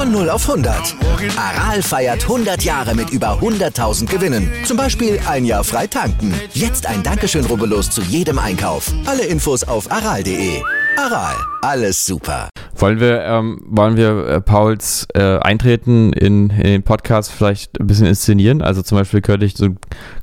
[0.00, 0.96] Von 0 auf 100.
[1.36, 4.50] Aral feiert 100 Jahre mit über 100.000 Gewinnen.
[4.64, 6.32] Zum Beispiel ein Jahr frei tanken.
[6.54, 8.90] Jetzt ein Dankeschön, rubbellos zu jedem Einkauf.
[9.04, 10.62] Alle Infos auf aral.de.
[10.96, 12.48] Aral, alles super.
[12.76, 17.86] Wollen wir, ähm, wollen wir äh, Pauls äh, Eintreten in, in den Podcast vielleicht ein
[17.86, 18.62] bisschen inszenieren?
[18.62, 19.68] Also zum Beispiel könnte ich so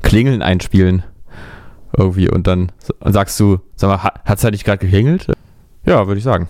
[0.02, 1.04] Klingeln einspielen.
[1.96, 2.72] Irgendwie und dann
[3.06, 5.28] sagst du, sag mal, hat es halt gerade geklingelt?
[5.86, 6.50] Ja, würde ich sagen.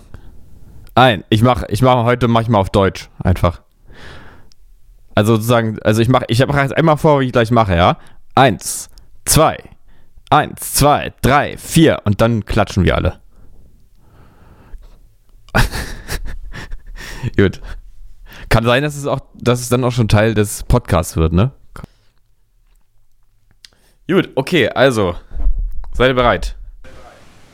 [0.98, 3.62] Nein, ich mache ich mach heute manchmal auf Deutsch einfach.
[5.14, 7.98] Also sozusagen, also ich mache, ich mache jetzt einmal vor, wie ich gleich mache, ja?
[8.34, 8.90] Eins,
[9.24, 9.58] zwei,
[10.28, 13.20] eins, zwei, drei, vier und dann klatschen wir alle.
[17.36, 17.60] Gut.
[18.48, 21.52] Kann sein, dass es auch, dass es dann auch schon Teil des Podcasts wird, ne?
[24.08, 25.14] Gut, okay, also.
[25.92, 26.56] Seid ihr bereit?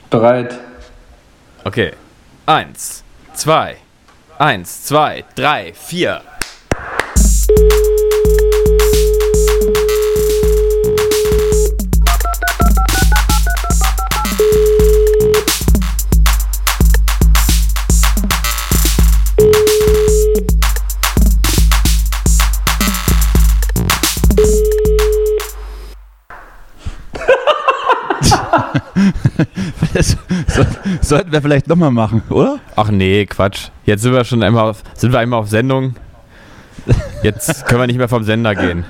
[0.08, 0.58] Bereit.
[1.64, 1.92] Okay.
[2.46, 3.04] Eins,
[3.34, 3.76] zwei,
[4.38, 6.22] eins, zwei, drei, vier.
[29.94, 30.16] Das
[30.48, 30.64] so,
[31.00, 32.58] sollten wir vielleicht nochmal machen, oder?
[32.76, 33.68] Ach nee, Quatsch.
[33.84, 35.94] Jetzt sind wir schon einmal auf, sind wir einmal auf Sendung.
[37.22, 38.84] Jetzt können wir nicht mehr vom Sender gehen.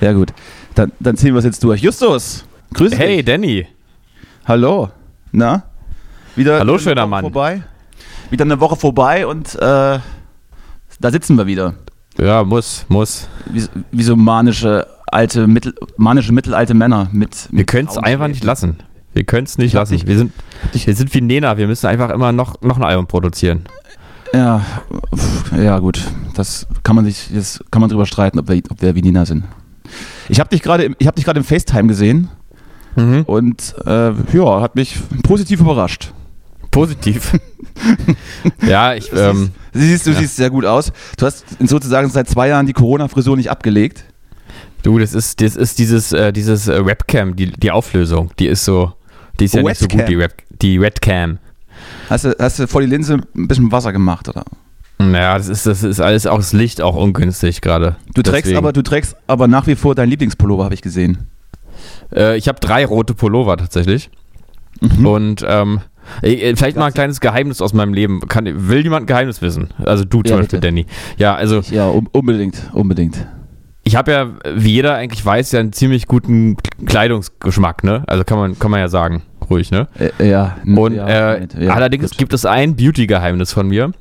[0.00, 0.32] Ja gut,
[0.74, 1.80] dann, dann ziehen wir es jetzt durch.
[1.80, 3.26] Justus, grüß Hey, dich.
[3.26, 3.66] Danny.
[4.46, 4.90] Hallo.
[5.32, 5.64] Na?
[6.36, 7.20] Wieder Hallo, schöner Woche Mann.
[7.22, 7.62] Vorbei.
[8.30, 11.74] Wieder eine Woche vorbei und äh, da sitzen wir wieder.
[12.18, 13.28] Ja, muss, muss.
[13.46, 17.48] Wie, wie so manische alte, mittel, manische mittelalte Männer mit.
[17.50, 18.78] Wir können es einfach nicht lassen.
[19.14, 20.06] Wir können es nicht Ich hab lassen.
[20.06, 20.32] wir, sind,
[20.72, 21.56] wir sind wie Nena.
[21.56, 23.64] Wir müssen einfach immer noch, noch ein Album produzieren.
[24.32, 24.62] Ja,
[25.56, 26.00] ja gut.
[26.34, 29.24] Das kann man sich, jetzt kann man drüber streiten, ob wir, ob wir wie Nina
[29.24, 29.44] sind.
[30.28, 32.28] Ich habe dich gerade, dich gerade im FaceTime gesehen
[32.96, 33.22] Mhm.
[33.26, 36.12] und äh, ja, hat mich positiv überrascht.
[36.70, 37.36] Positiv.
[38.66, 40.18] ja, ich, ähm, Du siehst, du Ja.
[40.20, 40.92] siehst sehr gut aus.
[41.18, 44.04] Du hast sozusagen seit zwei Jahren die Corona-Frisur nicht abgelegt.
[44.84, 48.64] du, das ist, das ist dieses, äh, dieses äh, Webcam, die, die Auflösung, die ist
[48.64, 48.92] so,
[49.40, 51.38] die ist ja nicht so gut, die, Web, die Webcam.
[52.08, 54.44] Hast du, hast du vor die Linse ein bisschen Wasser gemacht, oder?
[54.98, 57.96] Naja, das ist, das ist alles auch das Licht auch ungünstig gerade.
[58.14, 58.58] Du trägst Deswegen.
[58.58, 61.26] aber, du trägst aber nach wie vor dein Lieblingspullover, habe ich gesehen.
[62.14, 64.10] Äh, ich habe drei rote Pullover tatsächlich.
[64.80, 65.06] Mhm.
[65.06, 65.80] Und ähm,
[66.22, 68.20] äh, vielleicht mal ein kleines Geheimnis aus meinem Leben.
[68.28, 69.68] Kann, will jemand ein Geheimnis wissen?
[69.84, 70.68] Also du zum Ja, Beispiel, bitte.
[70.68, 70.86] Danny.
[71.16, 73.26] Ja, also Ja, um, unbedingt, unbedingt.
[73.84, 76.56] Ich habe ja, wie jeder eigentlich weiß, ja einen ziemlich guten
[76.86, 78.02] Kleidungsgeschmack, ne?
[78.06, 79.88] Also kann man, kann man ja sagen, ruhig, ne?
[79.98, 80.56] Äh, ja.
[80.64, 82.18] n- Und ja, äh, ja, allerdings gut.
[82.18, 83.92] gibt es ein Beauty-Geheimnis von mir.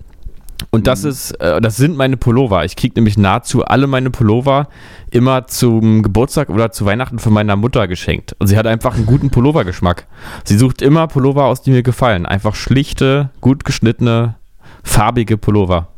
[0.72, 1.10] Und das Mhm.
[1.10, 2.64] ist, äh, das sind meine Pullover.
[2.64, 4.70] Ich kriege nämlich nahezu alle meine Pullover
[5.12, 8.34] immer zum Geburtstag oder zu Weihnachten von meiner Mutter geschenkt.
[8.40, 10.08] Und sie hat einfach einen guten Pullovergeschmack.
[10.46, 12.26] Sie sucht immer Pullover aus, die mir gefallen.
[12.26, 14.36] Einfach schlichte, gut geschnittene,
[14.84, 15.90] farbige Pullover.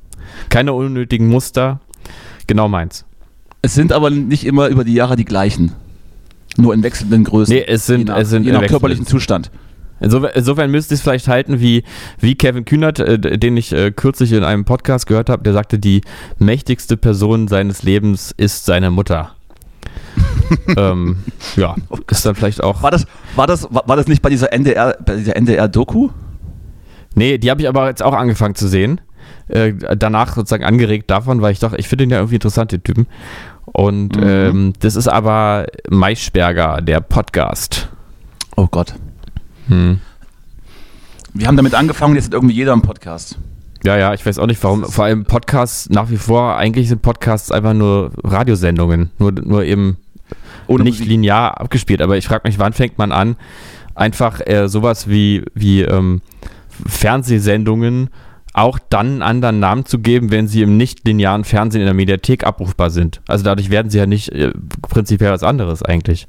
[0.49, 1.79] Keine unnötigen Muster.
[2.47, 3.05] Genau meins.
[3.65, 5.71] Es sind aber nicht immer über die Jahre die gleichen.
[6.55, 7.55] Nur in wechselnden Größen.
[7.55, 9.49] Nee, es sind, je nach, es sind je nach körperlichen Zustand.
[9.99, 11.83] Insofern, insofern müsste ich es vielleicht halten wie,
[12.19, 15.79] wie Kevin Kühnert, äh, den ich äh, kürzlich in einem Podcast gehört habe, der sagte,
[15.79, 16.01] die
[16.37, 19.31] mächtigste Person seines Lebens ist seine Mutter.
[20.77, 21.17] ähm,
[21.55, 21.73] ja,
[22.11, 22.83] ist dann vielleicht auch.
[22.83, 26.09] War das, war das, war, war das nicht bei dieser NDR, bei dieser NDR-Doku?
[27.15, 29.01] Nee, die habe ich aber jetzt auch angefangen zu sehen.
[29.47, 32.83] Äh, danach sozusagen angeregt davon, weil ich dachte, ich finde den ja irgendwie interessant, den
[32.83, 33.07] Typen.
[33.65, 34.23] Und Mhm.
[34.23, 37.89] ähm, das ist aber Maischberger, der Podcast.
[38.55, 38.93] Oh Gott.
[39.67, 39.99] Hm.
[41.33, 43.37] Wir haben damit angefangen, jetzt hat irgendwie jeder einen Podcast.
[43.83, 44.85] Ja, ja, ich weiß auch nicht warum.
[44.85, 49.97] Vor allem Podcasts nach wie vor, eigentlich sind Podcasts einfach nur Radiosendungen, nur, nur eben
[50.67, 51.07] Ohne nicht Musik.
[51.09, 52.01] linear abgespielt.
[52.01, 53.35] Aber ich frage mich, wann fängt man an,
[53.93, 56.21] einfach äh, sowas wie, wie ähm,
[56.87, 58.09] Fernsehsendungen
[58.55, 61.93] auch dann einen anderen Namen zu geben, wenn sie im nicht linearen Fernsehen in der
[61.93, 63.21] Mediathek abrufbar sind.
[63.27, 66.27] Also dadurch werden sie ja nicht äh, prinzipiell was anderes eigentlich.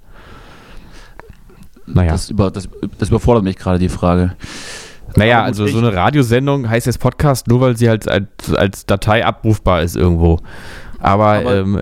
[1.86, 2.10] Naja.
[2.10, 2.68] Das, über, das,
[2.98, 4.34] das überfordert mich gerade, die Frage.
[5.14, 9.24] Naja, also so eine Radiosendung heißt jetzt Podcast nur, weil sie halt als, als Datei
[9.24, 10.40] abrufbar ist irgendwo.
[10.98, 11.80] Aber, Aber- ähm,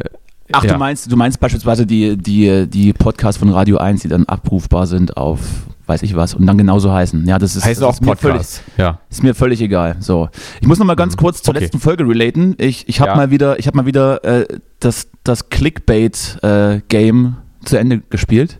[0.52, 0.74] Ach, ja.
[0.74, 4.86] du meinst, du meinst beispielsweise die, die, die Podcasts von Radio 1, die dann abrufbar
[4.86, 5.40] sind auf
[5.86, 7.26] weiß ich was und dann genauso heißen.
[7.26, 8.46] Ja, das ist, heißt das auch ist mir völlig.
[8.76, 8.98] Ja.
[9.10, 9.96] ist mir völlig egal.
[10.00, 10.28] So,
[10.60, 11.64] ich muss noch mal ganz kurz zur Okay.
[11.64, 12.54] letzten Folge relaten.
[12.58, 13.16] Ich, ich habe Ja.
[13.16, 14.46] mal wieder, ich habe mal wieder äh,
[14.80, 18.58] das, das Clickbait-Game zu Ende gespielt.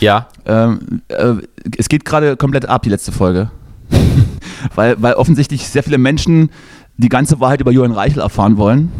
[0.00, 0.28] Ja.
[0.44, 1.34] Ähm, äh,
[1.78, 3.50] es geht gerade komplett ab, die letzte Folge.
[4.74, 6.50] weil, weil offensichtlich sehr viele Menschen
[6.96, 8.90] die ganze Wahrheit über Johann Reichel erfahren wollen.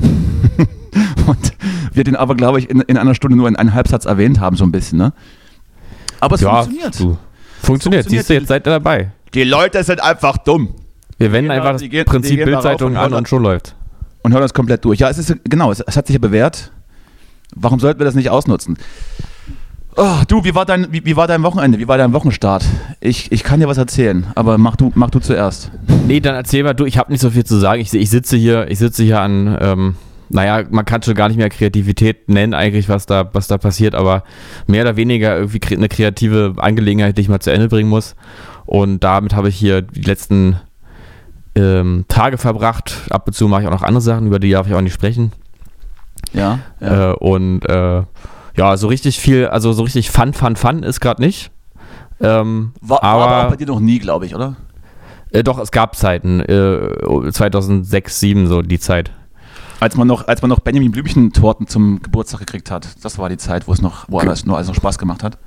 [1.27, 1.53] Und
[1.93, 4.57] wir den aber, glaube ich, in, in einer Stunde nur in einem Halbsatz erwähnt haben,
[4.57, 4.99] so ein bisschen.
[4.99, 5.13] Ne?
[6.21, 6.99] Aber es ja, funktioniert.
[7.01, 7.17] Du.
[7.67, 8.05] Funktioniert.
[8.05, 8.09] Funktioniert.
[8.27, 9.11] Siehst du, jetzt seid ihr dabei.
[9.35, 10.75] Die Leute sind einfach dumm.
[11.19, 13.75] Wir wenden einfach da- das die gehen- Prinzip Bildzeitung an und schon läuft.
[14.23, 14.99] Und hören das komplett durch.
[15.01, 16.73] Ja, es ist genau, es, es hat sich ja bewährt.
[17.55, 18.77] Warum sollten wir das nicht ausnutzen?
[19.99, 21.79] Oh, du, wie war, dein, wie, wie war dein Wochenende?
[21.79, 22.65] Wie war dein Wochenstart?
[23.01, 25.71] Ich, ich kann dir was erzählen, aber mach du, mach du zuerst.
[26.07, 27.81] Nee, dann erzähl mal du, ich habe nicht so viel zu sagen.
[27.81, 29.95] Ich, ich sitze hier, ich sitze hier an, ähm,
[30.29, 33.95] naja, man kann schon gar nicht mehr Kreativität nennen, eigentlich, was da, was da passiert,
[33.95, 34.25] aber
[34.67, 38.17] mehr oder weniger irgendwie eine kreative Angelegenheit, die ich mal zu Ende bringen muss.
[38.65, 40.61] Und damit habe ich hier die letzten
[41.55, 42.95] ähm, Tage verbracht.
[43.11, 44.95] Ab und zu mache ich auch noch andere Sachen, über die darf ich auch nicht
[44.95, 45.33] sprechen.
[46.33, 47.13] Ja, ja.
[47.13, 48.03] Äh, und äh,
[48.57, 51.51] ja, so richtig viel, also so richtig Fun, Fun, Fun ist gerade nicht.
[52.21, 54.57] Ähm, war, aber, war aber auch bei dir noch nie, glaube ich, oder?
[55.37, 59.11] äh, doch, es gab Zeiten, äh, 2006, 2007, so die Zeit.
[59.81, 63.05] Als man noch, als man noch Benjamin Blümchen-Torten zum Geburtstag gekriegt hat.
[63.05, 65.39] Das war die Zeit, wo es noch, wo alles, nur alles noch Spaß gemacht hat.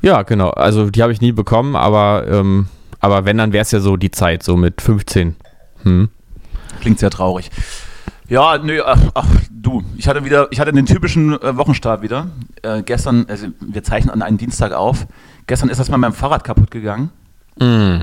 [0.00, 0.50] Ja, genau.
[0.50, 2.68] Also die habe ich nie bekommen, aber, ähm,
[3.00, 5.34] aber wenn, dann wäre es ja so die Zeit, so mit 15.
[5.82, 6.08] Hm.
[6.80, 7.50] Klingt sehr traurig.
[8.28, 12.28] Ja, nö, ach, ach du, ich hatte wieder, ich hatte den typischen äh, Wochenstart wieder.
[12.62, 15.06] Äh, gestern, also wir zeichnen an einem Dienstag auf.
[15.46, 17.10] Gestern ist das mal meinem Fahrrad kaputt gegangen.
[17.58, 18.02] Mm.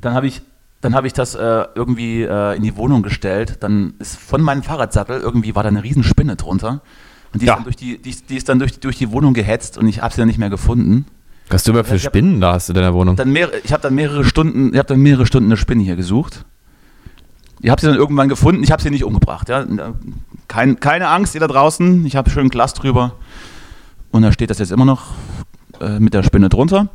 [0.00, 0.42] Dann habe ich,
[0.82, 3.58] dann habe ich das äh, irgendwie äh, in die Wohnung gestellt.
[3.60, 6.82] Dann ist von meinem Fahrradsattel irgendwie war da eine Riesenspinne drunter.
[7.32, 7.52] Und die Ja.
[7.54, 10.02] ist dann, durch die, die, die ist dann durch, durch die Wohnung gehetzt und ich
[10.02, 11.06] habe sie dann nicht mehr gefunden.
[11.48, 13.16] Was du immer für ich hab- Spinnen da hast in deiner Wohnung?
[13.16, 15.96] Dann mehrere, ich habe dann mehrere Stunden, ich habe dann mehrere Stunden eine Spinne hier
[15.96, 16.44] gesucht.
[17.60, 18.62] Ich habe sie dann irgendwann gefunden.
[18.64, 19.48] Ich habe sie nicht umgebracht.
[19.48, 19.64] Ja?
[20.48, 22.04] Kein, keine Angst, ihr da draußen.
[22.06, 23.14] Ich habe schön Glas drüber.
[24.10, 25.12] Und da steht das jetzt immer noch
[25.80, 26.88] äh, mit der Spinne drunter.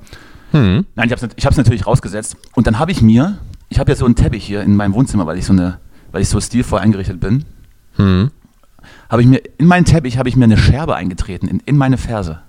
[0.51, 0.85] Hm.
[0.95, 1.13] Nein, ich
[1.45, 2.35] habe es natürlich rausgesetzt.
[2.53, 3.37] Und dann habe ich mir,
[3.69, 5.79] ich habe ja so einen Teppich hier in meinem Wohnzimmer, weil ich so eine,
[6.11, 7.45] weil ich so stilvoll eingerichtet bin,
[7.97, 8.31] Hm.
[9.09, 11.97] habe ich mir in meinen Teppich habe ich mir eine Scherbe eingetreten in, in meine
[11.97, 12.39] Ferse.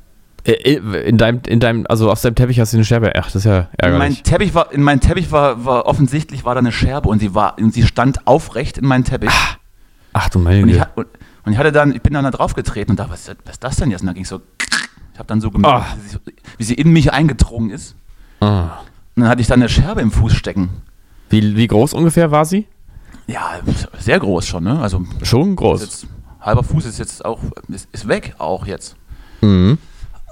[0.44, 0.75] Äh,
[1.09, 3.12] In deinem, in deinem, also auf deinem Teppich hast du eine Scherbe.
[3.17, 3.99] Ach, das ist ja In ärgerlich.
[4.17, 7.35] meinem Teppich war, in meinem Teppich war, war offensichtlich war da eine Scherbe und sie
[7.35, 9.31] war und sie stand aufrecht in meinen Teppich.
[10.12, 11.06] Ach du meine Und ich, und,
[11.44, 13.64] und ich hatte dann, ich bin dann da drauf getreten und da, was, was ist
[13.64, 14.00] das denn jetzt?
[14.03, 14.41] Und dann ging so,
[15.12, 15.97] ich habe dann so gemerkt, Ah.
[16.03, 16.19] wie, sie,
[16.59, 17.97] wie sie in mich eingedrungen ist.
[18.41, 18.81] Ah.
[19.17, 20.69] Und dann hatte ich dann eine Scherbe im Fuß stecken.
[21.31, 22.67] Wie, wie groß ungefähr war sie?
[23.27, 23.51] Ja,
[23.99, 24.81] sehr groß schon, ne?
[24.81, 25.83] Also Schon groß.
[25.83, 26.07] jetzt,
[26.41, 28.97] halber Fuß ist jetzt auch, ist, ist weg auch jetzt.
[29.43, 29.79] Mhm.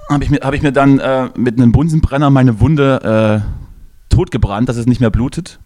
[0.09, 4.67] Habe ich, mir- hab ich mir dann äh, mit einem Bunsenbrenner meine Wunde äh, totgebrannt,
[4.69, 5.59] dass es nicht mehr blutet.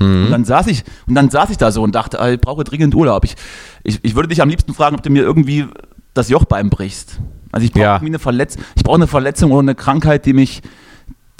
[0.00, 0.30] Und Mhm.
[0.30, 3.24] dann saß ich und dann saß ich da so und dachte, ich brauche dringend Urlaub.
[3.24, 3.34] Ich,
[3.82, 5.66] ich, ich würde dich am liebsten fragen, ob du mir irgendwie
[6.14, 7.20] das Jochbein brichst.
[7.52, 7.96] Also ich brauche Ja.
[7.96, 10.62] eine Verletzung, ich brauche eine Verletzung oder eine Krankheit, die mich,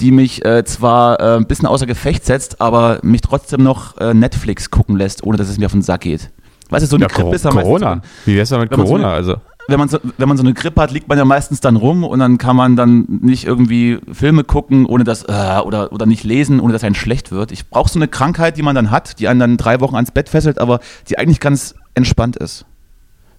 [0.00, 4.14] die mich äh, zwar äh, ein bisschen außer Gefecht setzt, aber mich trotzdem noch äh,
[4.14, 6.30] Netflix gucken lässt, ohne dass es mir auf den Sack geht.
[6.70, 7.94] Weißt du, so eine Ja, Grippe ist ja meistens Corona.
[7.96, 8.00] so-
[8.30, 9.04] Wie wär's denn mit man so Corona?
[9.08, 9.36] eine- also.
[9.68, 12.04] wenn man, so, wenn man so eine Grippe hat, liegt man ja meistens dann rum
[12.04, 16.24] und dann kann man dann nicht irgendwie Filme gucken, ohne dass, äh, oder, oder nicht
[16.24, 17.52] lesen, ohne dass einem schlecht wird.
[17.52, 20.10] Ich brauche so eine Krankheit, die man dann hat, die einen dann drei Wochen ans
[20.10, 22.64] Bett fesselt, aber die eigentlich ganz entspannt ist.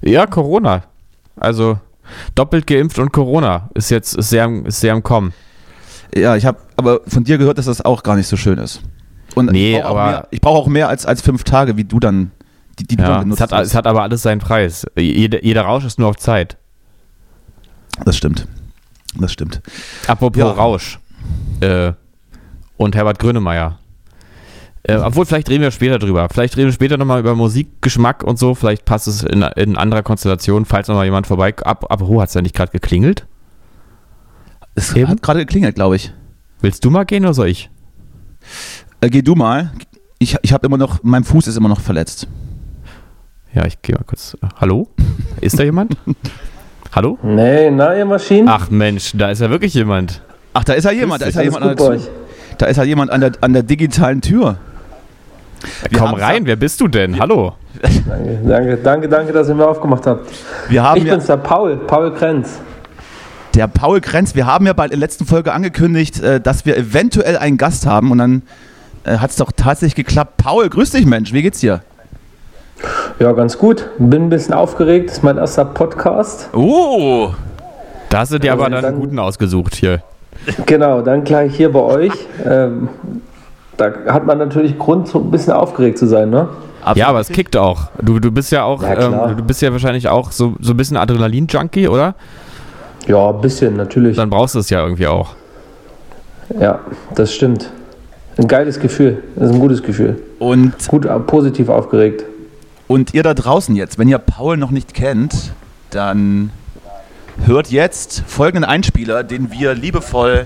[0.02, 0.84] Ja, Corona.
[1.36, 1.80] Also
[2.36, 5.34] doppelt geimpft und Corona ist jetzt ist sehr, ist sehr am Kommen.
[6.16, 8.82] Ja, ich habe aber von dir gehört, dass das auch gar nicht so schön ist.
[9.36, 11.78] Und Nee, ich brauche auch, aber- mehr- ich brauch auch mehr als, als fünf Tage,
[11.78, 12.32] wie du dann,
[12.80, 13.68] die, die du Ja, dann es benutzt hat, hast.
[13.68, 14.86] es hat aber alles seinen Preis.
[14.98, 16.58] Jeder, jeder Rausch ist nur auf Zeit.
[18.06, 18.48] Das stimmt.
[19.20, 19.62] Das stimmt.
[20.08, 20.52] Apropos Ja.
[20.52, 21.00] Rausch
[21.62, 21.94] äh,
[22.78, 23.80] und Herbert Grönemeyer.
[24.84, 26.28] Äh, obwohl, vielleicht reden wir später drüber.
[26.32, 28.56] Vielleicht reden wir später nochmal über Musikgeschmack und so.
[28.56, 31.54] Vielleicht passt es in, in anderer Konstellation, falls nochmal jemand vorbei.
[31.58, 33.28] Ab, ab oh, hat es ja nicht gerade geklingelt?
[34.80, 35.10] Es Eben?
[35.10, 36.14] hat gerade geklingelt, glaube ich.
[36.62, 37.70] Willst du mal gehen oder soll ich?
[39.02, 39.72] Äh, geh du mal.
[40.20, 42.28] Ich, ich habe immer noch, mein Fuß ist immer noch verletzt.
[43.54, 44.38] Ja, ich gehe mal kurz.
[44.56, 44.88] Hallo?
[45.42, 45.98] Ist da jemand?
[46.96, 47.20] Hallo?
[47.22, 48.48] Nee, na, ihr Maschinen?
[48.48, 50.22] Ach Mensch, da ist ja wirklich jemand.
[50.54, 52.00] Ach, da ist ja jemand, da ist ja jemand an der,
[52.58, 54.60] da ist ja jemand an der, an der digitalen Tür.
[55.90, 57.20] Wir Komm rein, wer bist du denn?
[57.20, 57.54] Hallo?
[57.84, 60.32] Danke, danke, danke, danke, dass ihr mir aufgemacht habt.
[60.70, 62.62] Wir haben Ich ja, bin's, der Paul, Paul Krenz.
[63.60, 67.38] Der Paul Krenz, wir haben ja bei der letzten Folge angekündigt, äh, dass wir eventuell
[67.38, 68.42] einen Gast haben und dann
[69.06, 70.38] hat es doch tatsächlich geklappt.
[70.38, 71.82] Paul, grüß dich Mensch, wie geht's dir?
[73.20, 73.88] Ja, ganz gut.
[73.98, 75.10] Bin ein bisschen aufgeregt.
[75.10, 76.50] Das ist mein erster Podcast.
[76.54, 77.32] Oh!
[78.10, 80.02] Da hast du dir Also aber dann einen dann- guten ausgesucht hier.
[80.66, 82.14] Genau, dann gleich hier bei euch.
[82.46, 82.88] Ähm,
[83.78, 86.48] da hat man natürlich Grund, so ein bisschen aufgeregt zu sein, ne?
[86.96, 87.90] Ja, aber es kickt auch.
[88.02, 90.78] Du, du bist ja auch, Ja, ähm, du bist ja wahrscheinlich auch so, so ein
[90.78, 92.16] bisschen Adrenalin-Junkie, oder?
[93.10, 94.16] Ja, ein bisschen, natürlich.
[94.16, 95.36] Dann brauchst du es ja irgendwie auch.
[96.60, 96.80] Ja,
[97.16, 97.72] das stimmt.
[98.38, 99.24] Ein geiles Gefühl.
[99.36, 100.22] Das ist ein gutes Gefühl.
[100.38, 102.24] Und, Gut, äh, positiv aufgeregt.
[102.88, 105.54] und ihr da draußen jetzt, wenn ihr Paul noch nicht kennt,
[105.90, 106.52] dann
[107.46, 110.46] hört jetzt folgenden Einspieler, den wir liebevoll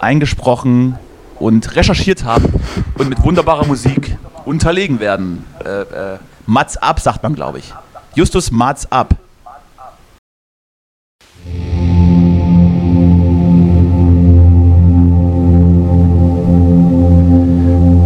[0.00, 0.98] eingesprochen
[1.38, 2.54] und recherchiert haben
[2.96, 5.44] und mit wunderbarer Musik unterlegen werden.
[5.64, 5.82] Äh,
[6.14, 7.74] äh, Mats ab, sagt man, glaube ich.
[8.14, 9.14] Justus Mats ab.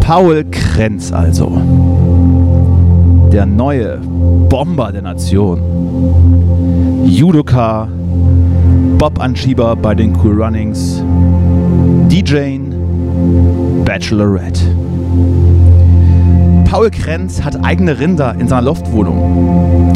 [0.07, 1.61] Paul Krenz also.
[3.33, 3.99] Der neue
[4.49, 5.61] Bomber der Nation.
[7.07, 7.89] Judoka,
[8.99, 11.03] Bob-Anschieber bei den Cool Runnings,
[12.09, 12.61] DJ,
[13.85, 14.61] Bachelorette.
[16.71, 19.93] Paul Krenz hat eigene Rinder in seiner Loftwohnung,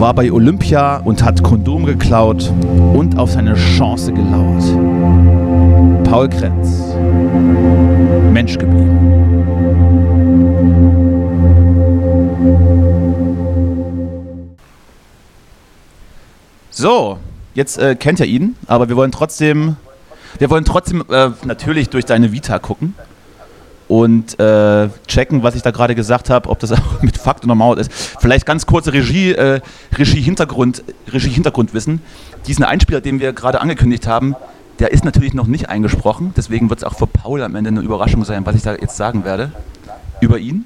[0.00, 2.50] war bei Olympia und hat Kondom geklaut
[2.94, 4.64] und auf seine Chance gelauert.
[6.04, 6.96] Paul Krenz,
[8.32, 9.11] Mensch geblieben.
[16.74, 17.18] So,
[17.52, 19.76] jetzt äh, kennt ihr ihn, aber wir wollen trotzdem,
[20.38, 22.94] wir wollen trotzdem äh, natürlich durch deine Vita gucken
[23.88, 27.54] und äh, checken, was ich da gerade gesagt habe, ob das auch mit Fakt oder
[27.54, 27.92] Maut ist.
[27.92, 29.60] Vielleicht ganz kurze Regie, äh,
[29.98, 32.00] Regie-Hintergrund, Regie-Hintergrundwissen.
[32.46, 34.34] Diesen Einspieler, den wir gerade angekündigt haben,
[34.78, 36.32] der ist natürlich noch nicht eingesprochen.
[36.38, 38.96] Deswegen wird es auch für Paul am Ende eine Überraschung sein, was ich da jetzt
[38.96, 39.52] sagen werde
[40.22, 40.64] über ihn.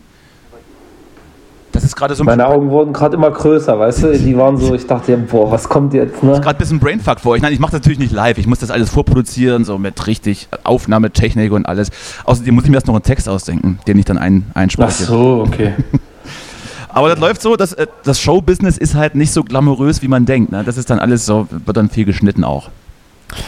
[1.76, 4.18] Das ist gerade so ein Meine Augen wurden gerade immer größer, weißt du?
[4.18, 6.33] Die waren so, ich dachte, boah, was kommt jetzt, ne?
[6.33, 7.42] gerade ein bisschen Brainfuck für euch.
[7.42, 8.38] Nein, ich mache das natürlich nicht live.
[8.38, 11.90] Ich muss das alles vorproduzieren, so mit richtig Aufnahmetechnik und alles.
[12.25, 15.02] Außerdem muss ich mir erst noch einen Text ausdenken, den ich dann ein, einspreche.
[15.02, 15.75] Ach so, okay.
[16.88, 20.25] Aber das läuft so, dass äh, das Showbusiness ist halt nicht so glamourös, wie man
[20.25, 20.52] denkt.
[20.52, 20.64] Ne?
[20.64, 22.71] Das ist dann alles so, wird dann viel geschnitten auch.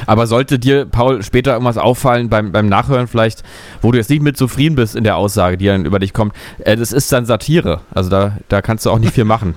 [0.06, 3.42] Aber sollte dir, Paul, später irgendwas auffallen beim, beim Nachhören vielleicht,
[3.80, 6.34] wo du jetzt nicht mit zufrieden bist in der Aussage, die dann über dich kommt,
[6.58, 7.80] äh, das ist dann Satire.
[7.94, 9.54] Also da, da kannst du auch nicht viel machen.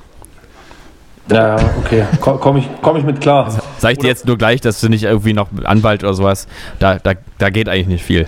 [1.30, 2.04] Ja, okay.
[2.20, 3.50] Komme komm ich, komm ich mit klar.
[3.78, 6.48] Sag ich dir jetzt nur gleich, dass du nicht irgendwie noch mit Anwalt oder sowas,
[6.80, 8.28] da, da, da geht eigentlich nicht viel.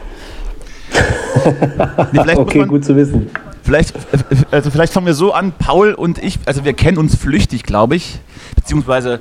[2.12, 3.30] Nee, Okay, man, gut zu wissen.
[3.64, 3.96] vielleicht,
[4.52, 7.96] also vielleicht fangen wir so an, Paul und ich, also wir kennen uns flüchtig, glaube
[7.96, 8.20] ich.
[8.56, 9.20] Beziehungsweise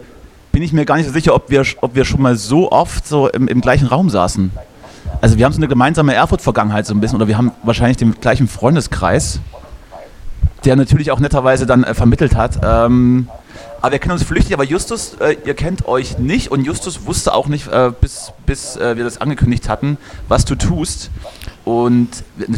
[0.53, 3.07] bin ich mir gar nicht so sicher, ob wir, ob wir schon mal so oft
[3.07, 4.53] so im, im gleichen Raum saßen.
[5.21, 8.13] Also wir haben so eine gemeinsame Erfurt-Vergangenheit so ein bisschen, oder wir haben wahrscheinlich den
[8.21, 9.41] gleichen Freundeskreis,
[10.65, 12.61] der natürlich auch netterweise dann äh, vermittelt hat.
[12.63, 13.29] Ähm,
[13.83, 17.35] aber wir kennen uns flüchtig, aber Justus, äh, ihr kennt euch nicht und Justus wusste
[17.35, 19.99] auch nicht, äh, bis, bis äh, wir das angekündigt hatten,
[20.29, 21.11] was du tust.
[21.65, 22.09] Und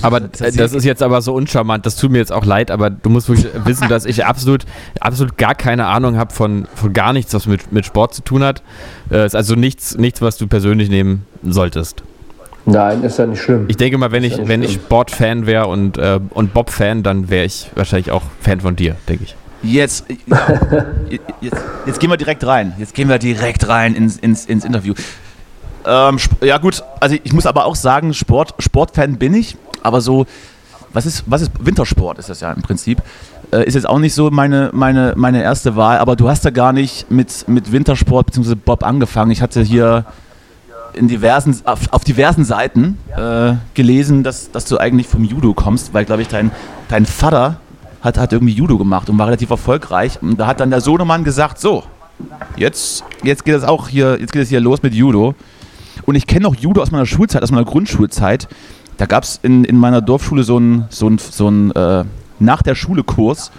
[0.03, 3.09] Aber das ist jetzt aber so uncharmant, das tut mir jetzt auch leid, aber du
[3.09, 4.65] musst wirklich wissen, dass ich absolut,
[5.01, 8.45] absolut gar keine Ahnung habe von, von gar nichts, was mit, mit Sport zu tun
[8.45, 8.63] hat.
[9.11, 12.03] Äh, ist also nichts, nichts, was du persönlich nehmen solltest.
[12.67, 13.65] Nein, ist ja nicht schlimm.
[13.69, 14.85] Ich denke mal, wenn ich, nicht wenn ich schlimm.
[14.85, 19.25] Sport-Fan wäre und, äh, und Bob-Fan, dann wäre ich wahrscheinlich auch Fan von dir, denke
[19.25, 19.37] ich.
[19.65, 20.05] Jetzt,
[21.41, 21.57] jetzt,
[21.87, 22.75] jetzt gehen wir direkt rein.
[22.79, 24.95] Jetzt gehen wir direkt rein ins, ins, ins Interview.
[25.87, 30.27] Ähm, ja gut, also ich muss aber auch sagen, Sport, Sportfan bin ich, aber so,
[30.93, 33.03] was ist, was ist Wintersport ist das ja im Prinzip.
[33.53, 36.51] Äh, ist jetzt auch nicht so meine, meine, meine erste Wahl, aber du hast ja
[36.51, 38.55] gar nicht mit, mit Wintersport bzw.
[38.55, 39.31] Bob angefangen.
[39.31, 40.07] Ich hatte hier
[40.95, 45.93] in diversen, auf, auf diversen Seiten äh, gelesen, dass, dass du eigentlich vom Judo kommst,
[45.93, 46.51] weil, glaube ich, dein,
[46.89, 47.61] dein Vater
[48.05, 50.21] hat, hat irgendwie Judo gemacht und war relativ erfolgreich.
[50.23, 51.83] Und da hat dann der Sohnemann gesagt, so,
[52.57, 55.35] jetzt, jetzt geht es auch hier, jetzt geht es hier los mit Judo.
[56.05, 58.47] Und ich kenne noch Judo aus meiner Schulzeit, aus meiner Grundschulzeit.
[58.99, 62.05] Da gab es in, in meiner Dorfschule so einen so so äh,
[62.39, 63.51] nach der Schule Kurs,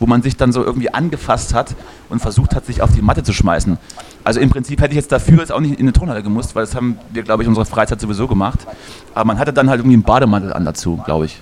[0.00, 1.76] wo man sich dann so irgendwie angefasst hat
[2.08, 3.78] und versucht hat, sich auf die Matte zu schmeißen.
[4.24, 6.64] Also im Prinzip hätte ich jetzt dafür jetzt auch nicht in eine Turnhalle gemusst, weil
[6.64, 8.66] das haben wir, glaube ich, in unserer Freizeit sowieso gemacht.
[9.14, 11.40] Aber man hatte dann halt irgendwie einen Bademantel an dazu, glaube ich.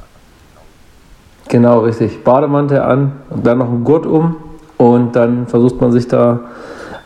[1.51, 2.25] Genau, richtig.
[2.25, 4.37] Bademantel an und dann noch einen Gurt um
[4.79, 6.41] und dann versucht man sich da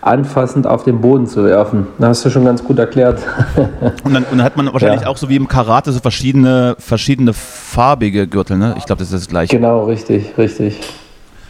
[0.03, 1.87] anfassend auf den Boden zu werfen.
[1.99, 3.21] Das hast du schon ganz gut erklärt.
[4.05, 5.07] Und dann, und dann hat man wahrscheinlich Ja.
[5.09, 8.75] auch so wie im Karate so verschiedene, verschiedene farbige Gürtel, ne?
[8.77, 9.57] Ich glaube, das ist das gleiche.
[9.57, 10.79] genau, richtig, richtig.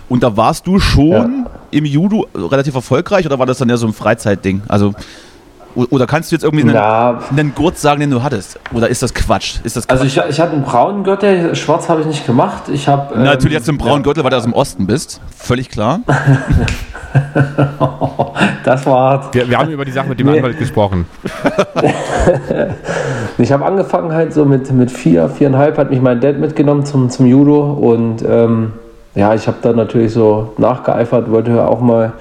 [0.09, 1.27] Und da warst du schon Ja.
[1.73, 4.63] im Judo relativ erfolgreich oder war das dann eher so ein Freizeitding?
[4.69, 4.95] Also
[5.75, 8.61] Oder kannst du jetzt irgendwie einen, einen Gurt sagen, den du hattest?
[8.73, 9.57] Oder ist das Quatsch?
[9.65, 10.01] Ist das Quatsch?
[10.01, 12.65] Also ich, ich hatte einen braunen Gürtel, schwarz habe ich nicht gemacht.
[12.73, 14.05] Ich habe ähm, natürlich hast du einen braunen ja.
[14.05, 15.21] Gürtel, weil du aus dem Osten bist.
[15.37, 16.01] Völlig klar.
[18.65, 19.35] das war hart.
[19.35, 20.39] Wir, wir, haben über die Sache mit dem nee.
[20.39, 21.07] Anwalt gesprochen.
[23.39, 27.11] ich habe angefangen halt so mit, mit vier, viereinhalb hat mich mein Dad mitgenommen zum,
[27.11, 28.73] zum Judo und ähm,
[29.15, 32.13] ja, ich habe dann natürlich so nachgeeifert, wollte auch mal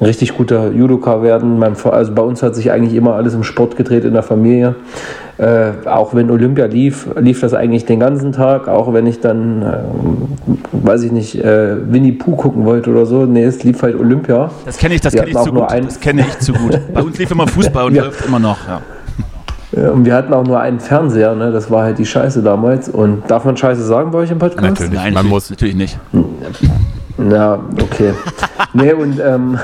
[0.00, 1.58] ein richtig guter Judoka werden.
[1.58, 4.74] Mein, also bei uns hat sich eigentlich immer alles im Sport gedreht in der Familie.
[5.38, 8.66] Äh, auch wenn Olympia lief, lief das eigentlich den ganzen Tag.
[8.66, 9.78] Auch wenn ich dann, äh,
[10.72, 13.24] weiß ich nicht, äh, Winnie Pooh gucken wollte oder so.
[13.24, 14.50] Nee, es lief halt Olympia.
[14.64, 15.70] Das kenne ich, das kenne ich zu gut.
[15.70, 16.78] Das kenne ich zu gut.
[16.92, 18.04] Bei uns lief immer Fußball und ja.
[18.04, 18.58] läuft immer noch.
[18.66, 18.80] Ja.
[19.72, 21.50] Und wir hatten auch nur einen Fernseher, ne?
[21.50, 22.90] das war halt die Scheiße damals.
[22.90, 24.62] Und darf man Scheiße sagen bei euch im Podcast?
[24.62, 25.48] Natürlich, Nein, man muss.
[25.48, 25.98] Natürlich nicht.
[27.30, 28.12] Ja, okay.
[28.74, 29.58] nee, und ähm,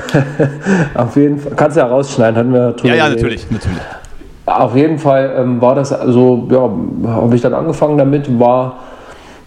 [0.95, 3.77] auf jeden Fall, kannst du ja rausschneiden, hatten wir Ja, ja, natürlich, natürlich.
[4.47, 8.79] Auf jeden Fall ähm, war das, also, ja, habe ich dann angefangen damit, war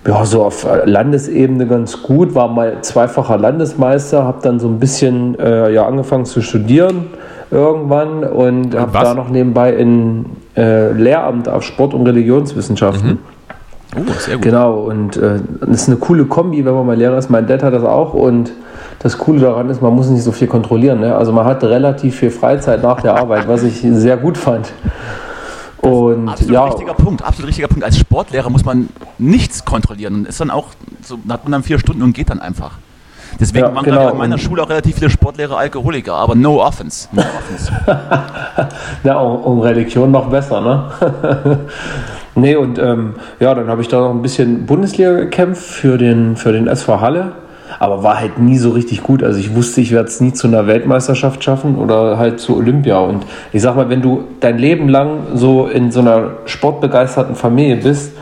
[0.07, 5.38] ja, so auf Landesebene ganz gut, war mal zweifacher Landesmeister, habe dann so ein bisschen
[5.40, 7.07] äh, ja, angefangen zu studieren
[7.50, 10.25] irgendwann und habe da noch nebenbei in
[10.56, 13.11] äh, Lehramt auf Sport- und Religionswissenschaften.
[13.11, 13.18] Mhm.
[13.97, 14.44] Oh, sehr gut.
[14.44, 17.28] Genau, und äh, das ist eine coole Kombi, wenn man mal Lehrer ist.
[17.28, 18.52] Mein Dad hat das auch und
[19.00, 21.00] das Coole daran ist, man muss nicht so viel kontrollieren.
[21.00, 21.14] Ne?
[21.14, 24.73] Also man hat relativ viel Freizeit nach der Arbeit, was ich sehr gut fand.
[25.82, 26.64] Und absolut ja.
[26.64, 27.85] richtiger Punkt, absolut richtiger Punkt.
[27.85, 30.68] Als Sportlehrer muss man nichts kontrollieren und ist dann auch,
[31.02, 32.78] so hat man dann vier Stunden und geht dann einfach.
[33.41, 34.11] Deswegen ja, waren genau.
[34.11, 37.09] in meiner Schule auch relativ viele Sportlehrer Alkoholiker, aber no offense.
[37.12, 37.73] No offense.
[39.05, 41.59] ja, um, um Religion noch besser, ne?
[42.35, 46.37] nee, und ähm, ja, dann habe ich da noch ein bisschen Bundesliga gekämpft für den,
[46.37, 47.33] für den SV Halle
[47.79, 49.23] aber war halt nie so richtig gut.
[49.23, 52.99] Also ich wusste, ich werde es nie zu einer Weltmeisterschaft schaffen oder halt zu Olympia.
[52.99, 57.77] Und ich sag mal, wenn du dein Leben lang so in so einer sportbegeisterten Familie
[57.77, 58.12] bist,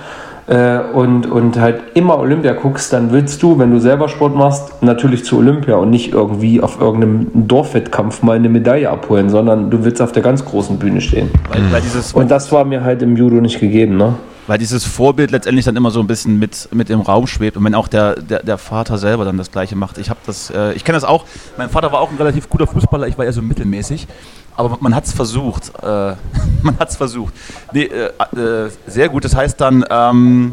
[0.51, 4.83] äh, und, und halt immer Olympia guckst, dann willst du, wenn du selber Sport machst,
[4.83, 9.85] natürlich zu Olympia und nicht irgendwie auf irgendeinem Dorfwettkampf mal eine Medaille abholen, sondern du
[9.85, 11.31] willst auf der ganz großen Bühne stehen.
[11.51, 11.83] Weil, weil
[12.15, 14.15] und das war mir halt im Judo nicht gegeben, ne?
[14.51, 17.63] Weil dieses Vorbild letztendlich dann immer so ein bisschen mit, mit im Raum schwebt und
[17.63, 19.97] wenn auch der, der, der Vater selber dann das Gleiche macht.
[19.97, 21.25] Ich habe das, äh, ich kenne das auch.
[21.57, 24.09] Mein Vater war auch ein relativ guter Fußballer, ich war eher so mittelmäßig
[24.57, 25.73] aber man hat es versucht.
[25.83, 25.87] Äh,
[26.63, 27.33] man hat es versucht.
[27.73, 29.25] Nee, äh, äh, sehr gut.
[29.25, 30.53] Das heißt dann, ähm,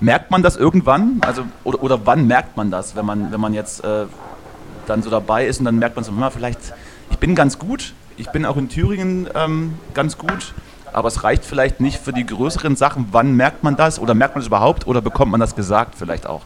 [0.00, 1.20] merkt man das irgendwann?
[1.20, 4.06] Also, oder, oder wann merkt man das, wenn man, wenn man jetzt äh,
[4.86, 6.60] dann so dabei ist und dann merkt man so, vielleicht,
[7.10, 10.54] ich bin ganz gut, ich bin auch in Thüringen ähm, ganz gut,
[10.92, 13.08] aber es reicht vielleicht nicht für die größeren Sachen.
[13.12, 13.98] Wann merkt man das?
[13.98, 14.86] Oder merkt man das überhaupt?
[14.86, 16.42] Oder bekommt man das gesagt vielleicht auch?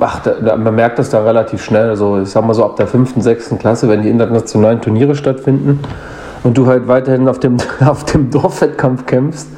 [0.00, 1.90] Ach, da, da, man merkt das da relativ schnell.
[1.90, 5.80] Also ich sag mal so ab der fünften, sechsten Klasse, wenn die internationalen Turniere stattfinden
[6.44, 9.48] und du halt weiterhin auf dem, auf dem Dorfwettkampf kämpfst,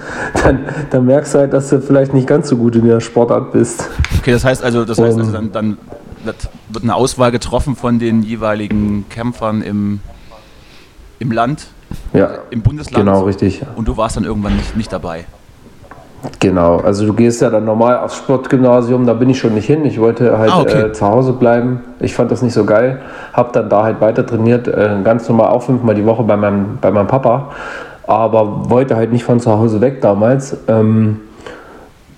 [0.43, 3.53] dann, dann merkst du halt, dass du vielleicht nicht ganz so gut in der Sportart
[3.53, 3.89] bist.
[4.19, 5.79] Okay, das heißt also, das heißt also dann, dann
[6.25, 10.01] wird eine Auswahl getroffen von den jeweiligen Kämpfern im,
[11.19, 11.69] im Land,
[12.13, 13.05] ja, im Bundesland.
[13.05, 13.63] Genau, richtig.
[13.77, 15.25] Und du warst dann irgendwann nicht, nicht dabei.
[16.41, 19.85] Genau, also du gehst ja dann normal aufs Sportgymnasium, da bin ich schon nicht hin.
[19.85, 20.83] Ich wollte halt ah, okay.
[20.83, 21.81] äh, zu Hause bleiben.
[22.01, 23.01] Ich fand das nicht so geil.
[23.33, 26.79] Hab dann da halt weiter trainiert, äh, ganz normal auch fünfmal die Woche bei meinem,
[26.81, 27.51] bei meinem Papa.
[28.07, 30.57] Aber wollte halt nicht von zu Hause weg damals.
[30.69, 31.21] Ähm,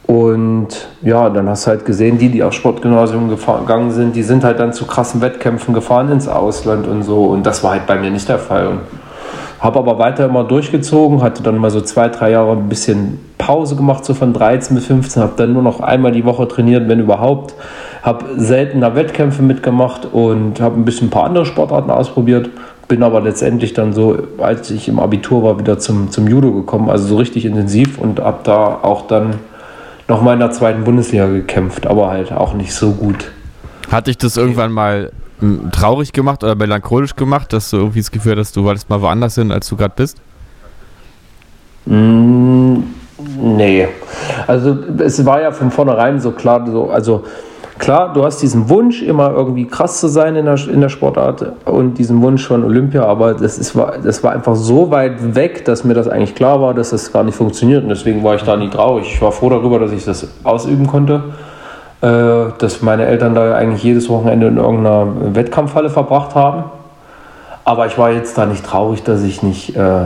[0.06, 0.68] und
[1.02, 4.60] ja, dann hast du halt gesehen, die, die aufs Sportgymnasium gegangen sind, die sind halt
[4.60, 7.24] dann zu krassen Wettkämpfen gefahren ins Ausland und so.
[7.24, 8.68] Und das war halt bei mir nicht der Fall.
[8.68, 8.80] Und
[9.66, 13.74] habe aber weiter immer durchgezogen, hatte dann mal so zwei, drei Jahre ein bisschen Pause
[13.74, 17.00] gemacht, so von 13 bis 15, habe dann nur noch einmal die Woche trainiert, wenn
[17.00, 17.54] überhaupt.
[18.04, 22.48] Habe seltener Wettkämpfe mitgemacht und habe ein bisschen ein paar andere Sportarten ausprobiert.
[22.86, 26.88] Bin aber letztendlich dann so, als ich im Abitur war, wieder zum, zum Judo gekommen,
[26.88, 29.34] also so richtig intensiv und habe da auch dann
[30.06, 33.32] noch mal in der zweiten Bundesliga gekämpft, aber halt auch nicht so gut.
[33.90, 35.10] Hatte ich das irgendwann mal
[35.72, 39.34] traurig gemacht oder melancholisch gemacht, dass du irgendwie das Gefühl hast, du wolltest mal woanders
[39.34, 40.18] hin, als du gerade bist?
[41.84, 42.78] Mm,
[43.38, 43.88] nee.
[44.46, 47.24] Also es war ja von vornherein so klar, so, also
[47.78, 51.52] klar, du hast diesen Wunsch, immer irgendwie krass zu sein in der, in der Sportart
[51.66, 55.84] und diesen Wunsch von Olympia, aber das, ist, das war einfach so weit weg, dass
[55.84, 58.56] mir das eigentlich klar war, dass das gar nicht funktioniert und deswegen war ich da
[58.56, 59.06] nie traurig.
[59.12, 61.24] Ich war froh darüber, dass ich das ausüben konnte
[62.00, 66.64] dass meine Eltern da eigentlich jedes Wochenende in irgendeiner Wettkampfhalle verbracht haben.
[67.64, 70.04] Aber ich war jetzt da nicht traurig, dass ich nicht äh,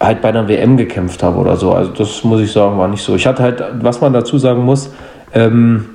[0.00, 1.72] halt bei einer WM gekämpft habe oder so.
[1.72, 3.14] Also das muss ich sagen, war nicht so.
[3.14, 4.90] Ich hatte halt, was man dazu sagen muss,
[5.34, 5.86] ähm,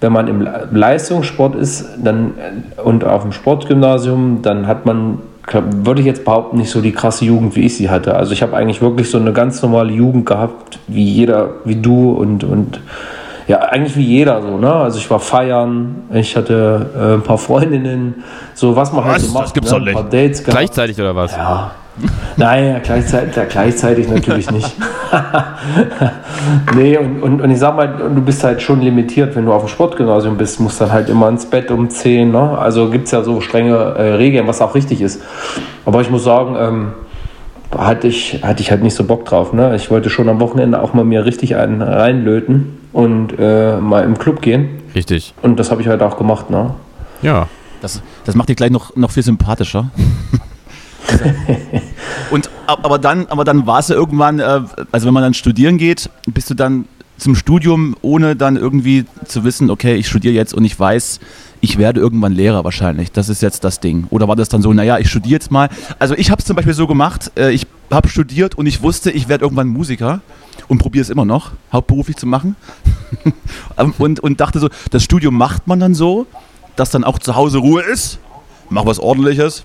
[0.00, 2.34] wenn man im Leistungssport ist dann,
[2.82, 5.18] und auf dem Sportgymnasium, dann hat man
[5.52, 8.14] würde ich jetzt behaupten, nicht so die krasse Jugend, wie ich sie hatte.
[8.14, 12.12] Also ich habe eigentlich wirklich so eine ganz normale Jugend gehabt, wie jeder, wie du
[12.12, 12.80] und, und
[13.48, 14.72] ja, eigentlich wie jeder so, ne?
[14.72, 18.22] Also ich war feiern, ich hatte äh, ein paar Freundinnen,
[18.54, 19.46] so was man halt so macht.
[19.46, 19.78] Das gibt's ne?
[19.78, 19.96] doch nicht.
[19.96, 20.58] Ein paar Dates gehabt.
[20.58, 21.32] Gleichzeitig oder was?
[21.32, 21.70] Ja.
[22.36, 24.76] Nein, ja, gleichzeitig, ja, gleichzeitig natürlich nicht.
[26.76, 29.64] nee, und, und, und ich sag mal, du bist halt schon limitiert, wenn du auf
[29.64, 32.30] dem Sportgymnasium bist, musst dann halt immer ins Bett um 10.
[32.30, 32.58] Ne?
[32.58, 35.22] Also gibt es ja so strenge äh, Regeln, was auch richtig ist.
[35.86, 36.92] Aber ich muss sagen, ähm,
[37.76, 39.52] hatte, ich, hatte ich halt nicht so Bock drauf.
[39.52, 39.74] Ne?
[39.74, 44.18] Ich wollte schon am Wochenende auch mal mir richtig einen reinlöten und äh, mal im
[44.18, 44.82] Club gehen.
[44.94, 45.34] Richtig.
[45.42, 46.50] Und das habe ich halt auch gemacht.
[46.50, 46.74] Ne?
[47.22, 47.48] Ja.
[47.80, 49.90] Das, das macht dich gleich noch, noch viel sympathischer.
[52.30, 55.78] und aber dann, aber dann war es ja irgendwann, äh, also wenn man dann studieren
[55.78, 56.86] geht, bist du dann
[57.18, 61.18] zum Studium, ohne dann irgendwie zu wissen, okay, ich studiere jetzt und ich weiß,
[61.60, 63.10] ich werde irgendwann Lehrer wahrscheinlich.
[63.10, 64.06] Das ist jetzt das Ding.
[64.10, 65.68] Oder war das dann so, naja, ich studiere jetzt mal.
[65.98, 69.10] Also ich habe es zum Beispiel so gemacht, äh, ich habe studiert und ich wusste,
[69.10, 70.20] ich werde irgendwann Musiker
[70.66, 72.56] und probiere es immer noch, hauptberuflich zu machen.
[73.98, 76.26] und, und dachte so, das Studium macht man dann so,
[76.76, 78.18] dass dann auch zu Hause Ruhe ist,
[78.70, 79.64] mach was ordentliches,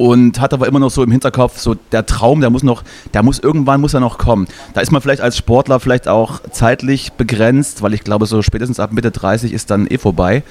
[0.00, 3.22] und hat aber immer noch so im Hinterkopf so der Traum, der muss noch, der
[3.22, 4.48] muss irgendwann muss er noch kommen.
[4.72, 8.80] Da ist man vielleicht als Sportler vielleicht auch zeitlich begrenzt, weil ich glaube so spätestens
[8.80, 10.42] ab Mitte 30 ist dann eh vorbei.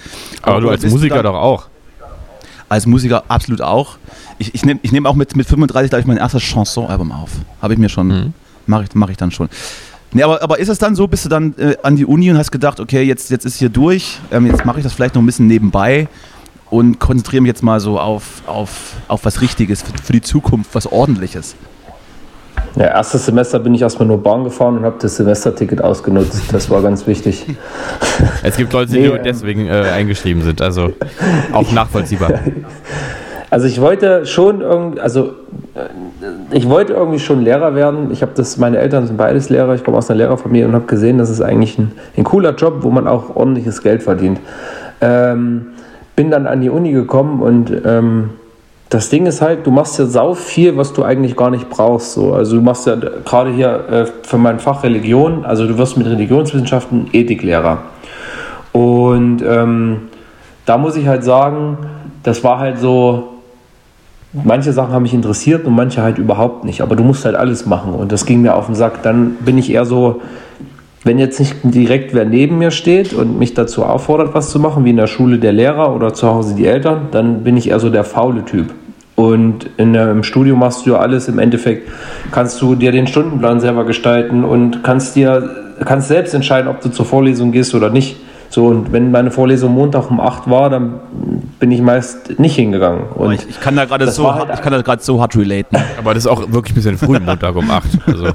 [0.44, 1.66] Aber, aber du als Musiker dann, doch auch.
[2.70, 3.98] Als Musiker absolut auch.
[4.38, 7.32] Ich, ich nehme ich nehm auch mit, mit 35 ich mein erstes Chanson-Album auf.
[7.60, 8.34] Habe ich mir schon, mhm.
[8.70, 9.50] Mache ich, mach ich dann schon.
[10.12, 12.38] Nee, aber, aber ist es dann so, bist du dann äh, an die Uni und
[12.38, 15.22] hast gedacht, okay, jetzt, jetzt ist hier durch, ähm, jetzt mache ich das vielleicht noch
[15.22, 16.08] ein bisschen nebenbei
[16.70, 20.74] und konzentriere mich jetzt mal so auf, auf, auf was Richtiges, für, für die Zukunft,
[20.74, 21.56] was Ordentliches.
[22.76, 26.42] Ja, erstes Semester bin ich erstmal nur Bahn gefahren und habe das Semesterticket ausgenutzt.
[26.52, 27.46] Das war ganz wichtig.
[28.44, 30.94] Es gibt Leute, die nee, nur deswegen äh, eingeschrieben sind, also
[31.52, 32.34] auch nachvollziehbar.
[33.50, 35.34] Also ich wollte schon irgendwie, also
[35.76, 38.12] äh, ich wollte irgendwie schon Lehrer werden.
[38.12, 40.86] Ich habe das, meine Eltern sind beides Lehrer, ich komme aus einer Lehrerfamilie und habe
[40.86, 44.40] gesehen, das ist eigentlich ein, ein, cooler Job, wo man auch ordentliches Geld verdient.
[45.02, 45.68] Ähm,
[46.16, 48.32] bin dann an die Uni gekommen und ähm,
[48.90, 52.14] das Ding ist halt, du machst ja sau viel, was du eigentlich gar nicht brauchst.
[52.14, 52.34] So.
[52.34, 56.08] Also du machst ja gerade hier äh, für mein Fach Religion, also du wirst mit
[56.08, 57.80] Religionswissenschaften Ethiklehrer.
[58.72, 60.10] Und ähm,
[60.66, 61.78] da muss ich halt sagen,
[62.24, 63.39] das war halt so,
[64.34, 66.82] manche Sachen haben mich interessiert und manche halt überhaupt nicht.
[66.82, 69.04] Aber du musst halt alles machen und das ging mir auf den Sack.
[69.04, 70.22] Dann bin ich eher so,
[71.04, 74.86] wenn jetzt nicht direkt wer neben mir steht und mich dazu auffordert, was zu machen,
[74.86, 77.80] wie in der Schule der Lehrer oder zu Hause die Eltern, dann bin ich eher
[77.80, 78.74] so der faule Typ.
[79.16, 81.28] Und in, im Studio machst du ja alles.
[81.28, 81.90] Im Endeffekt
[82.32, 85.50] kannst du dir den Stundenplan selber gestalten und kannst dir
[85.86, 88.18] kannst selbst entscheiden, ob du zur Vorlesung gehst oder nicht.
[88.52, 91.00] So, und wenn meine Vorlesung Montag um 8 war, dann
[91.60, 93.04] bin ich meist nicht hingegangen.
[93.14, 95.78] Und ich, ich, kann da gerade so, halt ich kann da gerade so hart relaten.
[96.00, 97.86] Aber das ist auch wirklich ein bisschen früh, Montag um 8.
[98.08, 98.30] Also.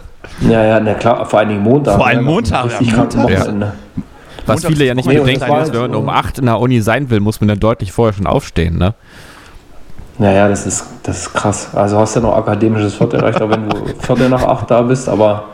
[0.48, 1.96] Ja, ja, na klar, vor allen Dingen Montag.
[1.96, 2.30] Vor allem ne?
[2.30, 3.28] Montag, ja, Montag.
[3.28, 3.72] Ja.
[4.46, 7.10] Was Montag viele ja nicht bedenken ist, wenn man um 8 in der Uni sein
[7.10, 8.94] will, muss man dann deutlich vorher schon aufstehen, ne?
[10.18, 11.74] Naja, das ist, das ist krass.
[11.74, 15.08] Also hast du ja noch akademisches Viertelrecht, auch wenn du Viertel nach 8 da bist,
[15.08, 15.46] aber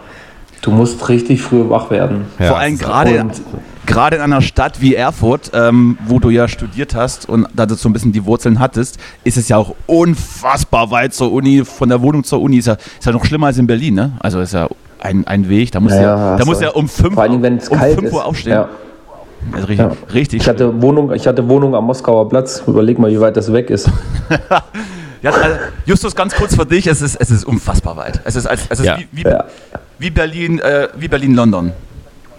[0.60, 2.26] du musst richtig früh wach werden.
[2.38, 2.48] Ja.
[2.48, 3.24] Vor allem gerade
[3.90, 7.74] gerade in einer Stadt wie Erfurt, ähm, wo du ja studiert hast und da du
[7.74, 11.88] so ein bisschen die Wurzeln hattest, ist es ja auch unfassbar weit zur Uni, von
[11.88, 12.58] der Wohnung zur Uni.
[12.58, 14.12] Ist ja, ist ja noch schlimmer als in Berlin, ne?
[14.20, 14.68] Also ist ja
[15.00, 18.52] ein, ein Weg, da muss ja, ja, da muss ja um 5 um Uhr aufstehen.
[18.52, 18.68] Ja.
[19.52, 20.12] Also richtig, ja.
[20.12, 20.42] richtig.
[20.42, 22.62] Ich hatte, Wohnung, ich hatte Wohnung am Moskauer Platz.
[22.66, 23.90] Überleg mal, wie weit das weg ist.
[25.22, 28.20] ja, also Justus, ganz kurz für dich, es ist, es ist unfassbar weit.
[28.24, 28.98] Es ist, es ist ja.
[28.98, 29.34] wie, wie,
[29.98, 31.72] wie, Berlin, äh, wie Berlin-London.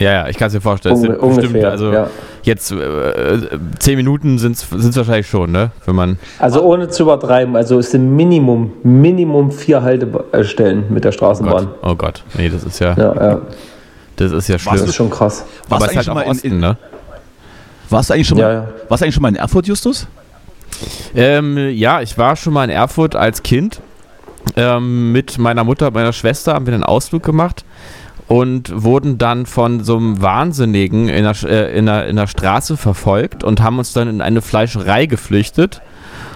[0.01, 0.95] Ja, ja, ich kann es mir vorstellen.
[0.95, 2.09] Unge ungefähr, bestimmt, also ja.
[2.41, 3.37] jetzt äh,
[3.77, 5.71] zehn Minuten sind es wahrscheinlich schon, ne?
[5.85, 11.11] Wenn man also ohne zu übertreiben, also ist im Minimum, Minimum vier Haltestellen mit der
[11.11, 11.67] Straßenbahn.
[11.83, 12.23] Oh Gott, oh Gott.
[12.33, 13.41] nee, das ist ja, ja, ja.
[14.15, 14.77] das ist ja schlimm.
[14.77, 15.45] Das ist schon krass.
[15.69, 16.77] Aber es ist halt auch Osten, in, ne?
[17.89, 20.07] Warst du eigentlich schon mal, warst du eigentlich schon mal in Erfurt, Justus?
[21.13, 23.81] Ähm, ja, ich war schon mal in Erfurt als Kind.
[24.55, 27.63] Ähm, mit meiner Mutter, meiner Schwester haben wir einen Ausflug gemacht
[28.31, 32.77] und wurden dann von so einem Wahnsinnigen in der, äh, in, der, in der Straße
[32.77, 35.81] verfolgt und haben uns dann in eine Fleischerei geflüchtet.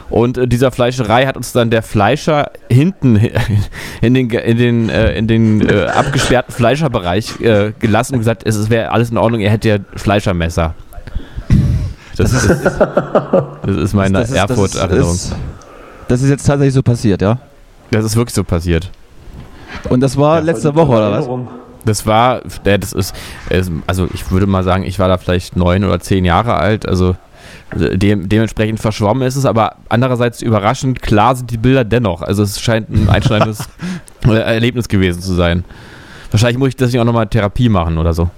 [0.10, 3.16] Und äh, dieser Fleischerei hat uns dann der Fleischer hinten
[4.02, 8.70] in den, in den, äh, in den äh, abgesperrten Fleischerbereich äh, gelassen und gesagt, es
[8.70, 10.76] wäre alles in Ordnung, er hätte ja Fleischermesser.
[12.18, 15.14] Das ist, das ist meine Erfurt-Erinnerung.
[15.14, 15.36] Das,
[16.10, 17.40] das, ist jetzt tatsächlich so passiert, ja?
[17.92, 18.92] Das ist wirklich so passiert.
[19.88, 21.30] Und das war ja, letzte Woche, oder was?
[21.86, 23.16] Das war, das ist,
[23.88, 26.88] also ich würde mal sagen, ich war da vielleicht neun oder zehn Jahre alt.
[26.88, 27.16] Also
[27.74, 32.22] dem, dementsprechend verschwommen ist es, aber andererseits überraschend klar sind die Bilder dennoch.
[32.22, 33.68] Also es scheint ein einschneidendes
[34.24, 35.64] Erlebnis gewesen zu sein.
[36.32, 38.30] Wahrscheinlich muss ich deswegen auch nochmal Therapie machen oder so.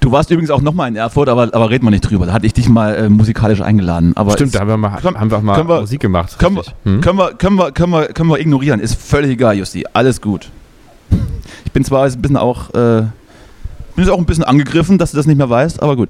[0.00, 2.26] Du warst übrigens auch nochmal in Erfurt, aber, aber reden wir nicht drüber.
[2.26, 4.12] Da hatte ich dich mal äh, musikalisch eingeladen.
[4.14, 6.38] Aber Stimmt, da haben wir, mal, haben wir mal wir, Musik gemacht.
[6.38, 7.00] Können wir, hm?
[7.00, 8.78] können, wir, können, wir, können, wir, können wir ignorieren.
[8.78, 9.84] Ist völlig egal, Justi.
[9.92, 10.50] Alles gut.
[11.66, 13.02] Ich bin zwar ein bisschen auch, äh,
[13.96, 16.08] bin auch ein bisschen angegriffen, dass du das nicht mehr weißt, aber gut.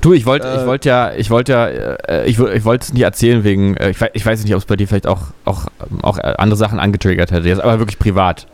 [0.00, 2.92] Du, ich wollte äh, ich wollt ja, ich wollte ja, äh, ich, ich wollte es
[2.92, 5.28] nicht erzählen wegen, äh, ich, weiß, ich weiß nicht, ob es bei dir vielleicht auch,
[5.44, 5.66] auch,
[6.02, 8.46] auch andere Sachen angetriggert hätte, jetzt aber wirklich privat.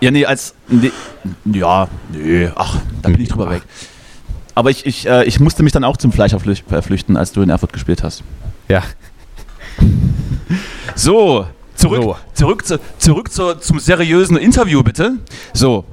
[0.00, 0.92] Ja, nee, als, nee,
[1.52, 3.62] ja, nee, ach, da bin ich drüber weg.
[4.54, 7.50] Aber ich, ich, äh, ich musste mich dann auch zum Fleischer flüchten, als du in
[7.50, 8.24] Erfurt gespielt hast.
[8.68, 8.82] Ja.
[10.94, 11.46] So,
[11.78, 12.16] zurück, so.
[12.34, 15.14] zurück, zu, zurück zu, zum seriösen Interview, bitte.
[15.52, 15.84] So,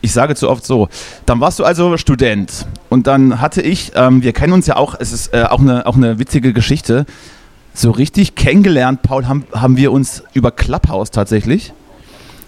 [0.00, 0.88] ich sage zu oft so.
[1.26, 4.94] Dann warst du also Student und dann hatte ich, ähm, wir kennen uns ja auch,
[4.98, 7.06] es ist äh, auch, eine, auch eine witzige Geschichte.
[7.74, 11.72] So richtig kennengelernt, Paul, haben, haben wir uns über Clubhouse tatsächlich.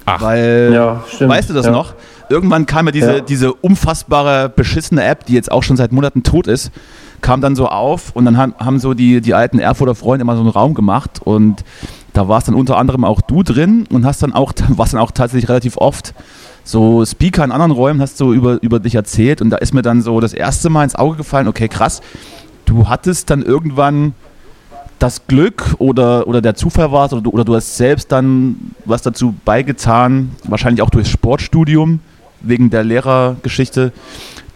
[0.05, 0.21] Ach.
[0.21, 1.31] Weil, ja, stimmt.
[1.31, 1.73] weißt du das ja.
[1.73, 1.95] noch?
[2.29, 3.21] Irgendwann kam ja diese, ja.
[3.21, 6.71] diese unfassbare, beschissene App, die jetzt auch schon seit Monaten tot ist,
[7.21, 10.35] kam dann so auf und dann haben, haben so die, die alten Erfurter Freunde immer
[10.35, 11.65] so einen Raum gemacht und
[12.12, 15.11] da warst dann unter anderem auch du drin und hast dann auch, warst dann auch
[15.11, 16.15] tatsächlich relativ oft
[16.65, 19.83] so Speaker in anderen Räumen, hast du über, über dich erzählt und da ist mir
[19.83, 22.01] dann so das erste Mal ins Auge gefallen, okay, krass,
[22.65, 24.15] du hattest dann irgendwann
[24.99, 29.03] das Glück oder, oder der Zufall war oder du, oder du hast selbst dann was
[29.03, 32.01] dazu beigetan, wahrscheinlich auch durchs Sportstudium,
[32.49, 33.93] wegen der Lehrergeschichte,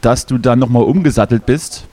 [0.00, 1.85] dass du dann nochmal umgesattelt bist.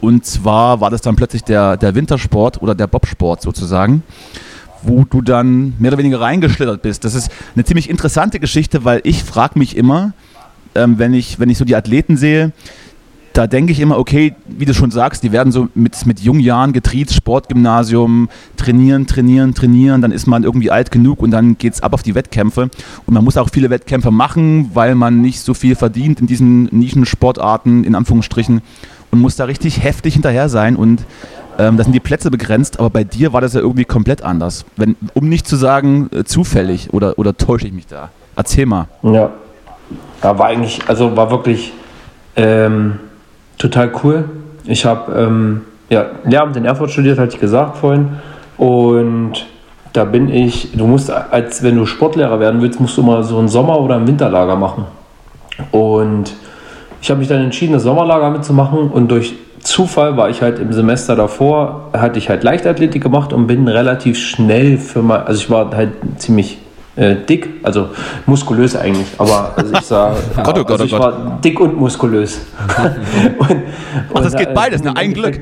[0.00, 4.02] Und zwar war das dann plötzlich der, der Wintersport oder der Bobsport sozusagen,
[4.82, 7.04] wo du dann mehr oder weniger reingeschlittert bist.
[7.04, 10.12] Das ist eine ziemlich interessante Geschichte, weil ich frage mich immer,
[10.74, 12.52] ähm, wenn, ich, wenn ich so die Athleten sehe,
[13.36, 16.40] da denke ich immer, okay, wie du schon sagst, die werden so mit, mit jungen
[16.40, 21.74] Jahren getriezt, Sportgymnasium, trainieren, trainieren, trainieren, dann ist man irgendwie alt genug und dann geht
[21.74, 22.70] es ab auf die Wettkämpfe.
[23.04, 26.64] Und man muss auch viele Wettkämpfe machen, weil man nicht so viel verdient in diesen
[26.64, 28.62] Nischensportarten, in Anführungsstrichen,
[29.10, 31.04] und muss da richtig heftig hinterher sein und
[31.58, 34.64] ähm, da sind die Plätze begrenzt, aber bei dir war das ja irgendwie komplett anders.
[34.76, 38.10] Wenn, um nicht zu sagen, äh, zufällig oder, oder täusche ich mich da?
[38.34, 38.88] Erzähl mal.
[39.02, 39.30] Ja,
[40.20, 41.72] da war eigentlich, also war wirklich
[42.34, 42.98] ähm,
[43.58, 44.24] total cool.
[44.64, 48.08] Ich habe ähm, ja, Lehramt in Erfurt studiert, hatte ich gesagt vorhin.
[48.56, 49.46] Und
[49.92, 53.38] da bin ich, du musst, als wenn du Sportlehrer werden willst, musst du mal so
[53.38, 54.84] ein Sommer- oder ein Winterlager machen.
[55.70, 56.34] Und
[57.00, 60.72] ich habe mich dann entschieden, das Sommerlager mitzumachen und durch Zufall war ich halt im
[60.72, 65.50] Semester davor, hatte ich halt Leichtathletik gemacht und bin relativ schnell für mal, also ich
[65.50, 66.58] war halt ziemlich
[66.96, 67.90] äh, dick, also
[68.24, 71.24] muskulös eigentlich, aber also ich sah, Gott, oh Gott, also ich oh Gott.
[71.24, 72.40] war dick und muskulös.
[73.38, 73.56] und,
[74.14, 74.96] Ach, das geht beides, ne?
[74.96, 75.38] Ein Glück.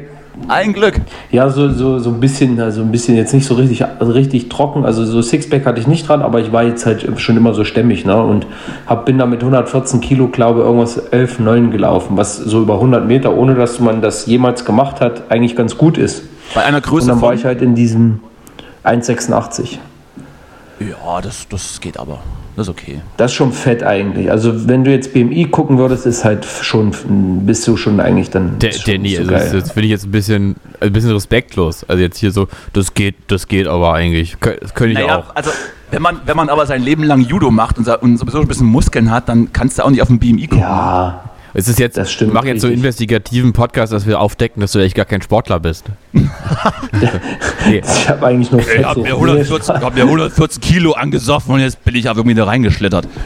[0.48, 1.00] Ein Glück.
[1.30, 4.48] Ja, so, so, so ein bisschen, also ein bisschen jetzt nicht so richtig, also richtig
[4.48, 4.84] trocken.
[4.84, 7.64] Also so Sixpack hatte ich nicht dran, aber ich war jetzt halt schon immer so
[7.64, 8.20] stämmig, ne?
[8.20, 8.46] Und
[8.86, 12.74] hab, bin da mit 114 Kilo, glaube ich, irgendwas 11, 9 gelaufen, was so über
[12.74, 16.24] 100 Meter, ohne dass man das jemals gemacht hat, eigentlich ganz gut ist.
[16.54, 17.04] Bei einer Größe.
[17.04, 18.20] Und dann war ich halt in diesem
[18.82, 19.78] 1,86.
[20.80, 22.20] Ja, das, das geht aber.
[22.56, 23.00] Das ist okay.
[23.16, 24.30] Das ist schon fett eigentlich.
[24.30, 26.92] Also wenn du jetzt BMI gucken würdest, ist halt schon,
[27.44, 28.58] bist du schon eigentlich dann.
[28.60, 31.84] Der, der nie, so also das, das finde ich jetzt ein bisschen, ein bisschen respektlos.
[31.84, 34.36] Also jetzt hier so, das geht, das geht aber eigentlich.
[34.38, 35.34] Das könnte ich naja, auch.
[35.34, 35.50] Also
[35.90, 38.66] wenn man, wenn man aber sein Leben lang Judo macht und, und sowieso ein bisschen
[38.66, 40.60] Muskeln hat, dann kannst du auch nicht auf den BMI gucken.
[40.60, 41.23] Ja.
[41.56, 44.60] Es ist jetzt, das stimmt wir machen jetzt so einen investigativen Podcast, dass wir aufdecken,
[44.60, 45.84] dass du eigentlich gar kein Sportler bist.
[46.12, 47.80] nee.
[47.80, 51.84] Ich habe eigentlich nur Ich habe mir, 114, hab mir 114 Kilo angesoffen und jetzt
[51.84, 53.08] bin ich aber irgendwie da reingeschlittert.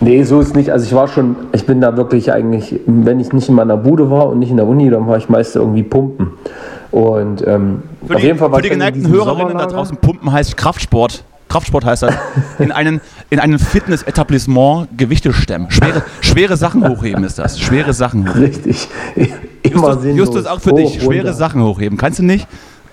[0.00, 0.70] Nee, so ist nicht.
[0.70, 4.10] Also ich war schon, ich bin da wirklich eigentlich, wenn ich nicht in meiner Bude
[4.10, 6.32] war und nicht in der Uni, dann war ich meist irgendwie pumpen.
[6.90, 11.24] Und ähm, auf jeden Fall war Für die geneigten Hörerinnen da draußen, Pumpen heißt Kraftsport.
[11.54, 12.14] Kraftsport heißt das,
[12.58, 15.70] in einen, in einem Fitness-Etablissement Gewichte stemmen.
[15.70, 17.60] Schwere, schwere Sachen hochheben ist das.
[17.60, 18.42] Schwere Sachen hochheben.
[18.42, 18.88] Richtig.
[19.62, 20.94] Immer Justus, Justus, auch für Hoch, dich.
[20.94, 21.32] Schwere runter.
[21.32, 21.96] Sachen hochheben.
[21.96, 22.48] Kannst du nicht,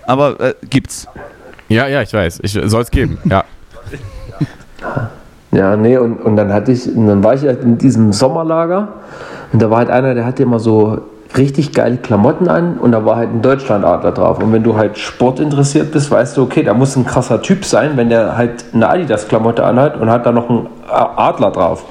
[0.06, 1.08] aber äh, gibt's.
[1.69, 2.41] Ja, ja, ich weiß.
[2.43, 3.17] Ich soll es geben.
[3.26, 3.45] Ja.
[5.54, 8.93] Ja, nee, und, und dann hatte ich, und dann war ich halt in diesem Sommerlager
[9.52, 11.02] und da war halt einer, der hatte immer so
[11.37, 14.41] richtig geile Klamotten an und da war halt ein Deutschlandadler drauf.
[14.41, 17.65] Und wenn du halt Sport interessiert bist, weißt du, okay, da muss ein krasser Typ
[17.65, 21.85] sein, wenn der halt eine Adidas-Klamotte anhat und hat da noch einen Adler drauf.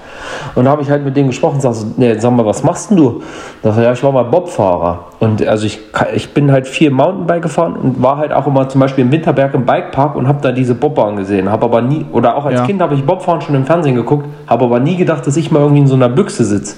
[0.55, 2.90] Und da habe ich halt mit dem gesprochen und sagte, nee, sag mal, was machst
[2.90, 3.22] denn du?
[3.62, 5.07] Da ja, ich war mal Bobfahrer.
[5.18, 5.81] Und also ich,
[6.14, 9.55] ich bin halt viel Mountainbike gefahren und war halt auch immer zum Beispiel im Winterberg
[9.55, 11.50] im Bikepark und habe da diese Bobbahn gesehen.
[11.50, 12.66] Habe aber nie, oder auch als ja.
[12.66, 15.61] Kind habe ich Bobfahren schon im Fernsehen geguckt, habe aber nie gedacht, dass ich mal
[15.61, 16.76] irgendwie in so einer Büchse sitze.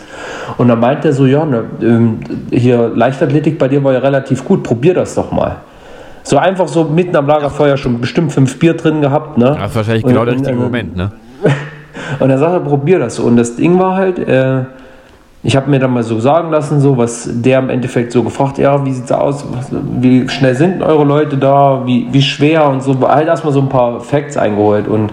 [0.58, 2.20] Und dann meint er so, ja, ne, ähm,
[2.52, 5.56] hier Leichtathletik bei dir war ja relativ gut, probier das doch mal.
[6.22, 9.56] So einfach so mitten am Lagerfeuer schon bestimmt fünf Bier drin gehabt, ne?
[9.58, 11.10] Das ist wahrscheinlich genau der richtige Moment, ne?
[12.20, 13.18] und er sagte, probier das.
[13.18, 14.64] Und das Ding war halt, äh,
[15.42, 18.58] ich habe mir dann mal so sagen lassen, so was der im Endeffekt so gefragt,
[18.58, 19.44] ja, wie sieht's aus,
[20.00, 23.68] wie schnell sind eure Leute da, wie, wie schwer und so, halt erstmal so ein
[23.68, 25.12] paar Facts eingeholt und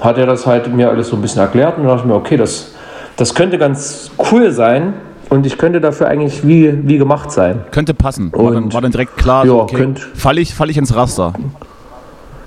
[0.00, 2.14] hat er das halt mir alles so ein bisschen erklärt und dann dachte ich mir,
[2.14, 2.74] okay, das,
[3.16, 4.92] das könnte ganz cool sein
[5.30, 7.60] und ich könnte dafür eigentlich wie, wie gemacht sein.
[7.70, 10.76] Könnte passen, war, dann, war dann direkt klar, ja, so, okay, falle ich, fall ich
[10.76, 11.32] ins Raster.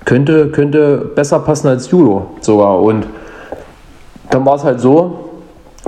[0.05, 3.05] Könnte, könnte besser passen als Judo sogar und
[4.29, 5.27] dann war es halt so,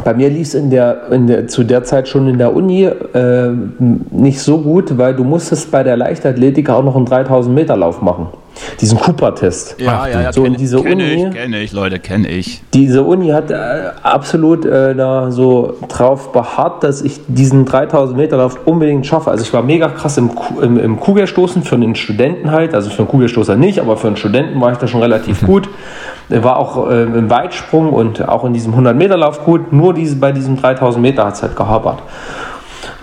[0.03, 2.83] bei mir lief es in der, in der, zu der Zeit schon in der Uni
[2.83, 3.51] äh,
[4.11, 8.01] nicht so gut, weil du musstest bei der Leichtathletik auch noch einen 3000 Meter Lauf
[8.01, 8.27] machen.
[8.81, 9.75] Diesen Cooper-Test.
[9.79, 10.33] Ja, ja, ja.
[10.33, 12.61] So, kenn, diese kenn Uni, ich, kenne ich, Leute, kenne ich.
[12.73, 13.55] Diese Uni hat äh,
[14.03, 19.31] absolut äh, da so drauf beharrt, dass ich diesen 3000 Meter Lauf unbedingt schaffe.
[19.31, 22.99] Also ich war mega krass im, im, im Kugelstoßen für den Studenten halt, also für
[22.99, 25.69] einen Kugelstoßer nicht, aber für einen Studenten war ich da schon relativ gut.
[26.29, 29.73] War auch äh, im Weitsprung und auch in diesem 100 Meter Lauf gut.
[29.73, 32.03] Nur diese, bei diesem 3000 Meter hat es halt gehapert.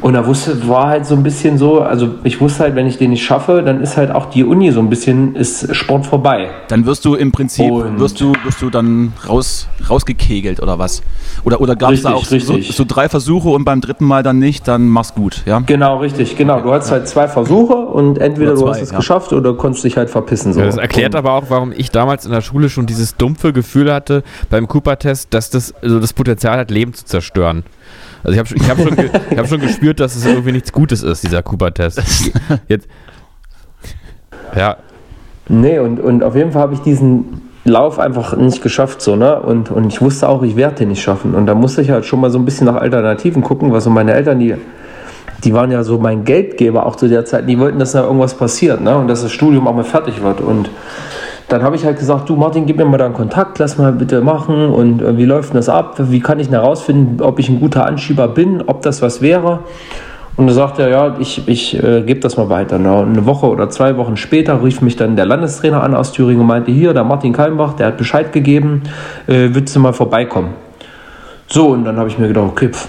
[0.00, 2.98] Und da wusste, war halt so ein bisschen so, also ich wusste halt, wenn ich
[2.98, 6.50] den nicht schaffe, dann ist halt auch die Uni so ein bisschen, ist Sport vorbei.
[6.68, 11.02] Dann wirst du im Prinzip, wirst du, wirst du dann raus, rausgekegelt oder was?
[11.44, 14.38] Oder, oder gab es da auch so, so, drei Versuche und beim dritten Mal dann
[14.38, 15.60] nicht, dann mach's gut, ja?
[15.60, 16.60] Genau, richtig, genau.
[16.60, 18.96] Du hast halt zwei Versuche und entweder zwei, du hast es ja.
[18.98, 20.52] geschafft oder konntest dich halt verpissen.
[20.52, 20.60] So.
[20.60, 23.52] Ja, das erklärt und aber auch, warum ich damals in der Schule schon dieses dumpfe
[23.52, 27.64] Gefühl hatte beim Cooper-Test, dass das also das Potenzial hat, Leben zu zerstören.
[28.22, 31.22] Also ich habe ich hab schon, hab schon gespürt, dass es irgendwie nichts Gutes ist,
[31.22, 32.02] dieser Cooper-Test.
[32.68, 32.88] Jetzt.
[34.56, 34.76] Ja.
[35.48, 39.40] Nee, und, und auf jeden Fall habe ich diesen Lauf einfach nicht geschafft, so, ne?
[39.40, 41.34] Und, und ich wusste auch, ich werde den nicht schaffen.
[41.34, 43.90] Und da musste ich halt schon mal so ein bisschen nach Alternativen gucken, was so
[43.90, 44.54] meine Eltern, die,
[45.42, 48.34] die waren ja so mein Geldgeber auch zu der Zeit, die wollten, dass da irgendwas
[48.34, 48.96] passiert, ne?
[48.96, 50.40] Und dass das Studium auch mal fertig wird.
[50.40, 50.70] Und
[51.48, 54.20] dann habe ich halt gesagt, du Martin, gib mir mal deinen Kontakt, lass mal bitte
[54.20, 55.94] machen und äh, wie läuft denn das ab?
[55.98, 59.60] Wie kann ich herausfinden, ob ich ein guter Anschieber bin, ob das was wäre?
[60.36, 62.78] Und da sagt er, ja, ich, ich äh, gebe das mal weiter.
[62.78, 66.42] Na, eine Woche oder zwei Wochen später rief mich dann der Landestrainer an aus Thüringen
[66.42, 68.82] und meinte, hier, der Martin Kalmbach, der hat Bescheid gegeben,
[69.26, 70.50] äh, willst du mal vorbeikommen?
[71.46, 72.88] So, und dann habe ich mir gedacht, okay, pff,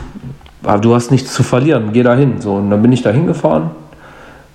[0.82, 2.42] du hast nichts zu verlieren, geh da hin.
[2.42, 3.70] So, und dann bin ich da hingefahren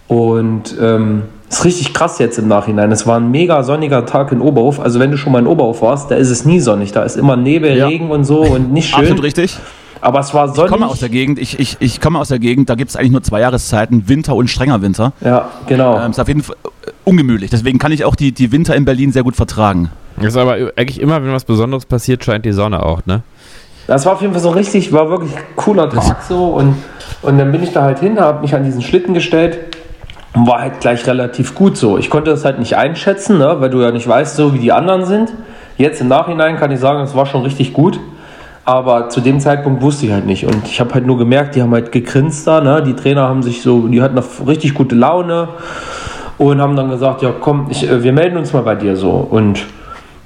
[0.08, 2.90] und ähm, ist richtig krass jetzt im Nachhinein.
[2.92, 4.80] Es war ein mega sonniger Tag in Oberhof.
[4.80, 6.92] Also wenn du schon mal in Oberhof warst, da ist es nie sonnig.
[6.92, 7.86] Da ist immer Nebel, ja.
[7.86, 9.00] Regen und so und nicht schön.
[9.00, 9.58] Absolut richtig.
[10.00, 10.72] Aber es war sonnig.
[10.72, 12.96] Ich komme aus der Gegend, ich, ich, ich komme aus der Gegend, da gibt es
[12.96, 15.12] eigentlich nur zwei Jahreszeiten, Winter und strenger Winter.
[15.20, 16.00] Ja, genau.
[16.00, 17.50] Ähm, ist auf jeden Fall äh, ungemütlich.
[17.50, 19.90] Deswegen kann ich auch die, die Winter in Berlin sehr gut vertragen.
[20.16, 23.22] Das ist aber eigentlich immer, wenn was Besonderes passiert, scheint die Sonne auch, ne?
[23.86, 26.76] Das war auf jeden Fall so richtig, war wirklich cooler Tag so und,
[27.22, 29.76] und dann bin ich da halt hin, habe mich an diesen Schlitten gestellt
[30.34, 31.98] war halt gleich relativ gut so.
[31.98, 34.72] Ich konnte das halt nicht einschätzen, ne, weil du ja nicht weißt, so wie die
[34.72, 35.32] anderen sind.
[35.76, 38.00] Jetzt im Nachhinein kann ich sagen, es war schon richtig gut.
[38.64, 40.46] Aber zu dem Zeitpunkt wusste ich halt nicht.
[40.46, 42.60] Und ich habe halt nur gemerkt, die haben halt gegrinst da.
[42.60, 42.82] Ne?
[42.82, 45.48] Die Trainer haben sich so, die hatten noch richtig gute Laune
[46.38, 49.10] und haben dann gesagt, ja komm, ich, äh, wir melden uns mal bei dir so.
[49.10, 49.64] Und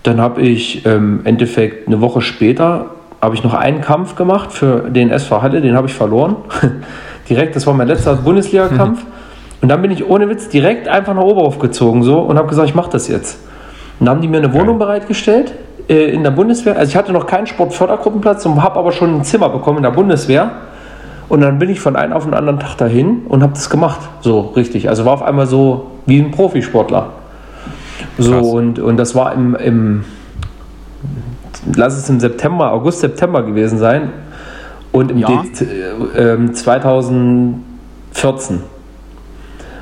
[0.03, 2.87] dann habe ich im ähm, Endeffekt eine Woche später
[3.23, 6.37] habe ich noch einen Kampf gemacht für den SV Halle, den habe ich verloren.
[7.29, 9.03] Direkt, das war mein letzter Bundesliga-Kampf.
[9.62, 12.69] Und dann bin ich ohne Witz direkt einfach nach Oberhof gezogen so und habe gesagt,
[12.69, 13.38] ich mache das jetzt.
[13.99, 15.55] Und dann haben die mir eine Wohnung bereitgestellt
[15.88, 16.77] äh, in der Bundeswehr.
[16.77, 19.90] Also ich hatte noch keinen Sportfördergruppenplatz und habe aber schon ein Zimmer bekommen in der
[19.90, 20.51] Bundeswehr.
[21.29, 24.01] Und dann bin ich von einem auf den anderen Tag dahin und habe das gemacht.
[24.21, 24.88] So richtig.
[24.88, 27.11] Also war auf einmal so wie ein Profisportler.
[28.19, 30.05] So und, und das war im, im,
[31.75, 34.12] lass es im September, August, September gewesen sein.
[34.92, 35.45] Und im ja.
[36.14, 38.62] äh, 2014.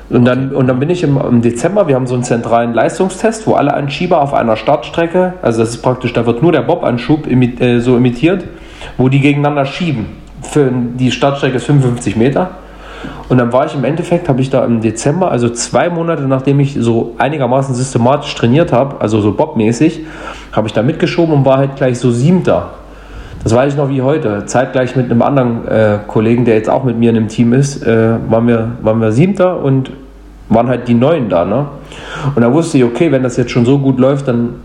[0.09, 3.47] Und dann, und dann bin ich im, im, Dezember, wir haben so einen zentralen Leistungstest,
[3.47, 7.25] wo alle Anschieber auf einer Startstrecke, also das ist praktisch, da wird nur der Bob-Anschub
[7.25, 8.43] imit, äh, so imitiert,
[8.97, 10.05] wo die gegeneinander schieben.
[10.43, 12.51] Für die Startstrecke ist 55 Meter.
[13.29, 16.59] Und dann war ich im Endeffekt, habe ich da im Dezember, also zwei Monate nachdem
[16.59, 20.05] ich so einigermaßen systematisch trainiert habe, also so Bob-mäßig,
[20.51, 22.69] habe ich da mitgeschoben und war halt gleich so Siebter.
[23.45, 24.47] Das weiß ich noch wie heute.
[24.47, 27.85] Zeitgleich mit einem anderen äh, Kollegen, der jetzt auch mit mir in einem Team ist,
[27.85, 29.91] äh, waren, wir, waren wir Siebter und
[30.49, 31.45] waren halt die Neuen da.
[31.45, 31.67] Ne?
[32.33, 34.55] Und da wusste ich, okay, wenn das jetzt schon so gut läuft, dann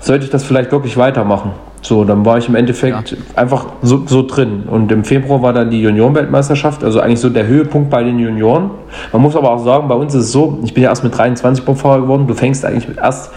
[0.00, 1.52] sollte ich das vielleicht wirklich weitermachen.
[1.80, 3.18] So, dann war ich im Endeffekt ja.
[3.34, 4.64] einfach so, so, drin.
[4.66, 8.72] Und im Februar war dann die Juniorenweltmeisterschaft, also eigentlich so der Höhepunkt bei den Junioren.
[9.10, 11.16] Man muss aber auch sagen, bei uns ist es so, ich bin ja erst mit
[11.16, 13.30] 23 Bobfahrer geworden, du fängst eigentlich erst,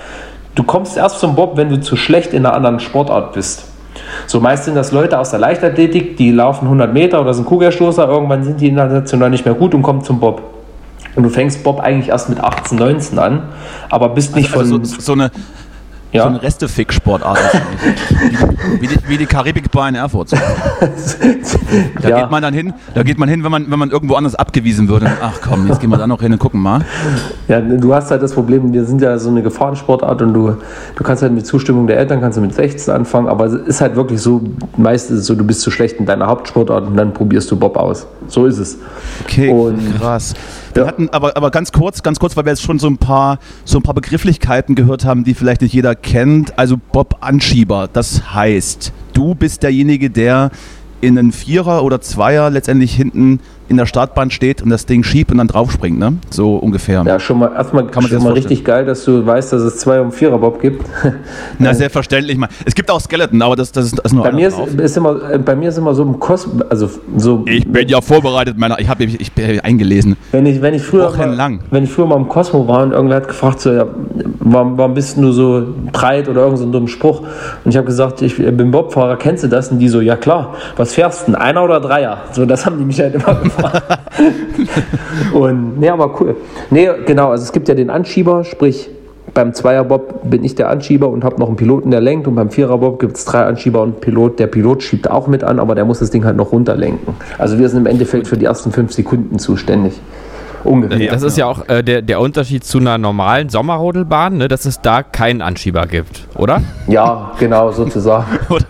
[0.56, 3.71] du kommst erst zum Bob, wenn du zu schlecht in einer anderen Sportart bist.
[4.28, 8.08] So meist sind das Leute aus der Leichtathletik, die laufen 100 Meter oder sind Kugelstoßer,
[8.08, 10.42] irgendwann sind die international nicht mehr gut und kommen zum Bob.
[11.16, 13.50] Und du fängst Bob eigentlich erst mit 18, 19 an,
[13.90, 14.82] aber bist nicht also, von.
[14.82, 15.32] Also so, so, eine,
[16.12, 16.24] ja.
[16.24, 17.40] So eine Restefick-Sportart.
[18.80, 20.32] wie, die, wie die Karibikbar in Erfurt.
[22.02, 22.22] da ja.
[22.22, 24.90] geht man dann hin, da geht man hin, wenn man, wenn man irgendwo anders abgewiesen
[24.90, 25.12] würde.
[25.22, 26.82] Ach komm, jetzt gehen wir da noch hin und gucken mal.
[27.48, 30.58] Ja, du hast halt das Problem, wir sind ja so eine Gefahrensportart und du,
[30.96, 33.82] du kannst halt mit Zustimmung der Eltern kannst du mit 16 anfangen, aber es ist
[33.82, 34.42] halt wirklich so,
[34.78, 37.56] meist ist es so, du bist zu schlecht in deiner Hauptsportart und dann probierst du
[37.56, 38.08] Bob aus.
[38.28, 38.78] So ist es.
[39.24, 40.34] Okay, und krass.
[40.76, 40.88] Wir ja.
[40.88, 43.78] hatten aber, aber ganz kurz, ganz kurz, weil wir jetzt schon so ein paar so
[43.78, 46.58] ein paar Begrifflichkeiten gehört haben, die vielleicht nicht jeder kennt.
[46.58, 50.52] Also Bob Anschieber, das heißt, du bist derjenige, der
[51.02, 55.32] in einen Vierer oder Zweier letztendlich hinten in der Startbahn steht und das Ding schiebt
[55.32, 56.14] und dann draufspringt, ne?
[56.30, 57.04] So ungefähr.
[57.06, 59.78] Ja, schon mal erstmal kann man schon mal richtig geil, dass du weißt, dass es
[59.78, 60.86] zwei und vierer Bob gibt.
[61.60, 62.38] Na, selbstverständlich.
[62.66, 64.98] Es gibt auch Skeleton, aber das, das, ist, das ist nur bei mir ist, ist,
[64.98, 67.44] immer, bei mir ist immer so im Kosmos, also so.
[67.48, 70.16] Ich bin ja vorbereitet, meiner, ich habe ich bin eingelesen.
[70.32, 73.18] Wenn ich, wenn ich früher mal, wenn ich früher mal im Cosmo war und irgendwer
[73.18, 73.86] hat gefragt, so, ja,
[74.40, 77.22] warum, warum bist du so breit oder irgend so ein dummer Spruch?
[77.64, 79.72] Und ich habe gesagt, ich bin Bobfahrer, kennst du das?
[79.72, 80.56] Und die so, ja klar.
[80.76, 81.40] Was fährst du?
[81.40, 82.18] Einer oder Dreier?
[82.32, 83.61] So, das haben die mich halt immer gefragt.
[85.34, 86.36] und nee, aber cool.
[86.70, 88.90] Nee, genau, also es gibt ja den Anschieber, sprich
[89.34, 92.28] beim Zweierbob bin ich der Anschieber und habe noch einen Piloten, der lenkt.
[92.28, 94.40] Und beim Viererbob gibt es drei Anschieber und Pilot.
[94.40, 97.16] Der Pilot schiebt auch mit an, aber der muss das Ding halt noch runterlenken.
[97.38, 100.02] Also wir sind im Endeffekt für die ersten fünf Sekunden zuständig.
[100.64, 101.12] Ungefähr.
[101.12, 104.82] Das ist ja auch äh, der, der Unterschied zu einer normalen Sommerrodelbahn, ne, dass es
[104.82, 106.62] da keinen Anschieber gibt, oder?
[106.88, 108.26] Ja, genau, sozusagen.
[108.50, 108.66] oder,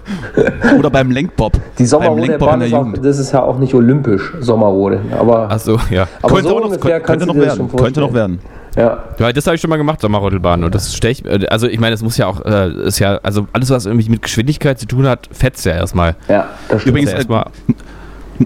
[0.78, 1.54] oder, beim Lenkbob.
[1.78, 5.02] Die Sommerrodelbahn, ist auch, das ist ja auch nicht olympisch, Sommerrode.
[5.18, 6.08] Aber, Ach so, ja.
[6.22, 7.70] Aber könnte so noch, ungefähr könnte, noch werden.
[7.76, 8.40] Könnte noch werden.
[8.76, 9.04] Ja.
[9.20, 10.64] ja, das habe ich schon mal gemacht, Sommerrodelbahn.
[10.64, 13.48] Und das stech, äh, also ich meine, es muss ja auch, äh, ist ja, also
[13.52, 16.16] alles, was irgendwie mit Geschwindigkeit zu tun hat, fetzt ja erstmal.
[16.30, 16.92] Ja, das stimmt.
[16.92, 17.46] Übrigens, ja erstmal.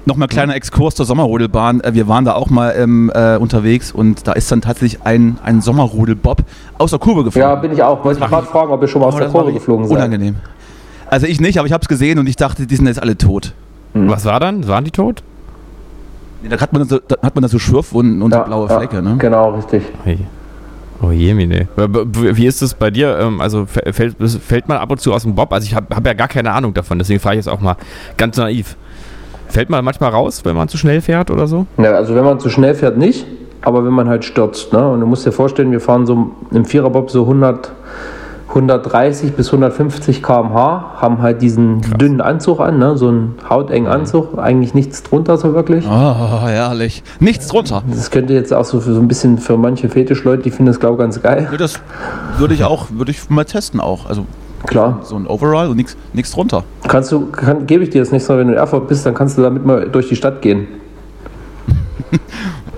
[0.05, 1.81] Nochmal kleiner Exkurs zur Sommerrodelbahn.
[1.81, 5.37] Äh, wir waren da auch mal ähm, äh, unterwegs und da ist dann tatsächlich ein,
[5.43, 6.43] ein Sommerrodelbob
[6.77, 7.49] aus der Kurve geflogen.
[7.49, 8.03] Ja, bin ich auch.
[8.03, 9.97] Wollte ich gerade fragen, ob ihr schon mal aus oh, der Kurve geflogen seid.
[9.97, 10.35] Unangenehm.
[11.07, 13.17] Also ich nicht, aber ich habe es gesehen und ich dachte, die sind jetzt alle
[13.17, 13.53] tot.
[13.93, 14.09] Mhm.
[14.09, 14.67] Was war dann?
[14.67, 15.23] Waren die tot?
[16.41, 18.67] Nee, da hat man so, da hat man da so Schürfwunden und ja, so blaue
[18.67, 19.15] Flecke, ne?
[19.17, 19.83] Genau, richtig.
[20.03, 20.19] Hey.
[21.01, 21.67] Oh je, Mine.
[21.75, 23.19] Wie ist das bei dir?
[23.19, 25.51] Ähm, also fällt, fällt man ab und zu aus dem Bob?
[25.51, 27.75] Also ich habe hab ja gar keine Ahnung davon, deswegen frage ich jetzt auch mal
[28.17, 28.77] ganz naiv.
[29.47, 31.65] Fällt man manchmal raus, wenn man zu schnell fährt oder so?
[31.77, 33.25] Ja, also wenn man zu schnell fährt, nicht.
[33.61, 34.73] Aber wenn man halt stürzt.
[34.73, 34.87] Ne?
[34.91, 37.71] Und du musst dir vorstellen, wir fahren so im Viererbob so 100,
[38.49, 41.97] 130 bis 150 km/h, haben halt diesen Krass.
[41.97, 42.95] dünnen Anzug an, ne?
[42.95, 45.83] so einen hautengen Anzug, eigentlich nichts drunter so wirklich.
[45.87, 47.01] Oh, herrlich.
[47.19, 47.81] Nichts drunter.
[47.89, 50.79] Das könnte jetzt auch so, für, so ein bisschen für manche Fetischleute, die finden das
[50.79, 51.47] glaube ich ganz geil.
[51.51, 51.79] Ja, das
[52.37, 54.05] würde ich auch, würde ich mal testen auch.
[54.05, 54.25] Also
[54.65, 54.99] Klar.
[55.03, 55.77] So ein Overall und
[56.13, 56.63] nichts drunter.
[56.87, 59.13] Kannst du, kann, gebe ich dir das nächste Mal, wenn du in Erfurt bist, dann
[59.13, 60.67] kannst du damit mal durch die Stadt gehen.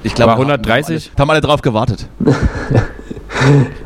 [0.03, 1.11] ich glaube 130.
[1.17, 2.07] Haben alle drauf gewartet.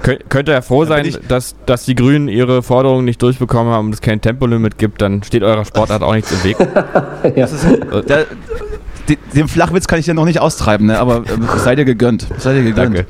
[0.01, 3.93] Kön könnte ja froh sein, dass, dass die Grünen ihre Forderungen nicht durchbekommen haben und
[3.93, 6.57] es kein Tempolimit gibt, dann steht eurer Sportart auch nichts im Weg.
[7.35, 7.45] ja.
[7.45, 7.65] ist,
[8.07, 8.25] der,
[9.35, 10.99] den Flachwitz kann ich ja noch nicht austreiben, ne?
[10.99, 12.27] aber äh, seid ihr gegönnt.
[12.37, 12.95] Seid ihr gegönnt.
[12.95, 13.05] Danke.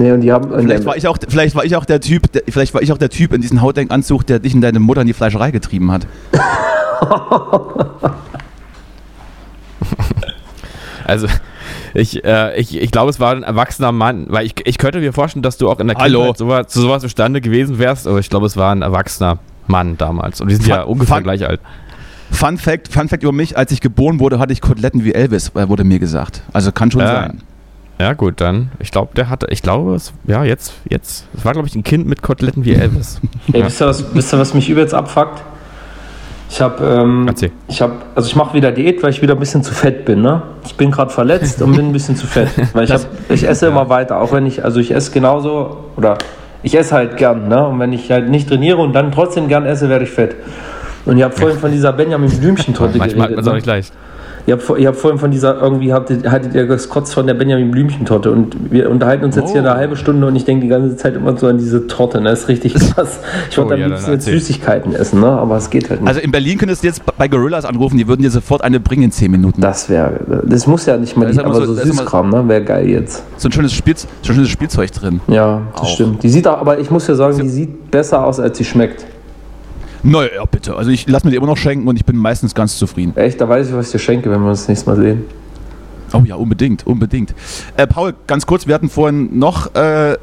[0.00, 2.42] Nee, und die haben, vielleicht, war ich auch, vielleicht war ich auch der Typ, der,
[2.48, 5.06] vielleicht war ich auch der Typ in diesem Hautdenkanzug, der dich und deine Mutter in
[5.06, 6.06] die Fleischerei getrieben hat.
[11.04, 11.26] also,
[11.92, 15.12] ich, äh, ich, ich glaube, es war ein erwachsener Mann, weil ich, ich könnte mir
[15.12, 18.30] vorstellen, dass du auch in der Kindheit sowas, zu sowas zustande gewesen wärst, aber ich
[18.30, 20.40] glaube, es war ein erwachsener Mann damals.
[20.40, 21.60] Und die sind Fun, ja ungefähr Fun, gleich alt.
[22.30, 25.50] Fun Fact, Fun Fact über mich, als ich geboren wurde, hatte ich Koteletten wie Elvis,
[25.54, 26.42] äh, wurde mir gesagt.
[26.54, 27.42] Also kann schon äh, sein.
[28.00, 28.70] Ja, gut, dann.
[28.78, 31.26] Ich glaube, der hatte, ich glaube, es, ja, jetzt, jetzt.
[31.36, 33.20] Es war, glaube ich, ein Kind mit Koteletten wie Elvis.
[33.52, 33.66] Ey, ja.
[33.66, 35.42] wisst, ihr, was, wisst ihr, was mich übelst abfuckt?
[36.48, 37.30] Ich habe, ähm,
[37.68, 40.22] ich habe, also ich mache wieder Diät, weil ich wieder ein bisschen zu fett bin.
[40.22, 40.42] Ne?
[40.64, 43.66] Ich bin gerade verletzt und bin ein bisschen zu fett, weil ich, hab, ich esse
[43.66, 46.16] immer weiter, auch wenn ich, also ich esse genauso oder
[46.62, 47.68] ich esse halt gern, ne?
[47.68, 50.36] Und wenn ich halt nicht trainiere und dann trotzdem gern esse, werde ich fett.
[51.04, 53.16] Und ihr habt vorhin von dieser Benjamin Blümchen-Torte geredet.
[53.16, 53.92] Manchmal hat man es auch nicht leicht.
[54.50, 57.34] Ihr habt, ihr habt vorhin von dieser, irgendwie hattet, hattet ihr das Kotz von der
[57.34, 59.52] Benjamin Blümchen-Torte und wir unterhalten uns jetzt oh.
[59.52, 62.20] hier eine halbe Stunde und ich denke die ganze Zeit immer so an diese Torte,
[62.20, 62.30] ne?
[62.30, 63.20] Das ist richtig krass.
[63.48, 65.28] Ich wollte oh, am ja, liebsten jetzt Süßigkeiten essen, ne?
[65.28, 66.08] Aber es geht halt nicht.
[66.08, 69.04] Also in Berlin könntest du jetzt bei Gorillas anrufen, die würden dir sofort eine bringen
[69.04, 69.60] in 10 Minuten.
[69.60, 72.48] Das wäre, das muss ja nicht mal, die, aber so, so Süßkram, ne?
[72.48, 73.22] Wäre geil jetzt.
[73.36, 75.20] So ein schönes, Spiel, so ein schönes Spielzeug drin.
[75.28, 75.88] Ja, das auch.
[75.90, 76.24] stimmt.
[76.24, 79.06] Die sieht auch, aber ich muss ja sagen, die sieht besser aus, als sie schmeckt.
[80.02, 80.76] Naja, bitte.
[80.76, 83.16] Also ich lasse mir die immer noch schenken und ich bin meistens ganz zufrieden.
[83.16, 83.40] Echt?
[83.40, 85.24] Da weiß ich, was ich dir schenke, wenn wir uns das nächste Mal sehen.
[86.12, 87.34] Oh ja, unbedingt, unbedingt.
[87.76, 90.16] Äh, Paul, ganz kurz, wir hatten vorhin noch äh,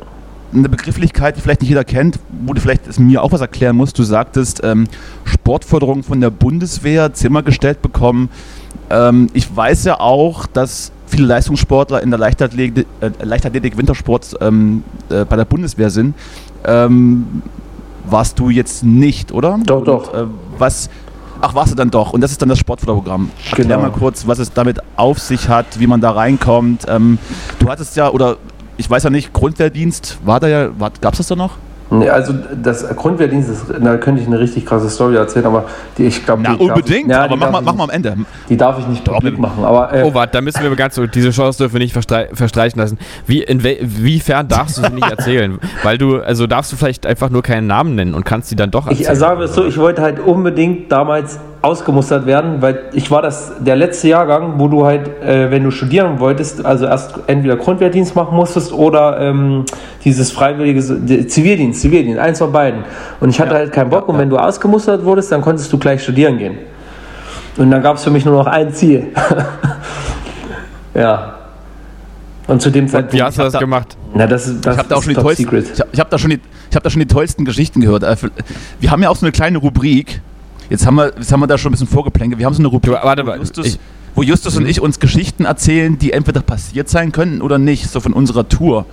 [0.53, 3.97] eine Begrifflichkeit, die vielleicht nicht jeder kennt, wo du vielleicht mir auch was erklären musst.
[3.97, 4.87] Du sagtest, ähm,
[5.23, 8.29] Sportförderung von der Bundeswehr, Zimmer gestellt bekommen.
[8.89, 14.83] Ähm, ich weiß ja auch, dass viele Leistungssportler in der Leichtathletik, äh, Leichtathletik Wintersport ähm,
[15.09, 16.15] äh, bei der Bundeswehr sind.
[16.65, 17.41] Ähm,
[18.09, 19.59] warst du jetzt nicht, oder?
[19.65, 20.13] Doch, Und, doch.
[20.13, 20.25] Äh,
[20.57, 20.89] was,
[21.41, 22.13] ach, warst du dann doch.
[22.13, 23.31] Und das ist dann das Sportförderprogramm.
[23.49, 23.81] Erklär genau.
[23.81, 26.85] mal kurz, was es damit auf sich hat, wie man da reinkommt.
[26.87, 27.17] Ähm,
[27.59, 28.37] du hattest ja, oder
[28.77, 30.69] ich weiß ja nicht, Grundwehrdienst, war da ja,
[31.01, 31.57] gab es das da noch?
[31.89, 35.65] Nee, also das Grundwehrdienst, ist, da könnte ich eine richtig krasse Story erzählen, aber
[35.97, 38.17] die, ich glaube, Na, unbedingt, darf, ja, aber mach mal, mach mal am Ende.
[38.49, 39.63] Die darf ich nicht publik machen.
[39.63, 42.79] Aber, äh, oh, warte, da müssen wir ganz so, diese Chance dürfen wir nicht verstreichen
[42.79, 42.97] lassen.
[43.25, 45.59] Wie, inwiefern darfst du sie nicht erzählen?
[45.83, 48.71] Weil du, also darfst du vielleicht einfach nur keinen Namen nennen und kannst sie dann
[48.71, 49.13] doch erzählen.
[49.13, 53.51] Ich sage es so, ich wollte halt unbedingt damals ausgemustert werden, weil ich war das
[53.59, 58.15] der letzte Jahrgang, wo du halt, äh, wenn du studieren wolltest, also erst entweder Grundwehrdienst
[58.15, 59.65] machen musstest oder ähm,
[60.05, 60.81] dieses freiwillige
[61.27, 62.85] Zivildienst, Zivildienst, eins von beiden.
[63.19, 63.57] Und ich hatte ja.
[63.57, 66.57] halt keinen Bock und wenn du ausgemustert wurdest, dann konntest du gleich studieren gehen.
[67.57, 69.07] Und dann gab es für mich nur noch ein Ziel.
[70.93, 71.33] ja.
[72.47, 73.13] Und zu dem Zeitpunkt.
[73.13, 73.97] Wie hast du das da, gemacht?
[74.13, 76.17] Na, das, das ich habe da auch schon die tollsten, ich hab, ich hab da
[76.17, 76.39] schon die,
[76.69, 78.03] ich habe da schon die tollsten Geschichten gehört.
[78.03, 78.15] Äh,
[78.79, 80.21] wir haben ja auch so eine kleine Rubrik,
[80.69, 82.39] Jetzt haben wir, jetzt haben wir da schon ein bisschen vorgeplänkelt.
[82.39, 83.79] Wir haben so eine Rubrik, warte, wo, Justus, ich,
[84.15, 84.69] wo Justus und mhm.
[84.69, 88.85] ich uns Geschichten erzählen, die entweder passiert sein könnten oder nicht, so von unserer Tour.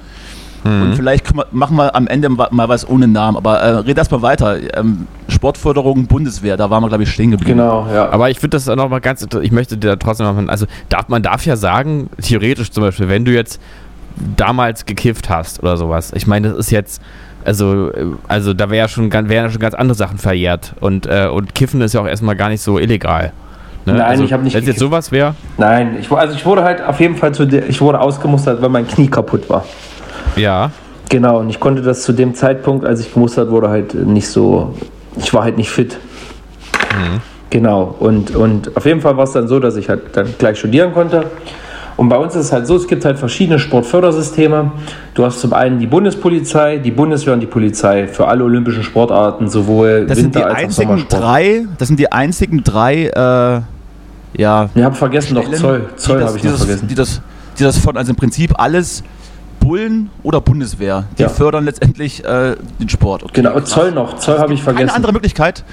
[0.64, 0.82] Mhm.
[0.82, 3.36] Und vielleicht wir, machen wir am Ende mal was ohne Namen.
[3.36, 4.76] Aber äh, red erst mal weiter.
[4.76, 7.58] Ähm, Sportförderung Bundeswehr, da waren wir, glaube ich, stehen geblieben.
[7.58, 8.08] Genau, ja.
[8.10, 10.50] Aber ich finde das noch mal ganz Ich möchte dir da trotzdem mal.
[10.50, 13.60] Also, darf, man darf ja sagen, theoretisch zum Beispiel, wenn du jetzt
[14.36, 16.12] damals gekifft hast oder sowas.
[16.14, 17.02] Ich meine, das ist jetzt
[17.44, 17.90] also,
[18.28, 20.74] also da wäre schon, wären schon ganz andere Sachen verjährt.
[20.80, 23.32] Und, äh, und Kiffen ist ja auch erstmal gar nicht so illegal.
[23.84, 23.94] Ne?
[23.94, 24.54] Nein, also, ich habe nicht.
[24.54, 25.34] Wenn es jetzt sowas wäre?
[25.58, 28.70] Nein, ich, also ich wurde halt auf jeden Fall zu der, ich wurde ausgemustert, weil
[28.70, 29.64] mein Knie kaputt war.
[30.36, 30.70] Ja.
[31.10, 34.74] Genau, und ich konnte das zu dem Zeitpunkt, als ich gemustert wurde, halt nicht so.
[35.16, 35.98] Ich war halt nicht fit.
[36.92, 37.20] Mhm.
[37.50, 40.58] Genau, und, und auf jeden Fall war es dann so, dass ich halt dann gleich
[40.58, 41.26] studieren konnte.
[41.96, 44.72] Und bei uns ist es halt so, es gibt halt verschiedene Sportfördersysteme.
[45.14, 49.48] Du hast zum einen die Bundespolizei, die Bundeswehr und die Polizei für alle olympischen Sportarten,
[49.48, 54.40] sowohl das Winter sind die als einzigen auch drei, Das sind die einzigen drei, äh,
[54.40, 54.68] ja.
[54.74, 55.86] Ich habe vergessen noch Zoll.
[55.96, 56.88] Zoll habe ich noch vergessen.
[56.88, 57.20] Die das,
[57.58, 59.04] die das von, also im Prinzip alles
[59.60, 61.28] Bullen oder Bundeswehr, die ja.
[61.28, 63.22] fördern letztendlich äh, den Sport.
[63.22, 64.88] Okay, genau, Zoll noch, Zoll habe ich vergessen.
[64.88, 65.64] Keine andere Möglichkeit,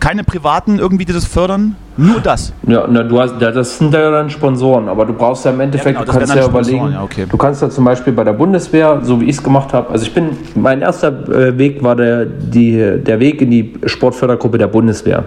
[0.00, 1.76] keine privaten irgendwie, die das fördern?
[1.96, 2.52] Nur das?
[2.66, 5.98] Ja, na, du hast, das sind ja dann Sponsoren, aber du brauchst ja im Endeffekt,
[5.98, 7.26] ja, genau, du kannst ja überlegen, ja, okay.
[7.30, 10.04] du kannst ja zum Beispiel bei der Bundeswehr, so wie ich es gemacht habe, also
[10.04, 14.68] ich bin, mein erster äh, Weg war der, die, der Weg in die Sportfördergruppe der
[14.68, 15.24] Bundeswehr.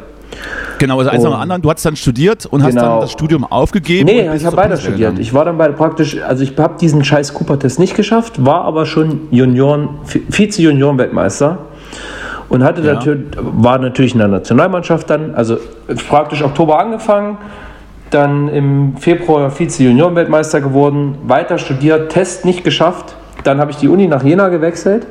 [0.79, 1.61] Genau, also eins nach dem anderen.
[1.61, 2.65] Du hast dann studiert und genau.
[2.65, 3.01] hast dann genau.
[3.01, 4.05] das Studium aufgegeben.
[4.05, 4.97] Nee, ich habe weiter studiert.
[4.97, 5.21] Gegangen.
[5.21, 8.85] Ich war dann bei praktisch, also ich habe diesen scheiß Cooper-Test nicht geschafft, war aber
[8.85, 9.89] schon Junioren,
[10.29, 11.59] Vize-Junioren-Weltmeister
[12.49, 12.93] und hatte ja.
[12.93, 15.57] natürlich, war natürlich in der Nationalmannschaft dann, also
[16.09, 17.37] praktisch Oktober angefangen,
[18.09, 24.07] dann im Februar Vize-Junioren-Weltmeister geworden, weiter studiert, Test nicht geschafft, dann habe ich die Uni
[24.07, 25.07] nach Jena gewechselt.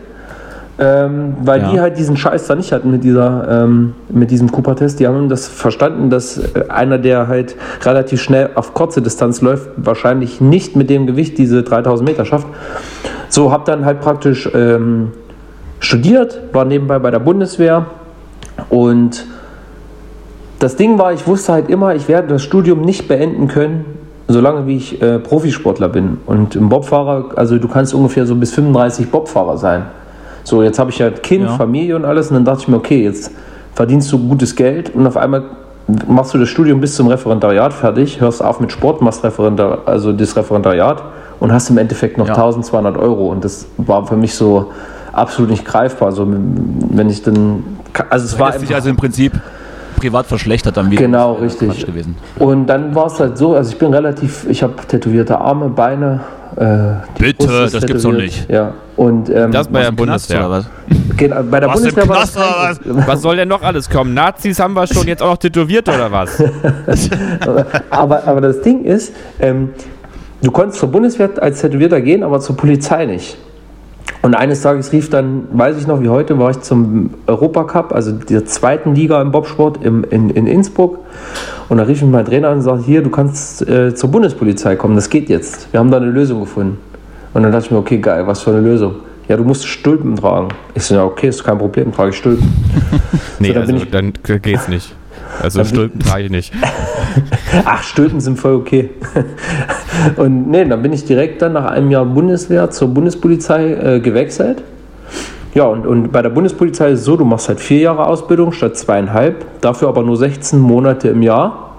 [0.78, 1.70] Ähm, weil ja.
[1.70, 4.98] die halt diesen Scheiß da nicht hatten mit, dieser, ähm, mit diesem Cooper-Test.
[5.00, 9.68] Die haben das verstanden, dass äh, einer, der halt relativ schnell auf kurze Distanz läuft,
[9.76, 12.46] wahrscheinlich nicht mit dem Gewicht diese 3000 Meter schafft.
[13.28, 15.12] So habe dann halt praktisch ähm,
[15.82, 17.86] studiert, war nebenbei bei der Bundeswehr
[18.70, 19.26] und
[20.58, 23.84] das Ding war, ich wusste halt immer, ich werde das Studium nicht beenden können,
[24.28, 26.18] solange wie ich äh, Profisportler bin.
[26.24, 29.86] Und im Bobfahrer, also du kannst ungefähr so bis 35 Bobfahrer sein.
[30.44, 31.50] So, jetzt habe ich halt Kind, ja.
[31.50, 33.32] Familie und alles und dann dachte ich mir, okay, jetzt
[33.74, 35.42] verdienst du gutes Geld und auf einmal
[36.06, 40.12] machst du das Studium bis zum Referendariat fertig, hörst auf mit Sport, machst Referendar also
[40.12, 41.02] das Referendariat
[41.40, 42.34] und hast im Endeffekt noch ja.
[42.34, 44.70] 1200 Euro und das war für mich so,
[45.12, 46.08] absolut nicht greifbar.
[46.08, 47.64] Also wenn ich dann,
[48.10, 49.32] also es war sich also im Prinzip
[49.96, 51.02] privat verschlechtert dann wieder.
[51.02, 51.86] Genau, richtig.
[51.86, 52.16] Gewesen.
[52.38, 56.20] Und dann war es halt so, also ich bin relativ, ich habe tätowierte Arme, Beine.
[56.56, 57.86] Äh, Bitte, das tätowiert.
[57.86, 58.50] gibt's doch nicht.
[58.50, 58.74] Ja.
[58.96, 60.40] Und, ähm, das bei der Bundeswehr.
[60.40, 60.66] Oder was?
[61.16, 62.80] Genau, bei der was Bundeswehr war was?
[62.84, 64.12] was soll denn noch alles kommen?
[64.12, 66.42] Nazis haben wir schon jetzt auch noch tätowiert oder was?
[67.90, 69.70] aber, aber das Ding ist, ähm,
[70.42, 73.36] du konntest zur Bundeswehr als Tätowierter gehen, aber zur Polizei nicht.
[74.22, 78.12] Und eines Tages rief dann, weiß ich noch wie heute, war ich zum Europacup, also
[78.12, 81.00] der zweiten Liga im Bobsport im, in, in Innsbruck.
[81.68, 84.76] Und da rief mich mein Trainer an und sagte, hier, du kannst äh, zur Bundespolizei
[84.76, 85.72] kommen, das geht jetzt.
[85.72, 86.78] Wir haben da eine Lösung gefunden.
[87.34, 88.94] Und dann dachte ich mir, okay, geil, was für eine Lösung.
[89.28, 90.48] Ja, du musst Stulpen tragen.
[90.74, 92.46] Ich so, ja, okay, ist kein Problem, trage ich Stulpen.
[93.40, 94.12] nee, so, dann, also, ich, dann
[94.42, 94.94] geht's nicht.
[95.40, 96.52] Also Stulpen trage ich nicht.
[97.64, 98.90] Ach, Stülpen sind voll okay.
[100.16, 104.62] Und nee, dann bin ich direkt dann nach einem Jahr Bundeswehr zur Bundespolizei äh, gewechselt.
[105.54, 108.52] Ja, und, und bei der Bundespolizei ist es so, du machst halt vier Jahre Ausbildung
[108.52, 111.74] statt zweieinhalb, dafür aber nur 16 Monate im Jahr.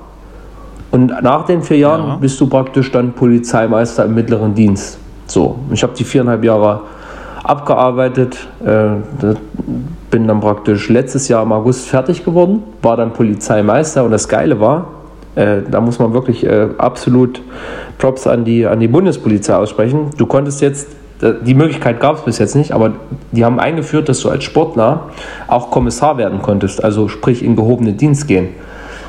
[0.91, 2.16] Und nach den vier Jahren ja.
[2.18, 4.99] bist du praktisch dann Polizeimeister im mittleren Dienst.
[5.26, 6.82] So, ich habe die viereinhalb Jahre
[7.44, 9.36] abgearbeitet, äh,
[10.10, 14.60] bin dann praktisch letztes Jahr im August fertig geworden, war dann Polizeimeister und das Geile
[14.60, 14.88] war,
[15.36, 17.41] äh, da muss man wirklich äh, absolut
[17.98, 20.12] Props an die, an die Bundespolizei aussprechen.
[20.18, 20.88] Du konntest jetzt,
[21.46, 22.94] die Möglichkeit gab es bis jetzt nicht, aber
[23.32, 25.10] die haben eingeführt, dass du als Sportler
[25.48, 28.50] auch Kommissar werden konntest, also sprich in gehobene Dienst gehen.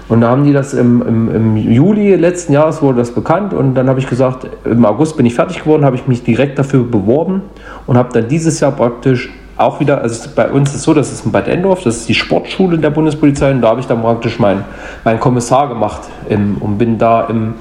[0.09, 3.75] Und da haben die das im, im, im, Juli letzten Jahres wurde das bekannt und
[3.75, 6.85] dann habe ich gesagt, im August bin ich fertig geworden, habe ich mich direkt dafür
[6.85, 7.43] beworben
[7.87, 11.13] und habe dann dieses Jahr praktisch auch wieder, also bei uns ist es so, das
[11.13, 14.03] ist in Bad Endorf, das ist die Sportschule der Bundespolizei und da habe ich dann
[14.03, 14.65] praktisch meinen
[15.05, 17.55] mein Kommissar gemacht im, und bin da im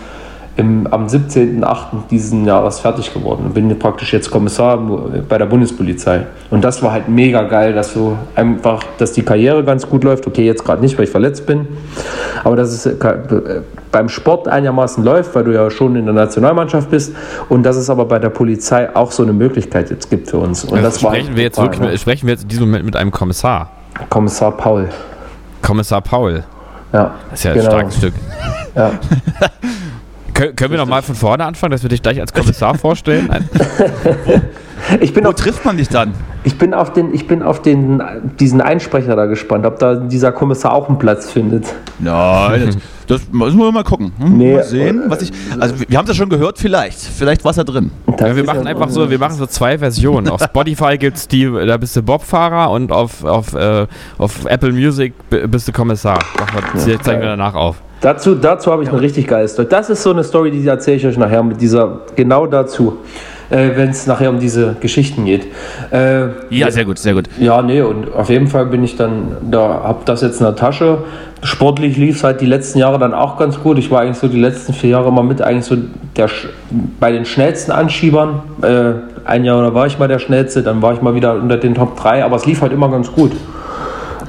[0.55, 2.07] im, am 17.08.
[2.11, 4.77] diesen Jahres fertig geworden und bin praktisch jetzt Kommissar
[5.27, 6.27] bei der Bundespolizei.
[6.51, 10.27] Und das war halt mega geil, dass so einfach, dass die Karriere ganz gut läuft.
[10.27, 11.67] Okay, jetzt gerade nicht, weil ich verletzt bin,
[12.43, 16.91] aber dass es äh, beim Sport einigermaßen läuft, weil du ja schon in der Nationalmannschaft
[16.91, 17.15] bist
[17.49, 20.63] und dass es aber bei der Polizei auch so eine Möglichkeit jetzt gibt für uns.
[20.65, 21.97] Und also das sprechen, war wir jetzt wirklich, ne?
[21.97, 23.71] sprechen wir jetzt in diesem Moment mit einem Kommissar.
[24.09, 24.89] Kommissar Paul.
[25.63, 26.43] Kommissar Paul.
[26.91, 27.15] Ja.
[27.31, 27.65] Das ist ja genau.
[27.65, 28.13] ein starkes Stück.
[28.75, 28.91] Ja.
[30.43, 33.29] Kön können wir nochmal von vorne anfangen, dass wir dich gleich als Kommissar vorstellen?
[34.99, 36.13] ich bin Wo auf, trifft man dich dann?
[36.43, 38.01] Ich bin auf, den, ich bin auf den,
[38.39, 41.65] diesen Einsprecher da gespannt, ob da dieser Kommissar auch einen Platz findet.
[41.99, 42.77] Nein, das,
[43.07, 44.11] das müssen wir mal gucken.
[44.17, 45.31] Hm, nee, mal sehen, was ich.
[45.57, 46.99] Also wir haben es ja schon gehört, vielleicht.
[46.99, 47.91] Vielleicht war es da drin.
[48.19, 50.27] Ja, wir machen einfach so, wir machen so zwei Versionen.
[50.27, 53.87] Auf Spotify gibt es die, da bist du Bobfahrer und auf, auf, äh,
[54.17, 56.19] auf Apple Music bist du Kommissar.
[56.73, 57.77] Das zeigen wir danach auf.
[58.03, 59.65] Dazu, dazu habe ich eine richtig geile Story.
[59.69, 62.97] Das ist so eine Story, die erzähle ich euch nachher mit dieser, genau dazu,
[63.49, 65.47] äh, wenn es nachher um diese Geschichten geht.
[65.89, 67.29] Äh, ja, sehr gut, sehr gut.
[67.39, 70.57] Ja, nee, und auf jeden Fall bin ich dann, da habe das jetzt in der
[70.57, 70.97] Tasche.
[71.43, 73.77] Sportlich lief es halt die letzten Jahre dann auch ganz gut.
[73.77, 75.77] Ich war eigentlich so die letzten vier Jahre mal mit, eigentlich so
[76.17, 76.29] der,
[76.99, 78.41] bei den schnellsten Anschiebern.
[78.63, 81.55] Äh, ein Jahr da war ich mal der schnellste, dann war ich mal wieder unter
[81.55, 83.31] den Top 3, aber es lief halt immer ganz gut.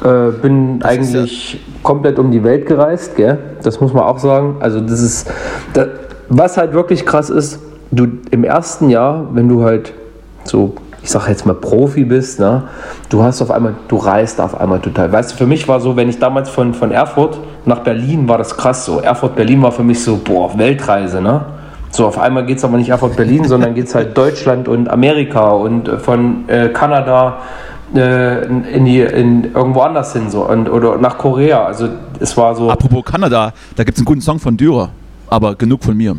[0.05, 3.39] Äh, bin das eigentlich ja komplett um die Welt gereist, gell?
[3.63, 4.57] Das muss man auch sagen.
[4.61, 5.31] Also das ist,
[5.73, 5.89] das,
[6.29, 7.59] was halt wirklich krass ist,
[7.91, 9.95] du im ersten Jahr, wenn du halt
[10.45, 12.65] so, ich sag jetzt mal Profi bist, ne?
[13.09, 15.11] Du hast auf einmal, du reist auf einmal total.
[15.11, 18.37] Weißt du, für mich war so, wenn ich damals von, von Erfurt nach Berlin war
[18.37, 19.01] das krass so.
[19.01, 21.47] Erfurt, Berlin war für mich so, boah, Weltreise, ne?
[21.91, 24.91] So, auf einmal geht es aber nicht Erfurt, Berlin, sondern geht es halt Deutschland und
[24.91, 30.97] Amerika und von äh, Kanada äh, in die, in irgendwo anders hin so und, oder
[30.99, 31.65] nach Korea.
[31.65, 32.71] Also es war so.
[32.71, 34.91] Apropos Kanada, da gibt es einen guten Song von Dürer,
[35.29, 36.17] aber genug von mir.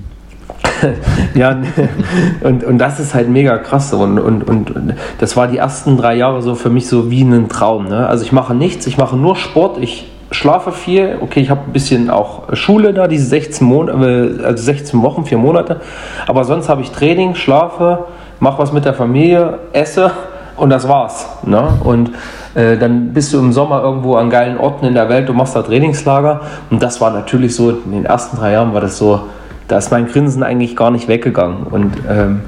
[1.34, 1.58] ja,
[2.42, 3.94] und, und das ist halt mega krass.
[3.94, 7.50] Und, und, und das war die ersten drei Jahre so für mich so wie ein
[7.50, 7.88] Traum.
[7.88, 8.08] Ne?
[8.08, 11.18] Also ich mache nichts, ich mache nur Sport, ich schlafe viel.
[11.22, 15.26] Okay, ich habe ein bisschen auch Schule da, diese 16, Mon äh, also 16 Wochen,
[15.26, 15.82] vier Monate.
[16.28, 18.06] Aber sonst habe ich Training, schlafe,
[18.40, 20.12] mache was mit der Familie, esse
[20.58, 21.28] und das war's.
[21.44, 21.68] Ne?
[21.84, 22.12] Und
[22.54, 25.56] äh, dann bist du im Sommer irgendwo an geilen Orten in der Welt, du machst
[25.56, 26.42] da Trainingslager.
[26.70, 29.22] Und das war natürlich so, in den ersten drei Jahren war das so,
[29.68, 31.64] da ist mein Grinsen eigentlich gar nicht weggegangen.
[31.64, 32.42] Und ähm,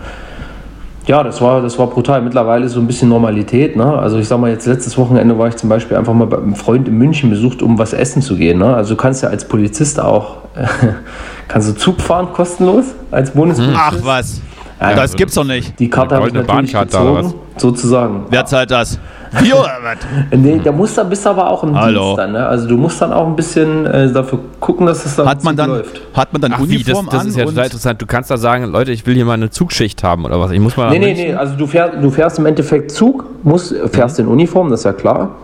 [1.07, 2.21] ja, das war, das war brutal.
[2.21, 3.75] Mittlerweile so ein bisschen Normalität.
[3.75, 3.85] Ne?
[3.85, 6.55] Also ich sag mal, jetzt letztes Wochenende war ich zum Beispiel einfach mal bei einem
[6.55, 8.59] Freund in München besucht, um was essen zu gehen.
[8.59, 8.75] Ne?
[8.75, 10.37] Also du kannst ja als Polizist auch,
[11.47, 13.79] kannst du Zug fahren kostenlos als Bundespolizist.
[13.81, 14.41] Ach was.
[14.80, 15.80] Ja, das gibt's doch nicht.
[15.80, 18.25] Die Karte habe ich natürlich gezogen, sozusagen.
[18.30, 18.99] Wer zahlt das?
[19.41, 20.39] Wir oder was?
[20.39, 22.01] nee, da musst du, bist aber auch im Hallo.
[22.01, 22.32] Dienst dann.
[22.34, 22.45] Ne?
[22.45, 25.55] Also du musst dann auch ein bisschen äh, dafür gucken, dass es dann, hat man
[25.55, 26.01] dann läuft.
[26.13, 28.01] Hat man dann Ach, Uniform wie, das, das ist ja total interessant.
[28.01, 30.51] Du kannst da sagen, Leute, ich will hier mal eine Zugschicht haben oder was.
[30.51, 31.34] Ich muss mal nee, nee, nee.
[31.34, 34.25] Also du fährst, du fährst im Endeffekt Zug, musst, fährst mhm.
[34.25, 35.36] in Uniform, das ist ja klar.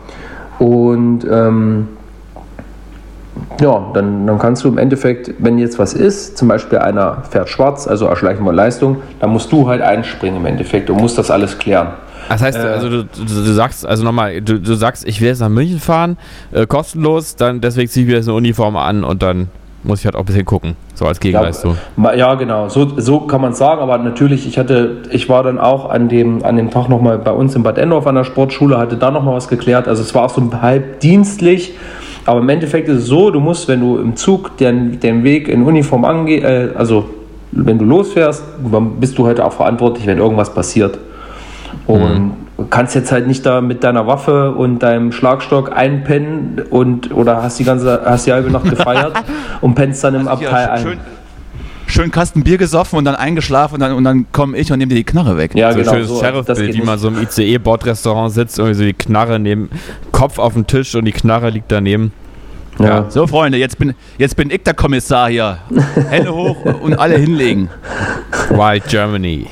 [0.59, 1.87] Und ähm,
[3.61, 7.49] ja, dann, dann kannst du im Endeffekt, wenn jetzt was ist, zum Beispiel einer fährt
[7.49, 11.31] schwarz, also erschleichen wir Leistung, dann musst du halt einspringen im Endeffekt und musst das
[11.31, 11.89] alles klären.
[12.29, 15.27] Das heißt, äh, also du, du, du, sagst, also nochmal, du, du sagst, ich will
[15.27, 16.17] jetzt nach München fahren,
[16.51, 19.49] äh, kostenlos, dann deswegen ziehe ich mir jetzt eine Uniform an und dann
[19.83, 21.77] muss ich halt auch ein bisschen gucken, so als Gegenleistung.
[21.97, 25.59] Ja, ja genau, so, so kann man sagen, aber natürlich, ich hatte, ich war dann
[25.59, 28.77] auch an dem, an dem Tag nochmal bei uns in Bad Endorf an der Sportschule,
[28.77, 31.73] hatte da nochmal was geklärt, also es war auch so halb dienstlich,
[32.25, 35.47] aber im Endeffekt ist es so, du musst, wenn du im Zug den, den Weg
[35.47, 37.09] in Uniform angehst, äh, also
[37.51, 38.43] wenn du losfährst,
[38.99, 40.97] bist du heute auch verantwortlich, wenn irgendwas passiert.
[41.85, 42.69] Und mhm.
[42.69, 47.59] kannst jetzt halt nicht da mit deiner Waffe und deinem Schlagstock einpennen und oder hast
[47.59, 49.13] die ganze, hast die halbe Nacht gefeiert
[49.61, 50.81] und pennst dann im Abteil ein.
[50.81, 50.97] Schön,
[51.93, 54.89] schön Kasten Bier gesoffen und dann eingeschlafen und dann, und dann komme ich und nehme
[54.89, 55.51] dir die Knarre weg.
[55.55, 55.91] Ja, so genau.
[55.93, 59.69] Schönes so, Sheriff-Bild, wie man so im ICE-Bordrestaurant sitzt, irgendwie so die Knarre neben
[60.11, 62.11] Kopf auf dem Tisch und die Knarre liegt daneben.
[62.79, 62.85] Ja.
[62.85, 63.09] ja.
[63.09, 65.59] So, Freunde, jetzt bin, jetzt bin ich der Kommissar hier.
[66.09, 67.69] Hände hoch und alle hinlegen.
[68.49, 69.47] Wild Germany.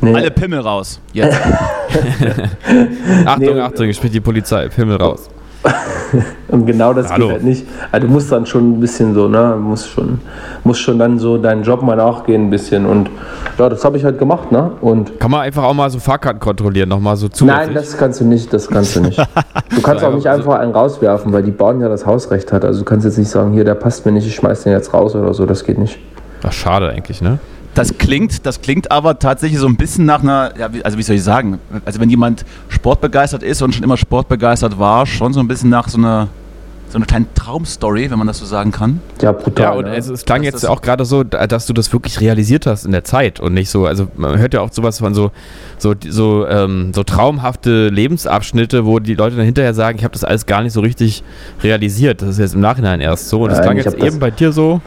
[0.00, 0.14] Nee.
[0.14, 1.00] Alle Pimmel raus.
[1.12, 1.38] Jetzt.
[3.24, 3.60] Achtung, nee.
[3.60, 4.68] Achtung, spielt die Polizei.
[4.68, 5.30] Pimmel raus.
[6.48, 7.26] und genau das Hallo.
[7.26, 7.66] geht halt nicht.
[7.90, 10.20] Also du musst dann schon ein bisschen so, ne, musst schon,
[10.64, 12.86] musst schon dann so deinen Job mal nachgehen ein bisschen.
[12.86, 13.10] Und
[13.58, 14.72] ja, das habe ich halt gemacht, ne?
[14.80, 17.44] Und Kann man einfach auch mal so Fahrkarten kontrollieren, nochmal so zu.
[17.44, 19.18] Nein, das kannst du nicht, das kannst du nicht.
[19.74, 22.62] Du kannst auch nicht einfach einen rauswerfen, weil die Bahn ja das Hausrecht hat.
[22.62, 24.92] Also du kannst jetzt nicht sagen, hier, der passt mir nicht, ich schmeiß den jetzt
[24.92, 25.98] raus oder so, das geht nicht.
[26.42, 27.38] Ach, schade eigentlich, ne?
[27.74, 31.16] Das klingt, das klingt aber tatsächlich so ein bisschen nach einer, ja, also wie soll
[31.16, 35.48] ich sagen, also wenn jemand sportbegeistert ist und schon immer sportbegeistert war, schon so ein
[35.48, 36.28] bisschen nach so einer
[36.92, 39.00] so eine kleine Traumstory, wenn man das so sagen kann.
[39.22, 39.64] Ja, brutal.
[39.64, 39.94] Ja, und ja.
[39.94, 43.02] Es, es, klang jetzt auch gerade so, dass du das wirklich realisiert hast in der
[43.02, 45.30] Zeit und nicht so, also man hört ja auch sowas von so,
[45.78, 50.22] so, so, ähm, so traumhafte Lebensabschnitte, wo die Leute dann hinterher sagen, ich habe das
[50.22, 51.24] alles gar nicht so richtig
[51.62, 52.20] realisiert.
[52.20, 54.82] Das ist jetzt im Nachhinein erst so und es klang jetzt eben bei dir so.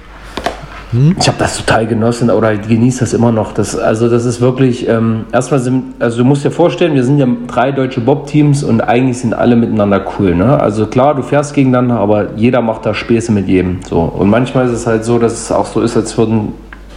[0.92, 1.16] Hm?
[1.20, 3.54] Ich habe das total genossen oder genieße das immer noch.
[3.54, 5.62] Das, also das ist wirklich, ähm, erstmal
[6.00, 9.56] also du musst dir vorstellen, wir sind ja drei deutsche Bob-Teams und eigentlich sind alle
[9.56, 10.36] miteinander cool.
[10.36, 10.60] Ne?
[10.60, 13.80] Also klar, du fährst gegeneinander, aber jeder macht da Späße mit jedem.
[13.88, 14.00] So.
[14.02, 16.54] Und manchmal ist es halt so, dass es auch so ist, als würden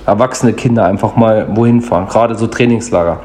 [0.06, 3.20] erwachsene Kinder einfach mal wohin fahren, gerade so Trainingslager.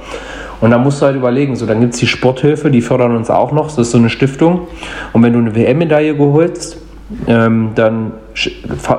[0.62, 3.30] Und da musst du halt überlegen, so dann gibt es die Sporthilfe, die fördern uns
[3.30, 4.68] auch noch, das ist so eine Stiftung.
[5.12, 6.78] Und wenn du eine WM-Medaille geholst,
[7.28, 8.14] ähm, dann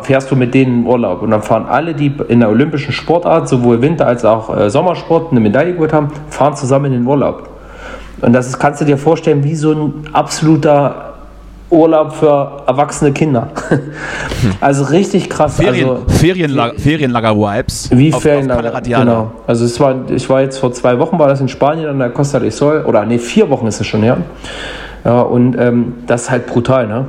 [0.02, 1.22] fährst du mit denen in Urlaub.
[1.22, 5.30] Und dann fahren alle, die in der olympischen Sportart, sowohl Winter- als auch äh, Sommersport,
[5.30, 7.48] eine Medaille geholt haben, fahren zusammen in den Urlaub.
[8.20, 11.14] Und das ist, kannst du dir vorstellen, wie so ein absoluter
[11.70, 13.48] Urlaub für erwachsene Kinder.
[14.60, 15.56] also richtig krass.
[15.56, 17.90] Ferien, also, Ferienlager, Ferienlager-Vibes.
[17.92, 19.32] Wie auf, Ferienlager, auf genau.
[19.46, 22.10] Also es war, ich war jetzt vor zwei Wochen, war das in Spanien an der
[22.10, 24.18] Costa del Sol, oder nee, vier Wochen ist es schon her.
[25.04, 27.06] Ja, und ähm, das ist halt brutal, ne?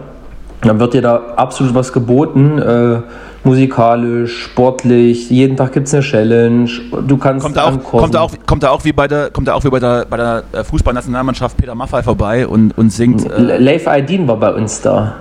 [0.61, 3.01] Dann wird dir da absolut was geboten, äh,
[3.43, 5.29] musikalisch, sportlich.
[5.29, 6.69] Jeden Tag gibt es eine Challenge.
[7.07, 9.47] Du kannst kommt da auch, kommt da auch, kommt da auch wie bei der, kommt
[9.47, 13.29] da auch wie bei der, bei der äh, Fußballnationalmannschaft Peter Maffay vorbei und, und singt.
[13.29, 15.15] Äh Leif Aydin war bei uns da.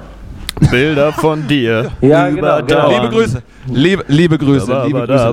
[0.70, 1.91] Bilder von dir.
[2.01, 2.91] ja, genau, genau.
[2.91, 3.43] Liebe Grüße.
[3.66, 4.82] Liebe, liebe Grüße.
[4.87, 5.32] Liebe Grüße.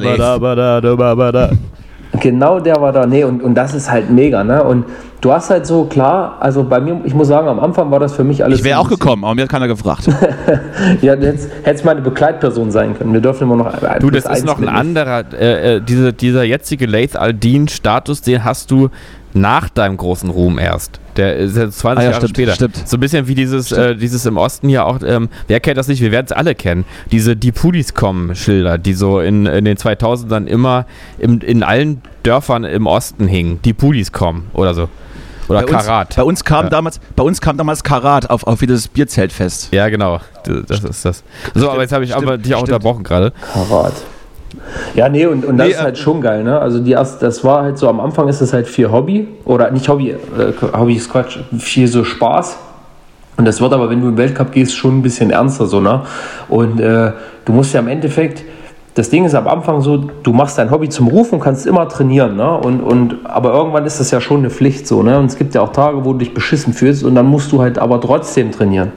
[2.20, 3.06] Genau der war da.
[3.06, 4.64] Nee, und, und das ist halt mega, ne?
[4.64, 4.86] Und
[5.22, 8.16] du hast halt so klar, also bei mir, ich muss sagen, am Anfang war das
[8.16, 8.60] für mich alles.
[8.60, 10.08] Ich wäre auch gekommen, aber mir hat keiner gefragt.
[11.02, 13.14] ja, jetzt hätte es meine Begleitperson sein können.
[13.14, 13.72] Wir dürfen immer noch.
[14.00, 18.72] Du, das ist noch ein anderer, äh, äh, diese, dieser jetzige Laith Aldin-Status, den hast
[18.72, 18.90] du
[19.34, 21.00] nach deinem großen Ruhm erst.
[21.16, 22.54] Der ist jetzt 20 ah, ja, Jahre stimmt, später.
[22.54, 22.88] Stimmt.
[22.88, 25.88] So ein bisschen wie dieses, äh, dieses im Osten ja auch, ähm, wer kennt das
[25.88, 29.66] nicht, wir werden es alle kennen, diese Die Pulis kommen Schilder, die so in, in
[29.66, 30.86] den 2000ern immer
[31.18, 33.60] im, in allen Dörfern im Osten hingen.
[33.64, 34.90] Die Pulis kommen oder so.
[35.52, 36.08] Oder bei Karat.
[36.08, 36.70] Uns, bei uns kam ja.
[36.70, 39.74] damals, bei uns kam damals Karat auf, auf dieses Bierzeltfest.
[39.74, 40.20] Ja, genau.
[40.68, 41.24] Das ist das.
[41.54, 42.74] So, aber jetzt habe ich stimmt, aber dich auch stimmt.
[42.74, 43.34] unterbrochen gerade.
[43.54, 43.94] Karat.
[44.96, 46.60] Ja, nee, und, und das nee, ist halt schon geil, ne?
[46.60, 49.72] Also die erst, das war halt so, am Anfang ist es halt viel Hobby, oder
[49.72, 50.18] nicht Hobby, äh,
[50.74, 52.58] Hobby ist Quatsch, viel so Spaß.
[53.38, 56.02] Und das wird aber, wenn du im Weltcup gehst, schon ein bisschen ernster so, ne?
[56.50, 57.12] Und äh,
[57.46, 58.44] du musst ja im Endeffekt,
[58.94, 61.88] das Ding ist am Anfang so, du machst dein Hobby zum Ruf und kannst immer
[61.88, 62.58] trainieren, ne?
[62.58, 65.18] Und, und, aber irgendwann ist das ja schon eine Pflicht so, ne?
[65.18, 67.62] Und es gibt ja auch Tage, wo du dich beschissen fühlst und dann musst du
[67.62, 68.92] halt aber trotzdem trainieren.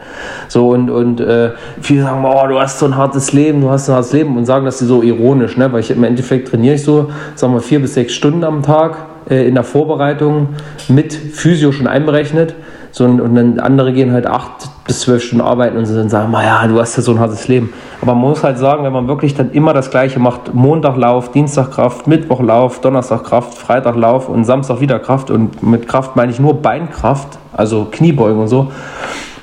[0.49, 3.89] So und, und äh, viele sagen, oh, du hast so ein hartes Leben, du hast
[3.89, 5.73] ein hartes Leben und sagen das so ironisch, ne?
[5.73, 8.97] Weil ich im Endeffekt trainiere ich so, sagen wir, vier bis sechs Stunden am Tag
[9.31, 10.49] äh, in der Vorbereitung
[10.89, 12.57] mit Physio schon einberechnet.
[12.97, 16.65] So, und dann andere gehen halt acht bis zwölf Stunden arbeiten und dann sagen, ja,
[16.69, 17.73] du hast ja so ein hartes Leben.
[18.01, 21.33] Aber man muss halt sagen, wenn man wirklich dann immer das Gleiche macht, Montag Lauf,
[21.33, 26.15] Dienstag Kraft, Mittwoch Lauf, Donnerstag Kraft, Freitag Lauf und Samstag wieder Kraft und mit Kraft
[26.15, 28.71] meine ich nur Beinkraft, also Kniebeugen und so,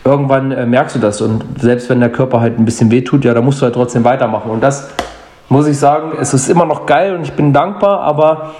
[0.05, 3.33] irgendwann äh, merkst du das und selbst wenn der Körper halt ein bisschen wehtut, ja,
[3.33, 4.89] dann musst du halt trotzdem weitermachen und das
[5.49, 8.51] muss ich sagen, es ist immer noch geil und ich bin dankbar, aber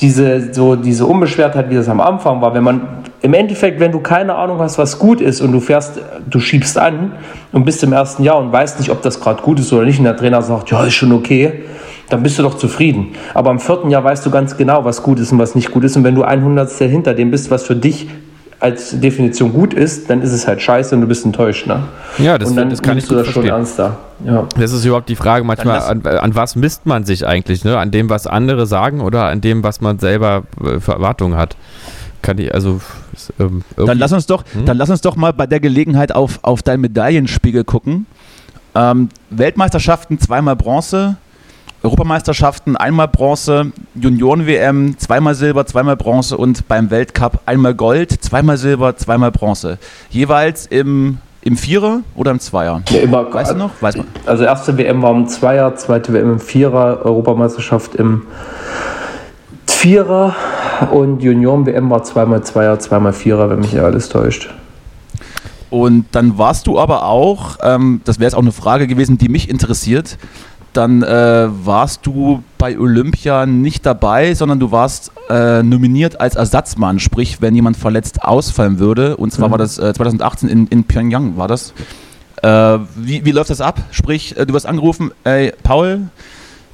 [0.00, 2.88] diese, so, diese Unbeschwertheit, wie das am Anfang war, wenn man
[3.22, 6.78] im Endeffekt, wenn du keine Ahnung hast, was gut ist und du fährst, du schiebst
[6.78, 7.12] an
[7.52, 9.98] und bist im ersten Jahr und weißt nicht, ob das gerade gut ist oder nicht
[9.98, 11.64] und der Trainer sagt, ja, ist schon okay,
[12.10, 13.14] dann bist du doch zufrieden.
[13.32, 15.84] Aber im vierten Jahr weißt du ganz genau, was gut ist und was nicht gut
[15.84, 18.06] ist und wenn du ein Hundertstel hinter dem bist, was für dich
[18.58, 21.66] als Definition gut ist, dann ist es halt scheiße und du bist enttäuscht.
[21.66, 21.82] Ne?
[22.18, 23.98] Ja, das, und dann das kann ich du das schon ernster.
[24.24, 24.46] Ja.
[24.58, 27.64] Das ist überhaupt die Frage manchmal, an, an, was misst man sich eigentlich?
[27.64, 27.76] Ne?
[27.76, 31.56] An dem, was andere sagen oder an dem, was man selber äh, für Erwartungen hat?
[32.26, 32.80] kann ich, also.
[33.38, 34.66] Ähm, dann lass uns doch, hm?
[34.66, 38.06] dann lass uns doch mal bei der Gelegenheit auf, auf deinen Medaillenspiegel gucken.
[38.74, 41.16] Ähm, Weltmeisterschaften zweimal Bronze,
[41.86, 48.96] Europameisterschaften einmal Bronze, Junioren-WM zweimal Silber, zweimal Bronze und beim Weltcup einmal Gold, zweimal Silber,
[48.96, 49.78] zweimal Bronze.
[50.10, 52.82] Jeweils im, im Vierer oder im Zweier?
[52.90, 53.70] Ja, immer, weißt du noch?
[53.80, 54.08] Weiß man.
[54.26, 58.22] Also erste WM war im Zweier, zweite WM im Vierer, Europameisterschaft im
[59.64, 60.34] Vierer
[60.90, 64.50] und Junioren-WM war zweimal Zweier, zweimal Vierer, wenn mich alles täuscht.
[65.70, 69.28] Und dann warst du aber auch, ähm, das wäre jetzt auch eine Frage gewesen, die
[69.28, 70.16] mich interessiert,
[70.76, 76.98] dann äh, warst du bei Olympia nicht dabei, sondern du warst äh, nominiert als Ersatzmann,
[76.98, 79.16] sprich, wenn jemand verletzt ausfallen würde.
[79.16, 79.52] Und zwar mhm.
[79.52, 81.72] war das äh, 2018 in, in Pyongyang, war das.
[82.42, 83.80] Äh, wie, wie läuft das ab?
[83.90, 86.08] Sprich, äh, du wirst angerufen, ey, Paul,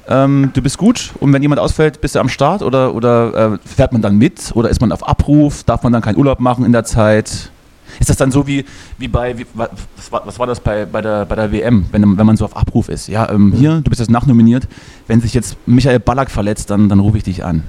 [0.07, 3.57] ähm, du bist gut und wenn jemand ausfällt, bist du am Start oder, oder äh,
[3.67, 5.63] fährt man dann mit oder ist man auf Abruf?
[5.63, 7.51] Darf man dann keinen Urlaub machen in der Zeit?
[7.99, 8.65] Ist das dann so wie,
[8.97, 9.69] wie bei, wie, was,
[10.11, 12.55] war, was war das bei, bei, der, bei der WM, wenn, wenn man so auf
[12.55, 13.07] Abruf ist?
[13.07, 14.67] Ja, ähm, hier, du bist jetzt nachnominiert.
[15.07, 17.63] Wenn sich jetzt Michael Ballack verletzt, dann, dann rufe ich dich an.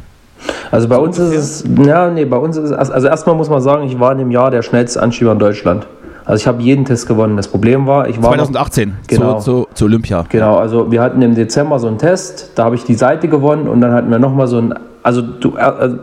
[0.71, 3.61] Also bei uns ist es, ja, nee, bei uns ist es, also erstmal muss man
[3.61, 5.87] sagen, ich war in dem Jahr der schnellste Anschieber in Deutschland.
[6.25, 7.37] Also ich habe jeden Test gewonnen.
[7.37, 10.25] Das Problem war, ich war 2018 noch, genau, zu, zu, zu, Olympia.
[10.29, 13.69] Genau, also wir hatten im Dezember so einen Test, da habe ich die Seite gewonnen
[13.69, 15.99] und dann hatten wir nochmal so ein, also du, also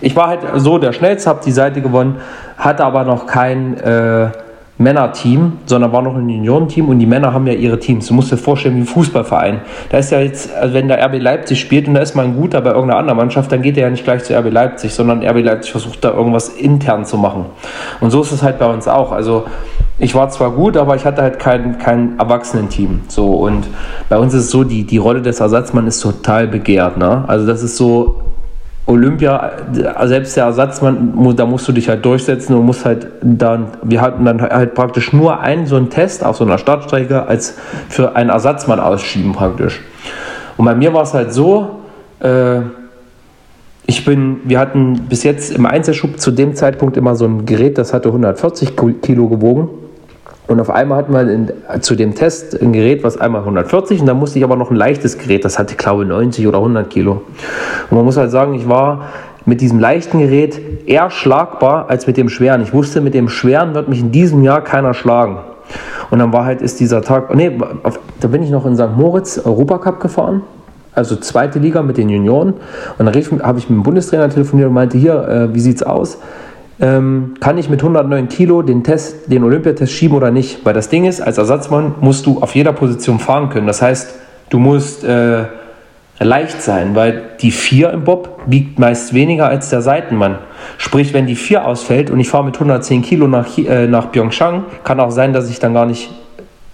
[0.00, 2.16] ich war halt so der Schnellste, habe die Seite gewonnen,
[2.62, 4.28] hatte aber noch kein äh,
[4.78, 8.06] Männerteam, sondern war noch ein Juniorenteam und die Männer haben ja ihre Teams.
[8.06, 9.60] Du musst dir vorstellen, wie ein Fußballverein.
[9.90, 12.34] Da ist ja jetzt, also wenn der RB Leipzig spielt und da ist mal ein
[12.34, 15.22] guter bei irgendeiner anderen Mannschaft, dann geht er ja nicht gleich zu RB Leipzig, sondern
[15.22, 17.46] RB Leipzig versucht da irgendwas intern zu machen.
[18.00, 19.12] Und so ist es halt bei uns auch.
[19.12, 19.44] Also
[19.98, 23.02] ich war zwar gut, aber ich hatte halt kein, kein Erwachsenenteam.
[23.08, 23.68] So, und
[24.08, 26.96] bei uns ist es so, die, die Rolle des Ersatzmanns ist total begehrt.
[26.96, 27.24] Ne?
[27.26, 28.22] Also das ist so,
[28.86, 29.52] Olympia,
[30.04, 34.24] selbst der Ersatzmann, da musst du dich halt durchsetzen und musst halt dann, wir hatten
[34.24, 37.56] dann halt praktisch nur einen so einen Test auf so einer Startstrecke als
[37.88, 39.80] für einen Ersatzmann ausschieben praktisch.
[40.56, 41.80] Und bei mir war es halt so,
[42.20, 42.60] äh,
[43.86, 47.78] ich bin, wir hatten bis jetzt im Einzelschub zu dem Zeitpunkt immer so ein Gerät,
[47.78, 49.68] das hatte 140 Kilo gewogen.
[50.52, 51.50] Und auf einmal hatten wir in,
[51.80, 54.76] zu dem Test ein Gerät, was einmal 140 und dann musste ich aber noch ein
[54.76, 57.22] leichtes Gerät, das hatte glaube ich 90 oder 100 Kilo.
[57.88, 59.06] Und man muss halt sagen, ich war
[59.46, 62.60] mit diesem leichten Gerät eher schlagbar als mit dem schweren.
[62.60, 65.38] Ich wusste, mit dem schweren wird mich in diesem Jahr keiner schlagen.
[66.10, 68.94] Und dann war halt, ist dieser Tag, nee, auf, da bin ich noch in St.
[68.94, 70.42] Moritz Europacup gefahren,
[70.94, 72.52] also zweite Liga mit den Junioren.
[72.98, 76.18] Und dann habe ich mit dem Bundestrainer telefoniert und meinte, hier, äh, wie sieht's aus?
[76.82, 80.66] Ähm, kann ich mit 109 Kilo den Test, den Olympiatest schieben oder nicht?
[80.66, 83.68] Weil das Ding ist, als Ersatzmann musst du auf jeder Position fahren können.
[83.68, 84.16] Das heißt,
[84.50, 85.44] du musst äh,
[86.18, 90.38] leicht sein, weil die 4 im Bob wiegt meist weniger als der Seitenmann.
[90.76, 94.64] Sprich, wenn die 4 ausfällt und ich fahre mit 110 Kilo nach, äh, nach Pyeongchang,
[94.82, 96.10] kann auch sein, dass ich dann gar nicht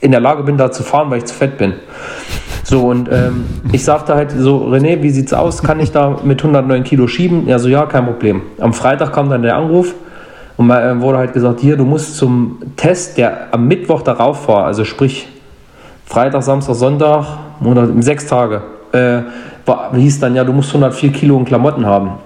[0.00, 1.74] in der Lage bin, da zu fahren, weil ich zu fett bin.
[2.68, 5.62] So, und ähm, ich sagte halt so, René, wie sieht's aus?
[5.62, 7.48] Kann ich da mit 109 Kilo schieben?
[7.48, 8.42] Ja, so, ja, kein Problem.
[8.60, 9.94] Am Freitag kam dann der Anruf
[10.58, 14.66] und äh, wurde halt gesagt, hier, du musst zum Test, der am Mittwoch darauf war,
[14.66, 15.28] also sprich
[16.04, 18.60] Freitag, Samstag, Sonntag, Monat, sechs Tage,
[18.92, 19.20] äh,
[19.64, 22.18] war, hieß dann, ja, du musst 104 Kilo in Klamotten haben.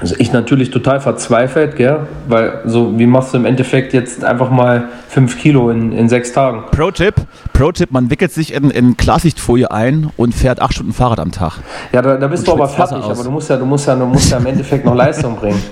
[0.00, 2.06] Also ich natürlich total verzweifelt, gell?
[2.26, 6.32] weil so wie machst du im Endeffekt jetzt einfach mal 5 Kilo in, in sechs
[6.32, 6.64] Tagen?
[6.70, 7.14] Pro-Tipp,
[7.52, 11.58] Pro-Tipp, man wickelt sich in, in Klarsichtfolie ein und fährt 8 Stunden Fahrrad am Tag.
[11.92, 14.06] Ja, da, da bist du aber fertig, aber du musst ja, du musst ja, du
[14.06, 15.62] musst ja im Endeffekt noch Leistung bringen.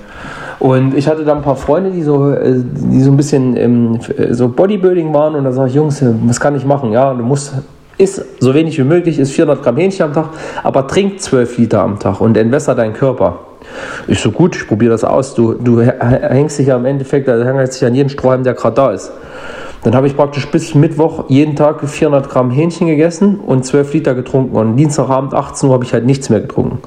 [0.58, 3.98] Und ich hatte da ein paar Freunde, die so, äh, die so ein bisschen ähm,
[4.30, 6.92] so Bodybuilding waren und da sage ich, Jungs, was kann ich machen?
[6.92, 7.54] Ja, du musst
[7.96, 10.26] isst so wenig wie möglich, isst 400 Gramm Hähnchen am Tag,
[10.62, 13.38] aber trink 12 Liter am Tag und entwässer deinen Körper.
[14.06, 15.34] Ich so, gut, ich probiere das aus.
[15.34, 18.76] Du, du hängst dich ja im Endeffekt, da hängst dich an jeden Strohhalm, der gerade
[18.76, 19.12] da ist.
[19.82, 24.14] Dann habe ich praktisch bis Mittwoch jeden Tag 400 Gramm Hähnchen gegessen und 12 Liter
[24.14, 24.54] getrunken.
[24.54, 26.80] Und Dienstagabend 18 Uhr habe ich halt nichts mehr getrunken.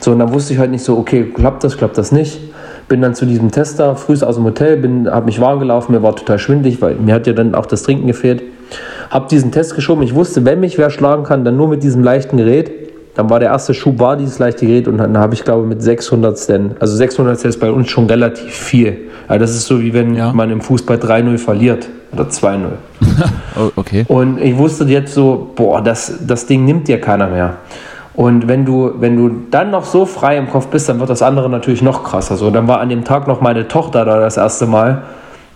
[0.00, 2.40] So, und dann wusste ich halt nicht so, okay, klappt das, klappt das nicht.
[2.88, 6.16] Bin dann zu diesem Tester früh aus dem Hotel, habe mich warm gelaufen, mir war
[6.16, 8.42] total schwindlig, weil mir hat ja dann auch das Trinken gefehlt.
[9.08, 10.02] Habe diesen Test geschoben.
[10.02, 12.81] Ich wusste, wenn mich wer schlagen kann, dann nur mit diesem leichten Gerät.
[13.14, 15.82] Dann war der erste Schub war dieses leichte Gerät und dann habe ich glaube mit
[15.82, 19.10] 600 Sten, also 600 ist bei uns schon relativ viel.
[19.28, 20.32] Ja, das ist so wie wenn ja.
[20.32, 22.58] man im Fußball 3-0 verliert oder 2-0.
[23.56, 24.04] oh, okay.
[24.08, 27.56] Und ich wusste jetzt so, boah, das, das Ding nimmt dir keiner mehr.
[28.14, 31.22] Und wenn du, wenn du dann noch so frei im Kopf bist, dann wird das
[31.22, 32.36] andere natürlich noch krasser.
[32.36, 35.02] So, dann war an dem Tag noch meine Tochter da das erste Mal.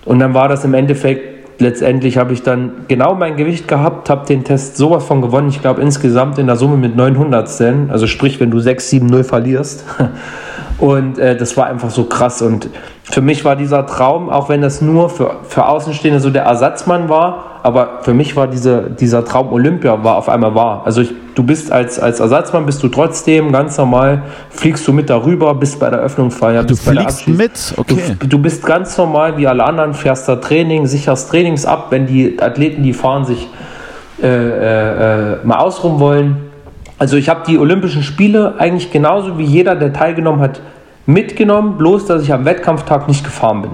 [0.04, 4.26] Und dann war das im Endeffekt letztendlich habe ich dann genau mein Gewicht gehabt, habe
[4.26, 5.48] den Test sowas von gewonnen.
[5.48, 9.06] Ich glaube insgesamt in der Summe mit 900 Cent, also sprich, wenn du 6, 7,
[9.06, 9.84] 0 verlierst,
[10.78, 12.42] Und äh, das war einfach so krass.
[12.42, 12.68] Und
[13.02, 17.08] für mich war dieser Traum, auch wenn das nur für, für Außenstehende so der Ersatzmann
[17.08, 20.82] war, aber für mich war diese, dieser Traum Olympia war auf einmal wahr.
[20.84, 25.08] Also ich, du bist als, als Ersatzmann, bist du trotzdem ganz normal, fliegst du mit
[25.08, 28.16] darüber, bist bei der Öffnungsfeier, du fliegst mit, okay.
[28.18, 32.06] Du, du, bist ganz normal wie alle anderen, fährst da Training, sicherst Trainings ab, wenn
[32.06, 33.48] die Athleten, die fahren, sich
[34.22, 36.45] äh, äh, äh mal ausruhen wollen
[36.98, 40.60] also ich habe die Olympischen Spiele eigentlich genauso wie jeder, der teilgenommen hat,
[41.04, 43.70] mitgenommen, bloß dass ich am Wettkampftag nicht gefahren bin.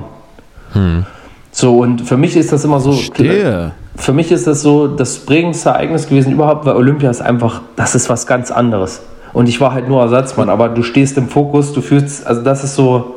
[0.73, 1.07] Hm.
[1.51, 2.93] So, und für mich ist das immer so.
[2.93, 3.73] Stehe.
[3.95, 7.95] Für mich ist das so das prägendste Ereignis gewesen überhaupt, weil Olympia ist einfach, das
[7.95, 9.03] ist was ganz anderes.
[9.35, 12.65] Und ich war halt nur Ersatzmann, aber du stehst im Fokus, du fühlst, also das
[12.65, 13.17] ist so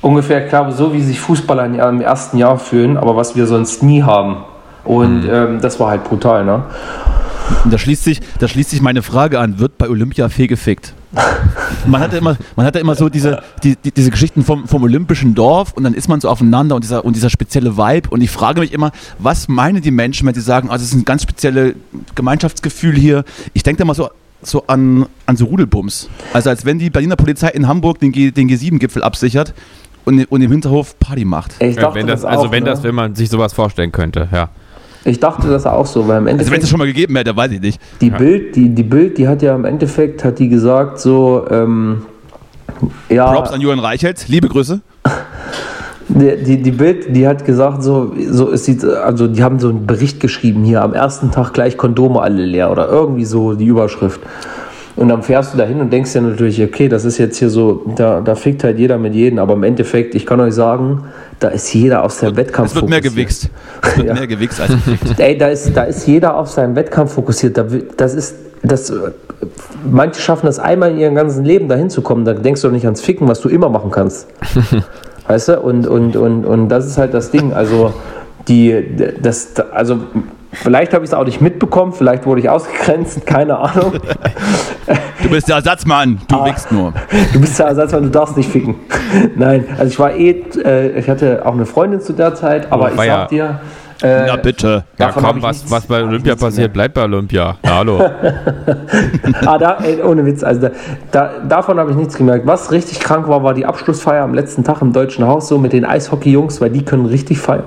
[0.00, 3.82] ungefähr, ich glaube, so wie sich Fußballer im ersten Jahr fühlen, aber was wir sonst
[3.82, 4.38] nie haben.
[4.84, 5.30] Und mhm.
[5.30, 6.62] ähm, das war halt brutal, ne?
[7.70, 10.94] Da schließt, sich, da schließt sich meine Frage an, wird bei Olympia fehlgefickt?
[11.86, 15.34] Man hatte immer, man hatte immer so diese, die, die, diese Geschichten vom, vom olympischen
[15.34, 18.08] Dorf und dann ist man so aufeinander und dieser, und dieser spezielle Vibe.
[18.10, 20.96] Und ich frage mich immer, was meinen die Menschen, wenn sie sagen, also es ist
[20.96, 21.74] ein ganz spezielles
[22.14, 23.24] Gemeinschaftsgefühl hier.
[23.52, 24.10] Ich denke da mal so,
[24.42, 26.08] so an, an so Rudelbums.
[26.32, 29.54] Also als wenn die Berliner Polizei in Hamburg den, G, den G7-Gipfel absichert
[30.04, 31.54] und, und im Hinterhof Party macht.
[31.60, 32.70] Ich dachte, wenn das, das also auch, wenn ne?
[32.70, 34.50] das, wenn man sich sowas vorstellen könnte, ja.
[35.04, 36.40] Ich dachte das auch so, weil im Endeffekt.
[36.40, 37.80] Also wenn es schon mal gegeben hätte, weiß ich nicht.
[38.00, 38.16] Die ja.
[38.16, 42.02] Bild, die, die Bild, die hat ja im Endeffekt, hat die gesagt, so, ähm,
[43.08, 43.30] ja.
[43.32, 44.80] Props an Johann Reichelt, liebe Grüße.
[46.08, 49.70] Die, die, die, Bild, die hat gesagt, so, so es sieht, also die haben so
[49.70, 53.64] einen Bericht geschrieben hier, am ersten Tag gleich Kondome alle leer oder irgendwie so die
[53.66, 54.20] Überschrift.
[54.94, 57.86] Und dann fährst du dahin und denkst ja natürlich, okay, das ist jetzt hier so,
[57.96, 61.04] da, da fickt halt jeder mit jedem, aber im Endeffekt, ich kann euch sagen,
[61.42, 63.04] da ist jeder auf seinem Wettkampf fokussiert.
[63.04, 63.50] Es wird mehr gewichst.
[63.82, 64.14] Es wird ja.
[64.14, 64.72] mehr gewichst als
[65.18, 67.60] Ey, da ist, da ist jeder auf seinem Wettkampf fokussiert.
[67.96, 68.92] Das ist, das,
[69.90, 72.74] manche schaffen das einmal in ihrem ganzen Leben dahin zu kommen, da denkst du doch
[72.74, 74.28] nicht ans Ficken, was du immer machen kannst.
[75.26, 75.60] weißt du?
[75.60, 77.52] Und, und, und, und das ist halt das Ding.
[77.52, 77.92] Also,
[78.48, 78.84] die,
[79.20, 80.00] das, also
[80.54, 83.94] Vielleicht habe ich es auch nicht mitbekommen, vielleicht wurde ich ausgegrenzt, keine Ahnung.
[85.22, 86.92] Du bist der Ersatzmann, du ah, wickst nur.
[87.32, 88.74] Du bist der Ersatzmann, du darfst nicht ficken.
[89.36, 92.86] Nein, also ich war eh, äh, ich hatte auch eine Freundin zu der Zeit, aber
[92.86, 93.60] oh, ich sag dir.
[94.02, 94.84] Äh, Na bitte.
[94.98, 97.56] Ja, komm, was, was bei Olympia passiert, bleibt bei Olympia.
[97.64, 98.00] Ja, hallo.
[99.46, 100.70] ah, da, ey, ohne Witz, also da,
[101.12, 102.44] da, davon habe ich nichts gemerkt.
[102.46, 105.72] Was richtig krank war, war die Abschlussfeier am letzten Tag im Deutschen Haus, so mit
[105.72, 107.64] den Eishockey-Jungs, weil die können richtig feiern.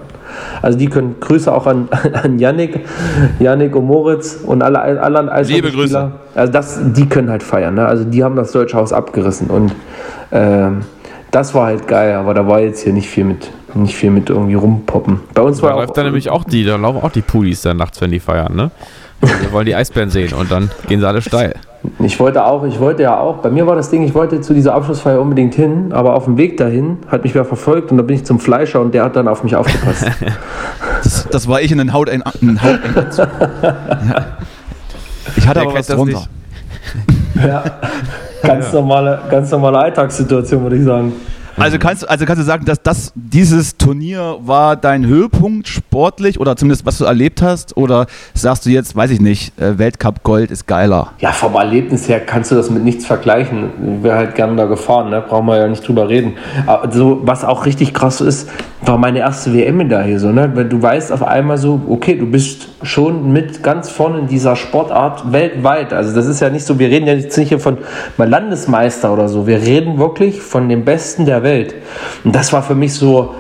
[0.62, 1.90] Also die können Grüße auch an,
[2.24, 2.82] an Yannick,
[3.40, 6.12] Yannick und Moritz und alle anderen Liebe Grüße.
[6.34, 7.76] Also das, die können halt feiern.
[7.76, 7.86] Ne?
[7.86, 9.72] Also die haben das Deutsche Haus abgerissen und
[10.32, 10.72] äh,
[11.32, 14.30] das war halt geil, aber da war jetzt hier nicht viel mit, nicht viel mit
[14.30, 15.20] irgendwie rumpoppen.
[15.34, 17.78] Bei uns da war läuft dann nämlich auch die, da laufen auch die Pudis dann
[17.78, 18.72] nachts, wenn die feiern, ne?
[19.22, 21.56] Wir wollen die Eisbären sehen und dann gehen sie alle steil.
[22.00, 24.54] Ich wollte auch, ich wollte ja auch, bei mir war das Ding, ich wollte zu
[24.54, 28.04] dieser Abschlussfeier unbedingt hin, aber auf dem Weg dahin hat mich wer verfolgt und da
[28.04, 30.06] bin ich zum Fleischer und der hat dann auf mich aufgepasst.
[31.04, 32.80] das, das war ich in den Haut ein, Haut
[33.18, 33.28] ja.
[35.36, 36.24] Ich hatte der aber was drunter.
[37.36, 37.64] ja,
[38.42, 41.14] ganz normale, ganz normale Alltagssituation, würde ich sagen.
[41.58, 46.58] Also kannst, also kannst du sagen, dass das, dieses Turnier war dein Höhepunkt sportlich oder
[46.58, 47.78] zumindest was du erlebt hast?
[47.78, 51.14] Oder sagst du jetzt, weiß ich nicht, äh, Weltcup Gold ist geiler?
[51.20, 53.70] Ja, vom Erlebnis her kannst du das mit nichts vergleichen.
[53.98, 55.22] Ich wäre halt gerne da gefahren, ne?
[55.22, 56.34] brauchen wir ja nicht drüber reden.
[56.66, 58.50] Aber so, was auch richtig krass ist,
[58.82, 60.20] war meine erste WM-Medaille.
[60.20, 60.52] So, ne?
[60.54, 64.56] Weil du weißt auf einmal so, okay, du bist schon mit ganz vorne in dieser
[64.56, 65.94] Sportart weltweit.
[65.94, 67.78] Also das ist ja nicht so, wir reden ja jetzt nicht hier von
[68.18, 69.48] Landesmeister oder so.
[69.48, 71.76] Wir reden wirklich von dem Besten der Welt.
[72.24, 73.36] Und das war für mich so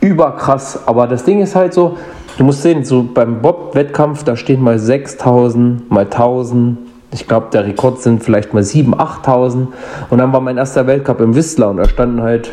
[0.00, 0.86] überkrass.
[0.86, 1.96] Aber das Ding ist halt so,
[2.38, 6.78] du musst sehen, so beim Bob-Wettkampf, da stehen mal 6000, mal 1000.
[7.12, 9.66] Ich glaube, der Rekord sind vielleicht mal 7.000, 8.000.
[10.10, 12.52] Und dann war mein erster Weltcup im Whistler und da standen halt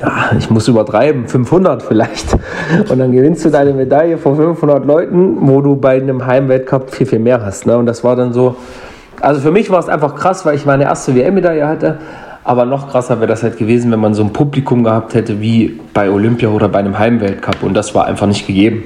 [0.00, 2.36] ja, ich muss übertreiben, 500 vielleicht.
[2.88, 7.06] Und dann gewinnst du deine Medaille vor 500 Leuten, wo du bei einem Heimweltcup viel,
[7.06, 7.66] viel mehr hast.
[7.66, 7.76] Ne?
[7.76, 8.56] Und das war dann so,
[9.20, 11.98] also für mich war es einfach krass, weil ich meine erste WM-Medaille hatte.
[12.44, 15.80] Aber noch krasser wäre das halt gewesen, wenn man so ein Publikum gehabt hätte wie
[15.92, 17.62] bei Olympia oder bei einem Heimweltcup.
[17.62, 18.84] Und das war einfach nicht gegeben.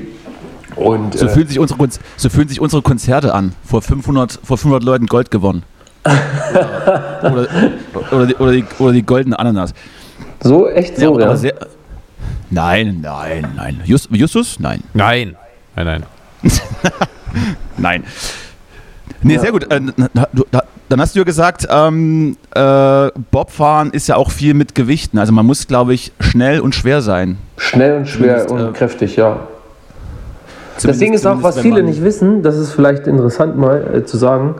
[0.76, 1.78] Und, so, äh, fühlen sich unsere,
[2.16, 3.52] so fühlen sich unsere Konzerte an.
[3.64, 5.64] Vor 500, vor 500 Leuten Gold gewonnen.
[7.22, 7.46] oder,
[8.10, 9.74] oder, die, oder, die, oder die goldene Ananas.
[10.42, 11.36] So, echt so, ja.
[11.36, 11.54] Sehr,
[12.50, 13.80] nein, nein, nein.
[13.84, 14.58] Just, Justus?
[14.58, 14.82] Nein.
[14.94, 15.36] Nein.
[15.76, 16.04] Nein, nein.
[17.76, 18.04] nein.
[19.22, 19.40] Nee, ja.
[19.40, 19.70] sehr gut.
[19.70, 19.80] Äh,
[20.88, 25.18] dann hast du ja gesagt, ähm, äh, Bobfahren ist ja auch viel mit Gewichten.
[25.18, 27.38] Also man muss, glaube ich, schnell und schwer sein.
[27.58, 29.46] Schnell und schwer und äh, kräftig, ja.
[30.82, 34.16] Das Ding ist auch, was viele nicht wissen, das ist vielleicht interessant mal äh, zu
[34.16, 34.56] sagen,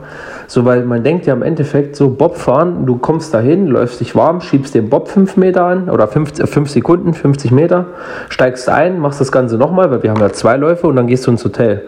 [0.47, 4.15] So, weil man denkt ja im Endeffekt so, Bob fahren, du kommst dahin, läufst dich
[4.15, 7.85] warm, schiebst den Bob 5 Meter an oder 5 äh, Sekunden, 50 Meter,
[8.29, 11.25] steigst ein, machst das Ganze nochmal, weil wir haben ja zwei Läufe und dann gehst
[11.25, 11.83] du ins Hotel.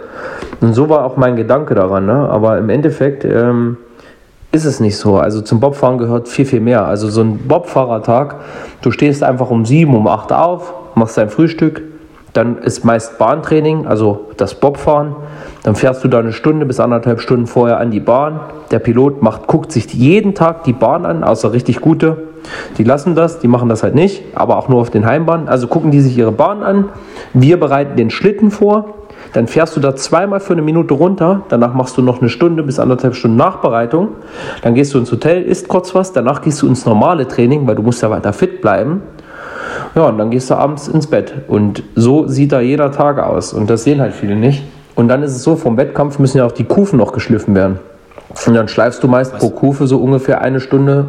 [0.62, 2.06] Und so war auch mein Gedanke daran.
[2.06, 2.14] Ne?
[2.14, 3.78] Aber im Endeffekt ähm,
[4.54, 5.18] ist es nicht so.
[5.18, 6.86] Also zum Bobfahren gehört viel, viel mehr.
[6.86, 8.36] Also so ein Bobfahrertag,
[8.82, 11.82] du stehst einfach um 7, um 8 auf, machst dein Frühstück,
[12.34, 15.16] dann ist meist Bahntraining, also das Bobfahren.
[15.62, 18.40] Dann fährst du da eine Stunde bis anderthalb Stunden vorher an die Bahn.
[18.72, 22.18] Der Pilot macht, guckt sich jeden Tag die Bahn an, außer richtig gute.
[22.78, 25.48] Die lassen das, die machen das halt nicht, aber auch nur auf den Heimbahnen.
[25.48, 26.90] Also gucken die sich ihre Bahn an.
[27.34, 28.96] Wir bereiten den Schlitten vor.
[29.34, 31.44] Dann fährst du da zweimal für eine Minute runter.
[31.50, 34.10] Danach machst du noch eine Stunde bis anderthalb Stunden Nachbereitung.
[34.62, 36.14] Dann gehst du ins Hotel, isst kurz was.
[36.14, 39.02] Danach gehst du ins normale Training, weil du musst ja weiter fit bleiben.
[39.95, 41.34] Ja, und dann gehst du abends ins Bett.
[41.47, 43.53] Und so sieht da jeder Tag aus.
[43.53, 44.63] Und das sehen halt viele nicht.
[44.95, 47.80] Und dann ist es so, vom Wettkampf müssen ja auch die Kufen noch geschliffen werden.
[48.45, 49.39] Und dann schleifst du meist Was?
[49.39, 51.07] pro Kufe so ungefähr eine Stunde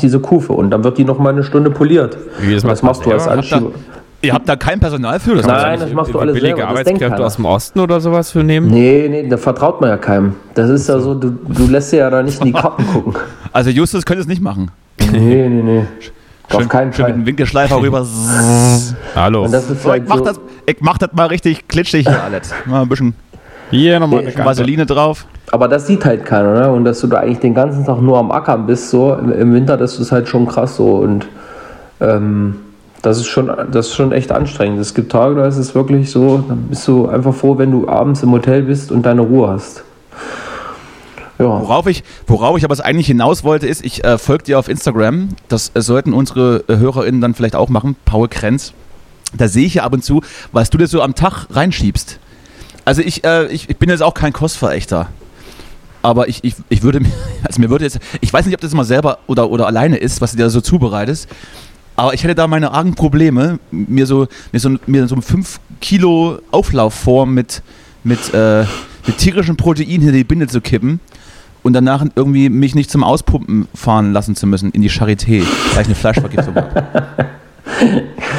[0.00, 0.52] diese Kufe.
[0.52, 2.16] Und dann wird die noch mal eine Stunde poliert.
[2.40, 3.72] Wie das, das machst du als Anschieber.
[4.22, 5.34] Ihr habt da kein Personal für?
[5.34, 6.70] Das Nein, das machst du alles billige selber.
[6.70, 8.68] Arbeitskräfte aus dem Osten oder sowas für nehmen?
[8.68, 10.34] Nee, nee, da vertraut man ja keinem.
[10.54, 13.14] Das ist ja so, du, du lässt ja da nicht in die Karten gucken.
[13.52, 14.70] Also Justus könnte es nicht machen.
[15.10, 15.84] Nee, nee, nee.
[16.50, 17.12] Schön, Auf keinen schön Fall.
[17.12, 18.04] mit dem Winkelschleifer rüber.
[19.14, 19.44] Hallo.
[19.44, 22.08] Und das ist so, halt ich, mach so das, ich mach das mal richtig klitschig
[22.08, 22.52] hier alles.
[22.66, 23.14] Mal ein bisschen
[23.70, 25.26] hier nochmal eine Vaseline drauf.
[25.52, 26.72] Aber das sieht halt keiner, ne?
[26.72, 29.76] Und dass du da eigentlich den ganzen Tag nur am Ackern bist, so im Winter,
[29.76, 30.96] das ist halt schon krass so.
[30.96, 31.28] Und
[32.00, 32.56] ähm,
[33.02, 34.80] das ist schon, das ist schon echt anstrengend.
[34.80, 37.88] Es gibt Tage, da ist es wirklich so, dann bist du einfach froh, wenn du
[37.88, 39.84] abends im Hotel bist und deine Ruhe hast.
[41.40, 41.62] Ja.
[41.62, 45.30] Worauf, ich, worauf ich aber eigentlich hinaus wollte, ist, ich äh, folge dir auf Instagram.
[45.48, 47.96] Das äh, sollten unsere äh, HörerInnen dann vielleicht auch machen.
[48.04, 48.74] Paul Krenz.
[49.32, 50.20] Da sehe ich ja ab und zu,
[50.52, 52.18] was du dir so am Tag reinschiebst.
[52.84, 55.08] Also ich, äh, ich, ich, bin jetzt auch kein Kostverächter.
[56.02, 57.10] Aber ich, ich, ich würde mir,
[57.42, 60.20] also mir würde jetzt, ich weiß nicht, ob das mal selber oder, oder alleine ist,
[60.20, 61.26] was du dir so zubereitest.
[61.96, 66.38] Aber ich hätte da meine argen Probleme, mir so, mir so, mir so 5 Kilo
[66.50, 67.62] Auflaufform mit,
[68.04, 68.64] mit, äh,
[69.06, 71.00] mit tierischem Protein hinter die Binde zu kippen
[71.62, 75.42] und danach irgendwie mich nicht zum Auspumpen fahren lassen zu müssen in die Charité,
[75.74, 76.84] weil ich eine Fleischvergiftung habe.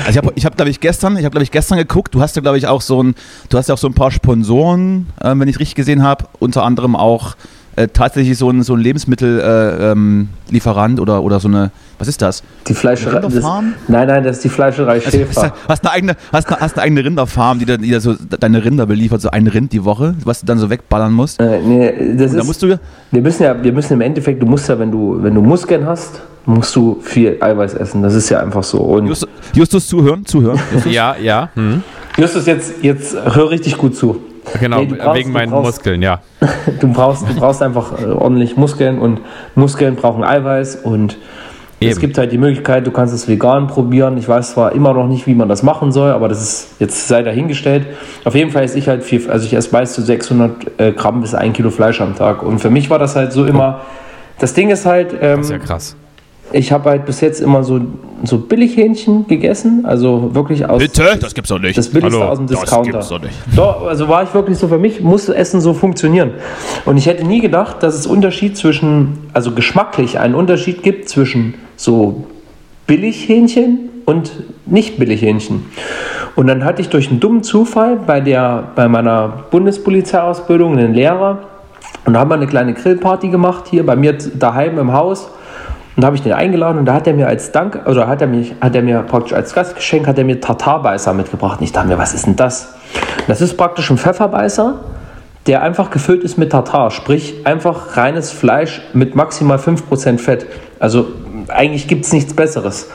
[0.05, 2.21] Also ich habe, ich hab, glaube ich, gestern, ich habe, glaube ich, gestern geguckt, du
[2.21, 3.15] hast ja, glaube ich, auch so ein,
[3.49, 6.63] du hast ja auch so ein paar Sponsoren, äh, wenn ich richtig gesehen habe, unter
[6.63, 7.35] anderem auch
[7.75, 11.71] äh, tatsächlich so ein, so ein Lebensmittellieferant äh, ähm, oder, oder so eine,
[12.01, 12.41] was ist das?
[12.67, 13.19] Die Fleischerei.
[13.19, 15.53] Das, nein, nein, das ist die Fleischerei also, Schäfer.
[15.69, 18.87] Hast, eine eigene, hast, eine, hast eine eigene Rinderfarm, die, dann, die so deine Rinder
[18.87, 21.39] beliefert, so ein Rind die Woche, was du dann so wegballern musst.
[21.39, 22.79] Äh, nee, das ist, musst du
[23.11, 25.85] wir müssen ja, wir müssen im Endeffekt, du musst ja, wenn du, wenn du Muskeln
[25.85, 28.01] hast, musst du viel Eiweiß essen.
[28.01, 28.79] Das ist ja einfach so.
[28.79, 30.59] Und Justus, Justus zuhören, zuhören.
[30.73, 30.91] Justus?
[30.91, 31.49] ja, ja.
[31.53, 31.83] Hm.
[32.17, 34.21] Justus, jetzt, jetzt hör richtig gut zu.
[34.59, 36.21] Genau, nee, brauchst, wegen meinen brauchst, Muskeln, ja.
[36.79, 39.21] du, brauchst, du brauchst einfach äh, ordentlich Muskeln und
[39.55, 41.17] Muskeln brauchen Eiweiß und
[41.81, 41.91] Eben.
[41.91, 44.15] es gibt halt die Möglichkeit, du kannst es vegan probieren.
[44.17, 47.07] Ich weiß zwar immer noch nicht, wie man das machen soll, aber das ist jetzt
[47.07, 47.87] sei dahingestellt.
[48.23, 51.21] Auf jeden Fall esse ich halt viel, also ich esse meist so 600 äh, Gramm
[51.21, 53.81] bis 1 Kilo Fleisch am Tag und für mich war das halt so immer,
[54.39, 55.13] das Ding ist halt...
[55.19, 55.95] Ähm, das ist ja krass
[56.53, 57.81] ich habe halt bis jetzt immer so,
[58.23, 60.79] so Billighähnchen gegessen, also wirklich aus.
[60.79, 61.17] Bitte?
[61.19, 61.77] Das gibt's doch nicht.
[61.77, 62.91] Das billigste Hallo, aus dem Discounter.
[62.91, 63.57] Das gibt's doch nicht.
[63.57, 66.31] Doch, also war ich wirklich so, für mich musste Essen so funktionieren.
[66.85, 71.55] Und ich hätte nie gedacht, dass es Unterschied zwischen, also geschmacklich einen Unterschied gibt zwischen
[71.75, 72.25] so
[72.87, 74.31] Billighähnchen und
[74.65, 75.65] nicht Billighähnchen.
[76.35, 81.39] Und dann hatte ich durch einen dummen Zufall bei, der, bei meiner Bundespolizeiausbildung einen Lehrer
[82.05, 85.29] und da haben wir eine kleine Grillparty gemacht hier bei mir daheim im Haus.
[85.95, 88.21] Und da habe ich den eingeladen und da hat er mir als Dank, oder hat
[88.21, 91.59] er, mich, hat er mir praktisch als Gastgeschenk, hat er mir Tartarbeißer mitgebracht.
[91.59, 92.75] Und ich dachte mir, was ist denn das?
[93.27, 94.75] Das ist praktisch ein Pfefferbeißer,
[95.47, 100.45] der einfach gefüllt ist mit Tartar, sprich einfach reines Fleisch mit maximal 5% Fett.
[100.79, 101.07] Also
[101.49, 102.89] eigentlich gibt es nichts Besseres.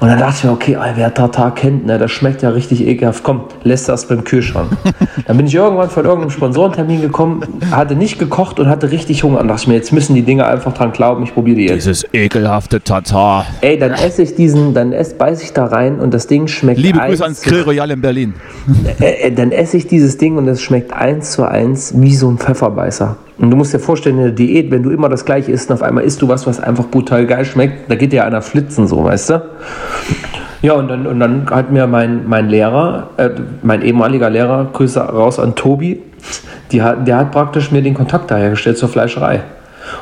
[0.00, 3.24] Und dann dachte ich mir, okay, wer Tartar kennt, ne, das schmeckt ja richtig ekelhaft.
[3.24, 4.70] Komm, lässt das beim Kühlschrank.
[5.26, 9.40] dann bin ich irgendwann von irgendeinem Sponsorentermin gekommen, hatte nicht gekocht und hatte richtig Hunger.
[9.40, 11.86] Und dachte ich mir, jetzt müssen die Dinge einfach dran glauben, ich probiere die jetzt.
[11.86, 13.46] Dieses ekelhafte Tartar.
[13.60, 16.78] Ey, dann esse ich diesen, dann ess, beiß ich da rein und das Ding schmeckt
[16.78, 18.34] Liebe Grüße ans Grill Royal in Berlin.
[19.00, 22.28] Äh, äh, dann esse ich dieses Ding und es schmeckt eins zu eins wie so
[22.28, 23.16] ein Pfefferbeißer.
[23.38, 25.74] Und du musst dir vorstellen, in der Diät, wenn du immer das Gleiche isst und
[25.74, 28.88] auf einmal isst du was, was einfach brutal geil schmeckt, da geht dir einer flitzen,
[28.88, 29.42] so, weißt du?
[30.60, 33.30] Ja, und dann, und dann hat mir mein, mein Lehrer, äh,
[33.62, 36.02] mein ehemaliger Lehrer, Grüße raus an Tobi,
[36.72, 39.42] die der hat praktisch mir den Kontakt da hergestellt zur Fleischerei.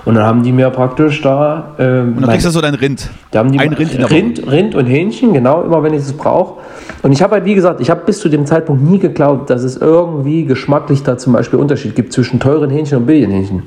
[0.04, 1.74] Und dann haben die mir praktisch da.
[1.78, 3.10] Ähm, und dann kriegst du so dein Rind.
[3.30, 6.60] Da haben die Ein Rind, Rind, Rind und Hähnchen, genau, immer wenn ich es brauche.
[7.02, 9.62] Und ich habe halt, wie gesagt, ich habe bis zu dem Zeitpunkt nie geglaubt, dass
[9.62, 13.62] es irgendwie geschmacklich da zum Beispiel Unterschied gibt zwischen teuren Hähnchen und billigen Hähnchen.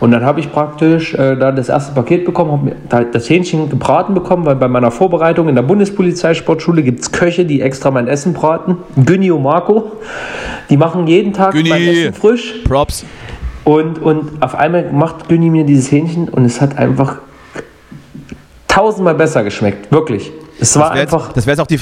[0.00, 4.14] Und dann habe ich praktisch äh, da das erste Paket bekommen, habe das Hähnchen gebraten
[4.14, 8.32] bekommen, weil bei meiner Vorbereitung in der Bundespolizeisportschule gibt es Köche, die extra mein Essen
[8.32, 8.76] braten.
[9.04, 9.92] Günni und Marco.
[10.70, 12.54] Die machen jeden Tag Günni, mein Essen frisch.
[12.64, 13.04] Props.
[13.68, 17.16] Und, und auf einmal macht Günni mir dieses Hähnchen und es hat einfach
[18.66, 19.92] tausendmal besser geschmeckt.
[19.92, 20.32] Wirklich.
[20.58, 21.26] Es war das einfach.
[21.26, 21.78] Jetzt, das wäre jetzt auch die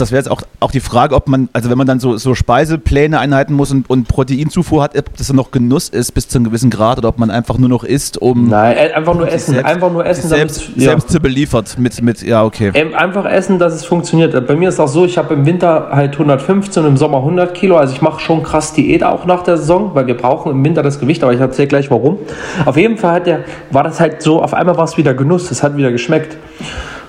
[0.00, 2.34] das wäre jetzt auch, auch die Frage, ob man, also wenn man dann so, so
[2.34, 6.38] Speisepläne einhalten muss und, und Proteinzufuhr hat, ob das dann noch Genuss ist bis zu
[6.38, 8.48] einem gewissen Grad oder ob man einfach nur noch isst, um.
[8.48, 10.84] Nein, äh, einfach nur essen, selbst, einfach nur essen, selbst, damit, ja.
[10.84, 12.70] selbst zu beliefert mit, mit, ja, okay.
[12.74, 14.46] Ähm, einfach essen, dass es funktioniert.
[14.46, 17.54] Bei mir ist auch so, ich habe im Winter halt 115 und im Sommer 100
[17.54, 20.64] Kilo, also ich mache schon krass Diät auch nach der Saison, weil wir brauchen im
[20.64, 22.18] Winter das Gewicht, aber ich erzähle gleich warum.
[22.64, 23.40] Auf jeden Fall hat der,
[23.70, 26.36] war das halt so, auf einmal war es wieder Genuss, es hat wieder geschmeckt.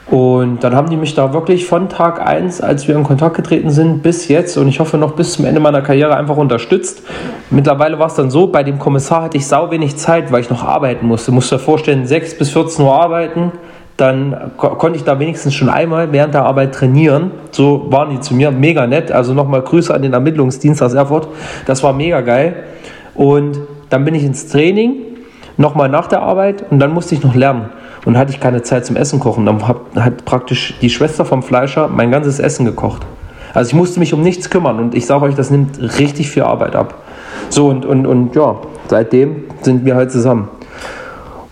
[0.07, 3.69] Und dann haben die mich da wirklich von Tag 1, als wir in Kontakt getreten
[3.69, 7.03] sind, bis jetzt und ich hoffe noch bis zum Ende meiner Karriere einfach unterstützt.
[7.49, 10.49] Mittlerweile war es dann so, bei dem Kommissar hatte ich sau wenig Zeit, weil ich
[10.49, 11.32] noch arbeiten musste.
[11.32, 13.52] Musst dir vorstellen, 6 bis 14 Uhr arbeiten,
[13.95, 17.32] dann ko konnte ich da wenigstens schon einmal während der Arbeit trainieren.
[17.52, 19.11] So waren die zu mir, mega nett.
[19.11, 21.28] Also nochmal Grüße an den Ermittlungsdienst aus Erfurt.
[21.68, 22.64] Das war mega geil.
[23.14, 23.60] Und
[23.90, 24.95] dann bin ich ins Training,
[25.57, 27.69] nochmal nach der Arbeit und dann musste ich noch lernen
[28.06, 29.45] und hatte ich keine Zeit zum Essen kochen.
[29.45, 33.06] Dann hat praktisch die Schwester vom Fleischer mein ganzes Essen gekocht.
[33.53, 36.44] Also ich musste mich um nichts kümmern und ich sage euch, das nimmt richtig viel
[36.44, 36.95] Arbeit ab.
[37.49, 38.56] So und, und, und ja,
[38.88, 40.49] seitdem sind wir halt zusammen.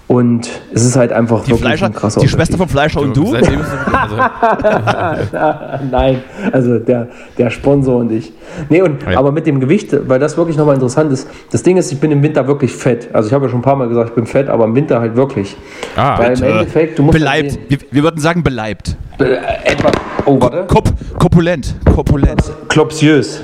[0.10, 3.16] Und es ist halt einfach die wirklich Fleischer, ein krasser Die Schwester vom Fleischer und
[3.16, 3.32] du?
[3.36, 3.52] also
[5.92, 8.34] Nein, also der, der Sponsor und ich.
[8.70, 9.20] Nee, und, ja.
[9.20, 12.10] aber mit dem Gewicht, weil das wirklich nochmal interessant ist, das Ding ist, ich bin
[12.10, 13.10] im Winter wirklich fett.
[13.14, 15.00] Also ich habe ja schon ein paar Mal gesagt, ich bin fett, aber im Winter
[15.00, 15.56] halt wirklich.
[15.96, 17.16] Ah, weil im Endeffekt, du musst.
[17.16, 17.52] Beleibt.
[17.52, 18.98] Halt wir, wir, würden sagen beleibt.
[19.20, 19.92] Be äh, etwa,
[20.26, 20.66] oh, warte.
[20.66, 21.76] Kop Kopulent.
[21.94, 22.42] Kopulent.
[22.68, 23.44] Klopsiös.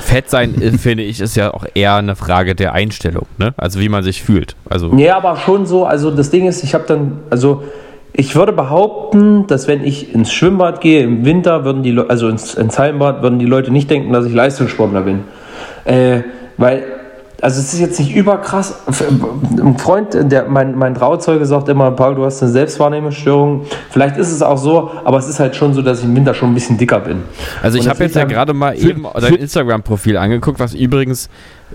[0.00, 3.54] Fett sein, äh, finde ich, ist ja auch eher eine Frage der Einstellung, ne?
[3.56, 4.56] Also wie man sich fühlt.
[4.68, 7.62] Also ja, aber schon so, also das Ding ist, ich habe dann, also
[8.12, 12.28] ich würde behaupten, dass wenn ich ins Schwimmbad gehe im Winter, würden die Leute, also
[12.28, 15.20] ins, ins Hallenbad, würden die Leute nicht denken, dass ich Leistungssportler bin.
[15.84, 16.22] Äh,
[16.56, 16.84] weil
[17.40, 18.82] also es ist jetzt nicht überkrass.
[18.86, 23.64] Ein Freund, der, mein, mein Trauzeuge sagt immer, Paul, du hast eine Selbstwahrnehmungsstörung.
[23.90, 26.34] Vielleicht ist es auch so, aber es ist halt schon so, dass ich im Winter
[26.34, 27.22] schon ein bisschen dicker bin.
[27.62, 31.28] Also ich habe jetzt ja gerade mal eben dein Instagram-Profil angeguckt, was übrigens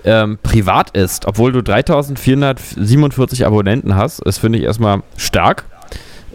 [0.04, 4.20] ähm, privat ist, obwohl du 3447 Abonnenten hast.
[4.26, 5.64] Das finde ich erstmal stark.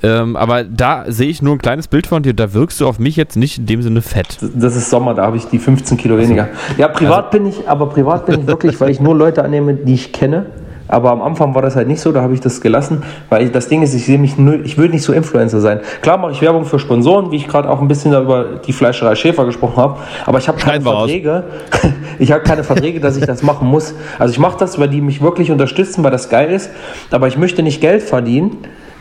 [0.02, 3.00] Ähm, aber da sehe ich nur ein kleines Bild von dir, da wirkst du auf
[3.00, 4.38] mich jetzt nicht in dem Sinne fett.
[4.56, 6.48] Das ist Sommer, da habe ich die 15 Kilo weniger.
[6.78, 7.38] Ja, privat also.
[7.38, 10.48] bin ich, aber privat bin ich wirklich, weil ich nur Leute annehme, die ich kenne.
[10.90, 13.52] Aber am Anfang war das halt nicht so, da habe ich das gelassen, weil ich,
[13.52, 15.82] das Ding ist, ich sehe mich null, ich will nicht so Influencer sein.
[16.02, 19.14] Klar mache ich Werbung für Sponsoren, wie ich gerade auch ein bisschen über die Fleischerei
[19.14, 21.44] Schäfer gesprochen habe, aber ich habe keine Verträge.
[22.20, 23.94] ich habe keine Verträge, dass ich das machen muss.
[24.18, 26.72] Also ich mache das, weil die mich wirklich unterstützen, weil das geil ist,
[27.12, 28.58] aber ich möchte nicht Geld verdienen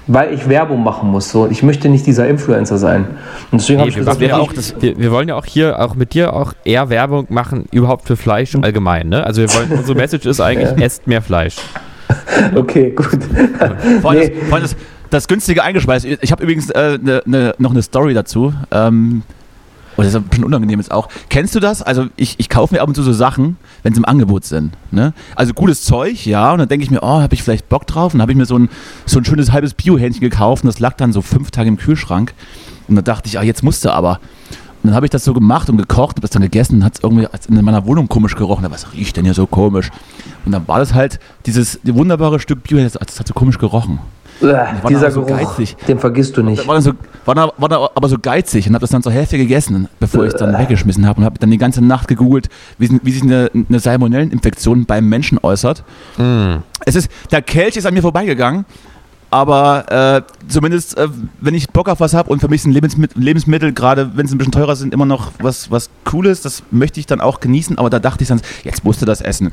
[0.08, 1.30] weil ich Werbung machen muss.
[1.30, 3.06] So, ich möchte nicht dieser Influencer sein.
[3.52, 5.78] Und deswegen nee, habe ich gesagt, wir, auch das, wir, wir, wollen ja auch hier
[5.78, 8.64] auch mit dir auch eher Werbung machen überhaupt für Fleisch hm.
[8.64, 9.08] allgemein.
[9.08, 9.22] Ne?
[9.22, 10.84] Also wir wollen, unsere Message ist eigentlich, ja.
[10.84, 11.56] esst mehr Fleisch.
[12.54, 13.06] Okay, gut.
[14.00, 14.28] Vor allem, nee.
[14.30, 14.76] das, vor allem das,
[15.10, 16.06] das, günstige eingespeist.
[16.06, 18.54] Ich habe übrigens äh, ne, ne, noch eine Story dazu.
[18.70, 19.22] Ähm,
[19.96, 21.08] und das ist ein bisschen unangenehm jetzt auch.
[21.28, 21.82] Kennst du das?
[21.82, 24.72] Also ich, ich kaufe mir ab und zu so Sachen, wenn sie im Angebot sind.
[24.90, 25.12] Ne?
[25.34, 26.52] Also gutes Zeug, ja.
[26.52, 28.12] Und dann denke ich mir, oh, habe ich vielleicht Bock drauf?
[28.12, 28.68] Und dann habe ich mir so ein,
[29.06, 32.34] so ein schönes halbes Bio-Hähnchen gekauft und das lag dann so fünf Tage im Kühlschrank.
[32.88, 34.20] Und dann dachte ich, ah, jetzt musste aber.
[34.82, 36.96] Und dann habe ich das so gemacht und gekocht, habe das dann gegessen und hat
[36.96, 38.64] es irgendwie in meiner Wohnung komisch gerochen.
[38.70, 39.90] Was riecht denn hier so komisch?
[40.44, 43.98] Und dann war das halt dieses wunderbare Stück Bio, das hat so komisch gerochen.
[44.40, 45.76] Äh, dieser so Geruch, geizig.
[45.86, 46.66] den vergisst du nicht.
[46.66, 46.92] War dann, so,
[47.24, 50.24] war, dann, war dann aber so geizig und habe das dann zur Hälfte gegessen, bevor
[50.24, 50.58] ich es dann äh.
[50.58, 52.48] weggeschmissen habe und habe dann die ganze Nacht gegoogelt,
[52.78, 55.82] wie, wie sich eine, eine Salmonelleninfektion beim Menschen äußert.
[56.18, 56.56] Mm.
[56.84, 58.64] Es ist, der Kelch ist an mir vorbeigegangen,
[59.30, 61.08] aber äh, zumindest, äh,
[61.40, 64.34] wenn ich Bock auf was habe und für mich sind Lebensmittel, Lebensmittel gerade wenn sie
[64.34, 67.76] ein bisschen teurer sind, immer noch was, was Cooles, das möchte ich dann auch genießen,
[67.76, 69.52] aber da dachte ich dann, jetzt musst du das essen.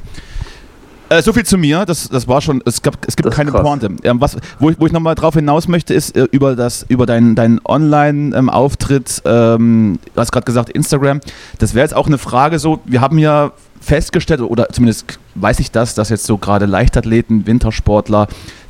[1.10, 3.62] Äh, so viel zu mir, das, das war schon, es, gab, es gibt keine krass.
[3.62, 3.90] Pointe.
[4.04, 7.06] Ähm, was, wo ich, wo ich nochmal drauf hinaus möchte, ist äh, über, das, über
[7.06, 11.20] deinen dein Online-Auftritt, ähm, du hast gerade gesagt Instagram,
[11.60, 15.72] das wäre jetzt auch eine Frage so, wir haben ja festgestellt, oder zumindest weiß ich
[15.72, 18.28] das, dass jetzt so gerade Leichtathleten, Wintersportler,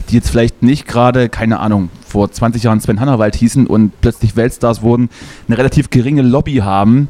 [0.09, 4.35] die jetzt vielleicht nicht gerade, keine Ahnung, vor 20 Jahren Sven Hannawald hießen und plötzlich
[4.35, 5.09] Weltstars wurden,
[5.47, 7.07] eine relativ geringe Lobby haben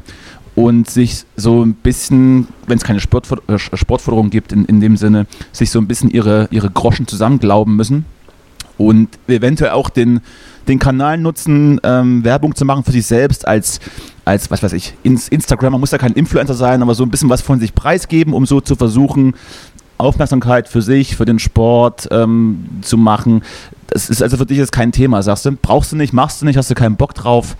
[0.56, 4.96] und sich so ein bisschen, wenn es keine Sportför äh, Sportförderung gibt, in, in dem
[4.96, 8.06] Sinne, sich so ein bisschen ihre, ihre Groschen zusammenglauben müssen
[8.78, 10.20] und eventuell auch den,
[10.66, 13.80] den Kanal nutzen, ähm, Werbung zu machen für sich selbst als,
[14.24, 17.10] als was weiß ich, ins Instagram, man muss ja kein Influencer sein, aber so ein
[17.10, 19.34] bisschen was von sich preisgeben, um so zu versuchen,
[19.98, 23.42] Aufmerksamkeit für sich, für den Sport ähm, zu machen.
[23.88, 25.52] Das ist also für dich jetzt kein Thema, sagst du?
[25.52, 27.56] Brauchst du nicht, machst du nicht, hast du keinen Bock drauf?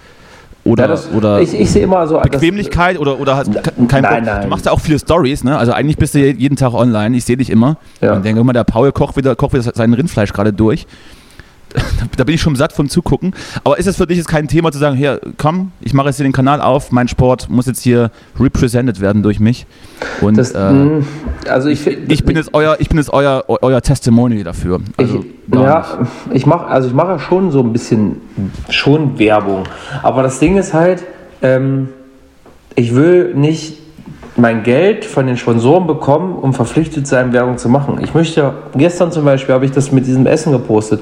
[0.66, 3.50] Oder, ja, das, oder ich, ich sehe immer so Bequemlichkeit das, oder, oder hast
[3.88, 4.24] kein nein.
[4.24, 4.42] Nein.
[4.42, 5.56] Du machst ja auch viele Stories, ne?
[5.56, 7.16] Also eigentlich bist du jeden Tag online.
[7.16, 7.76] Ich sehe dich immer.
[8.00, 8.14] Ja.
[8.14, 10.86] Und denke immer, der Paul kocht wieder, kocht wieder sein Rindfleisch gerade durch.
[12.16, 13.34] Da bin ich schon satt vom Zugucken.
[13.64, 16.16] Aber ist es für dich jetzt kein Thema zu sagen, hier, komm, ich mache jetzt
[16.16, 19.66] hier den Kanal auf, mein Sport muss jetzt hier represented werden durch mich.
[20.20, 21.06] Und das, äh, hm,
[21.48, 24.80] also ich, ich, bin jetzt euer, ich bin jetzt euer, euer Testimony dafür.
[24.96, 25.84] Also ich, ja,
[26.32, 28.20] ich mache, also ich mache schon so ein bisschen
[28.68, 29.64] schon Werbung.
[30.02, 31.04] Aber das Ding ist halt,
[31.42, 31.88] ähm,
[32.74, 33.78] ich will nicht
[34.36, 37.98] mein Geld von den Sponsoren bekommen, um verpflichtet sein, Werbung zu machen.
[38.02, 41.00] Ich möchte, gestern zum Beispiel habe ich das mit diesem Essen gepostet.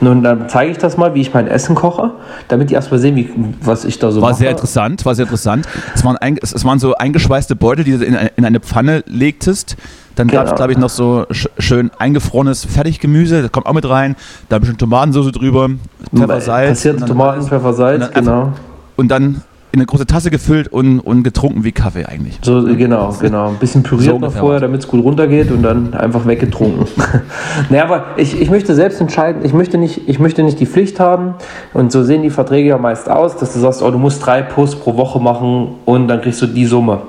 [0.00, 2.12] Nun, dann zeige ich das mal, wie ich mein Essen koche,
[2.48, 3.30] damit die erstmal sehen, wie,
[3.62, 4.32] was ich da so war mache.
[4.32, 5.66] War sehr interessant, war sehr interessant.
[5.94, 9.76] Es waren, ein, es waren so eingeschweißte Beutel, die du in, in eine Pfanne legtest.
[10.16, 10.42] Dann genau.
[10.42, 11.26] gab es, glaube ich, noch so
[11.58, 14.14] schön eingefrorenes Fertiggemüse, das kommt auch mit rein.
[14.48, 15.70] Da ein bisschen Tomatensauce drüber,
[16.14, 16.68] Pfeffer, Salz.
[16.68, 18.52] Passierte Tomaten, Pfeffer, Salz, genau.
[18.96, 19.42] Und dann
[19.74, 22.38] in eine große Tasse gefüllt und, und getrunken wie Kaffee eigentlich.
[22.42, 23.48] So, genau, genau.
[23.48, 26.86] Ein bisschen püriert so noch vorher, damit es gut runtergeht und dann einfach weggetrunken.
[27.70, 31.00] naja, aber ich, ich möchte selbst entscheiden, ich möchte, nicht, ich möchte nicht die Pflicht
[31.00, 31.34] haben
[31.72, 34.42] und so sehen die Verträge ja meist aus, dass du sagst, oh, du musst drei
[34.42, 37.02] Posts pro Woche machen und dann kriegst du die Summe.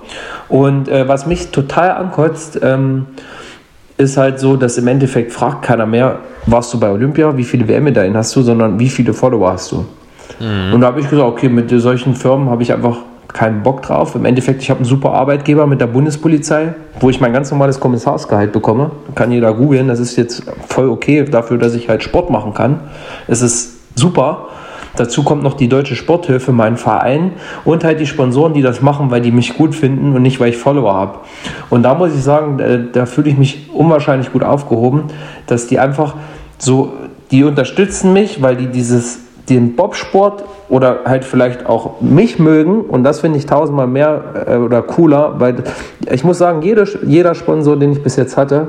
[0.50, 3.06] Und äh, was mich total ankotzt, ähm,
[4.00, 6.18] ist halt so, dass im Endeffekt fragt keiner mehr,
[6.48, 9.86] warst du bei Olympia, wie viele WM-Medaillen hast du, sondern wie viele Follower hast du.
[10.40, 10.74] Mhm.
[10.74, 12.98] Und da habe ich gesagt, okay, mit solchen Firmen habe ich einfach
[13.36, 14.16] keinen Bock drauf.
[14.16, 17.80] Im Endeffekt, ich habe einen super Arbeitgeber mit der Bundespolizei, wo ich mein ganz normales
[17.80, 18.92] Kommissarsgehalt bekomme.
[19.14, 22.80] Kann jeder googeln, das ist jetzt voll okay dafür, dass ich halt Sport machen kann.
[23.28, 24.48] Es ist super.
[24.96, 27.34] Dazu kommt noch die Deutsche Sporthilfe, mein Verein
[27.66, 30.50] und halt die Sponsoren, die das machen, weil die mich gut finden und nicht, weil
[30.50, 31.20] ich Follower habe.
[31.70, 35.04] Und da muss ich sagen, da, da fühle ich mich unwahrscheinlich gut aufgehoben,
[35.48, 36.16] dass die einfach
[36.58, 36.94] so,
[37.32, 43.04] die unterstützen mich, weil die dieses den Bobsport oder halt vielleicht auch mich mögen und
[43.04, 45.64] das finde ich tausendmal mehr äh, oder cooler, weil
[46.12, 48.68] ich muss sagen, jede, jeder Sponsor, den ich bis jetzt hatte,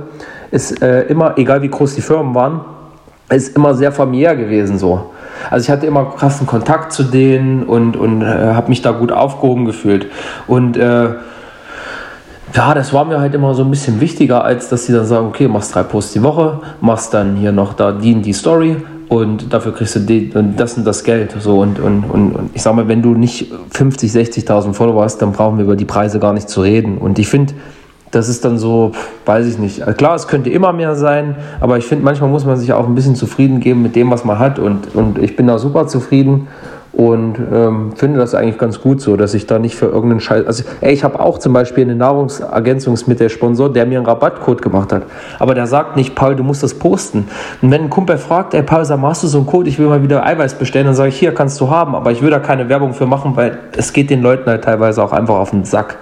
[0.51, 2.61] ist äh, immer, egal wie groß die Firmen waren,
[3.29, 5.11] ist immer sehr familiär gewesen so.
[5.51, 9.13] Also ich hatte immer krassen Kontakt zu denen und, und äh, habe mich da gut
[9.13, 10.07] aufgehoben gefühlt.
[10.47, 11.09] Und äh,
[12.55, 15.27] ja, das war mir halt immer so ein bisschen wichtiger, als dass sie dann sagen,
[15.27, 18.77] okay, machst drei Posts die Woche, machst dann hier noch da die, die Story,
[19.09, 20.01] und dafür kriegst du
[20.57, 21.35] das und das Geld.
[21.39, 25.19] So und, und, und, und ich sag mal, wenn du nicht 50, 60.000 Follower hast,
[25.19, 26.99] dann brauchen wir über die Preise gar nicht zu reden.
[26.99, 27.55] Und ich finde,
[28.11, 28.93] das ist dann so,
[29.25, 29.85] weiß ich nicht.
[29.97, 32.95] Klar, es könnte immer mehr sein, aber ich finde, manchmal muss man sich auch ein
[32.95, 34.59] bisschen zufrieden geben mit dem, was man hat.
[34.59, 36.49] Und, und ich bin da super zufrieden
[36.97, 40.47] und ähm, finde das eigentlich ganz gut so, dass ich da nicht für irgendeinen Scheiß.
[40.47, 45.03] Also, ey, ich habe auch zum Beispiel einen Nahrungsergänzungsmittel-Sponsor, der mir einen Rabattcode gemacht hat.
[45.39, 47.29] Aber der sagt nicht, Paul, du musst das posten.
[47.61, 49.89] Und wenn ein Kumpel fragt, ey, Paul, sag, machst du so einen Code, ich will
[49.89, 51.95] mal wieder Eiweiß bestellen, dann sage ich, hier kannst du haben.
[51.95, 55.05] Aber ich will da keine Werbung für machen, weil es geht den Leuten halt teilweise
[55.05, 55.99] auch einfach auf den Sack.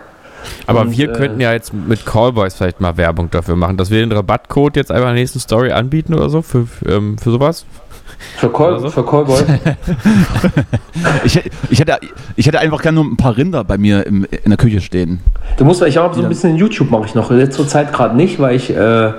[0.67, 3.91] Aber und, wir äh, könnten ja jetzt mit Callboys vielleicht mal Werbung dafür machen, dass
[3.91, 7.19] wir den Rabattcode jetzt einfach in der nächsten Story anbieten oder so für, für, ähm,
[7.19, 7.67] für sowas.
[8.37, 8.91] Für, Call, so?
[8.91, 9.43] für Callboy?
[11.25, 11.99] ich, ich, hätte,
[12.37, 15.21] ich hätte einfach gerne nur ein paar Rinder bei mir im, in der Küche stehen.
[15.57, 17.31] Du musst, ich habe so ein bisschen YouTube mache ich noch.
[17.31, 19.13] Jetzt zur Zeit gerade nicht, weil ich äh,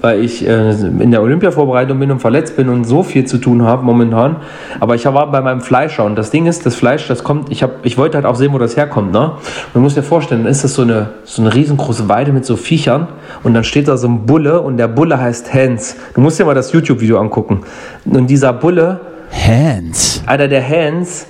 [0.00, 3.62] weil ich äh, in der Olympia-Vorbereitung bin und verletzt bin und so viel zu tun
[3.62, 4.36] habe momentan.
[4.78, 7.62] Aber ich war bei meinem Fleischer und das Ding ist, das Fleisch, das kommt, ich,
[7.62, 9.12] hab, ich wollte halt auch sehen, wo das herkommt.
[9.12, 9.32] Ne?
[9.72, 12.56] Man muss dir vorstellen, dann ist das so eine, so eine riesengroße Weide mit so
[12.56, 13.08] Viechern
[13.42, 15.96] und dann steht da so ein Bulle und der Bulle heißt Hans.
[16.14, 17.62] Du musst dir mal das YouTube-Video angucken.
[18.04, 19.00] Und dieser Bulle.
[19.32, 20.22] Hans.
[20.26, 21.26] Alter, der Hans,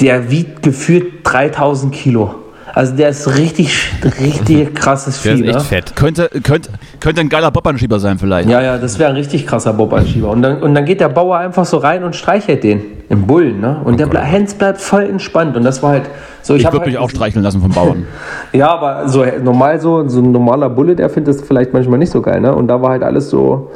[0.00, 2.34] der wiegt gefühlt 3000 Kilo.
[2.74, 3.76] Also der ist richtig,
[4.20, 5.42] richtig krasses Vieh.
[5.42, 5.96] Der ist echt fett.
[5.96, 6.70] Könnte, könnte,
[7.00, 8.48] könnte ein geiler Bobanschieber sein vielleicht.
[8.48, 10.28] Ja, ja, das wäre ein richtig krasser Bobanschieber.
[10.30, 13.60] Und dann, und dann geht der Bauer einfach so rein und streichelt den im Bullen.
[13.60, 13.80] Ne?
[13.84, 15.56] Und oh der Ble Hens bleibt voll entspannt.
[15.56, 16.04] Und das war halt
[16.42, 16.54] so.
[16.54, 18.06] Ich, ich würde halt mich auch streicheln lassen vom Bauern.
[18.52, 22.12] ja, aber so normal so, so ein normaler Bulle, der findet es vielleicht manchmal nicht
[22.12, 22.40] so geil.
[22.40, 22.54] Ne?
[22.54, 23.70] Und da war halt alles so,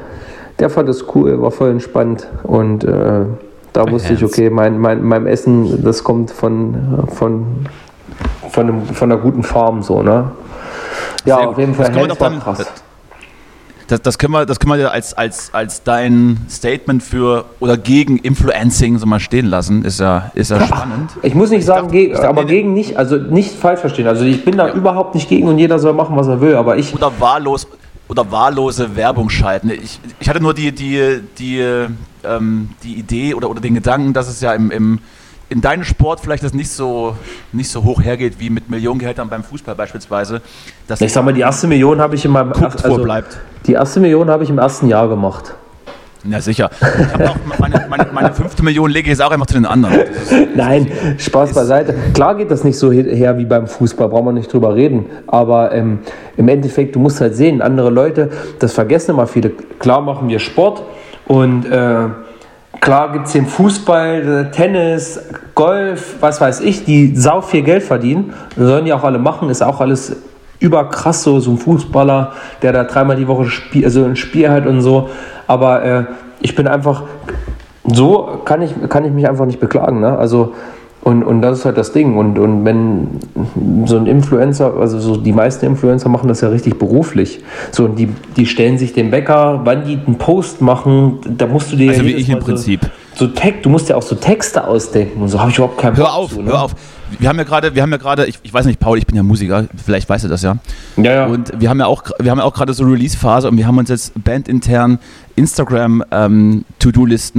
[0.59, 2.29] der fand es cool, war voll entspannt.
[2.45, 3.25] Und äh,
[3.73, 7.45] da wusste ich, okay, mein, mein, mein Essen, das kommt von, von
[8.55, 10.31] von, einem, von einer guten Farm so, ne?
[11.25, 12.41] Ja, auf jeden Fall das dann,
[13.87, 18.17] das, das, können wir, das können wir als, als, als dein Statement für oder gegen
[18.17, 19.85] Influencing so mal stehen lassen.
[19.85, 21.11] Ist ja, ist ja spannend.
[21.23, 24.07] Ich muss nicht sagen, dachte, gegen, aber gegen nicht, also nicht falsch verstehen.
[24.07, 24.75] Also ich bin da ja.
[24.75, 26.95] überhaupt nicht gegen und jeder soll machen, was er will, aber ich.
[26.95, 27.67] Oder wahllos
[28.09, 29.71] oder wahllose Werbung schalten.
[29.71, 31.59] Ich, ich hatte nur die, die, die,
[32.23, 34.99] ähm, die Idee oder, oder den Gedanken, dass es ja im, im
[35.49, 37.17] in deinem Sport vielleicht das nicht so,
[37.53, 40.41] nicht so hoch hergeht wie mit Millionengehältern beim Fußball beispielsweise.
[41.01, 43.39] ich sag mal, die erste Million habe ich in meinem also, bleibt.
[43.67, 45.55] Die erste Million habe ich im ersten Jahr gemacht.
[46.27, 46.71] Ja, sicher.
[47.59, 50.01] Meine, meine, meine, fünfte Million lege ich jetzt auch einfach zu den anderen.
[50.55, 51.95] Nein, Spaß beiseite.
[52.15, 55.07] Klar geht das nicht so her wie beim Fußball, brauchen wir nicht drüber reden.
[55.27, 55.99] Aber ähm,
[56.39, 59.51] im Endeffekt, du musst halt sehen, andere Leute, das vergessen immer viele.
[59.79, 60.83] Klar machen wir Sport
[61.27, 62.07] und äh,
[62.85, 65.19] klar gibt es den Fußball, Tennis,
[65.55, 68.35] Golf, was weiß ich, die sau viel Geld verdienen.
[68.57, 70.15] Das sollen die auch alle machen, ist auch alles
[70.61, 74.67] überkrass so, so ein Fußballer, der da dreimal die Woche spiel, also ein Spiel hat
[74.67, 75.09] und so.
[75.47, 76.05] Aber äh,
[76.41, 77.05] ich bin einfach,
[77.85, 80.01] so kann ich, kann ich mich einfach nicht beklagen.
[80.01, 80.19] Ne?
[80.19, 80.53] Also,
[81.05, 82.17] und, und das ist halt das Ding.
[82.17, 83.09] Und, und wenn
[83.85, 87.41] so ein Influencer, also so die meisten Influencer machen das ja richtig beruflich.
[87.73, 91.73] So, und die, die stellen sich den Bäcker, wann die einen Post machen, da musst
[91.73, 91.91] du dir.
[91.91, 92.83] Also wie ich im Prinzip.
[92.83, 95.79] So, so Text, du musst ja auch so Texte ausdenken und so habe ich überhaupt
[95.79, 96.51] keinen Hör auf, zu, ne?
[96.51, 96.75] hör auf
[97.19, 99.17] wir haben ja gerade, wir haben ja gerade, ich, ich, weiß nicht, Paul, ich bin
[99.17, 100.57] ja Musiker, vielleicht weißt du das ja.
[100.97, 101.27] Ja, ja.
[101.27, 103.79] Und wir haben ja auch, wir haben ja auch gerade so Release-Phase und wir haben
[103.79, 104.99] uns jetzt bandintern
[105.37, 106.65] Instagram ähm,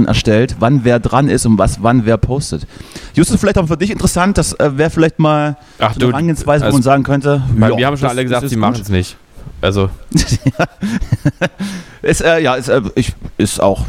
[0.06, 2.66] erstellt, wann wer dran ist und was wann wer postet.
[3.14, 6.64] Justus, vielleicht auch für dich interessant, das äh, wäre vielleicht mal Ach, so eine Herangehensweise,
[6.64, 7.42] also, wo man sagen könnte.
[7.58, 9.16] Ja, wir haben schon alle gesagt, sie machen es nicht.
[9.60, 9.90] Also.
[12.02, 13.84] ist, äh, ja, ist, äh, ich, ist auch,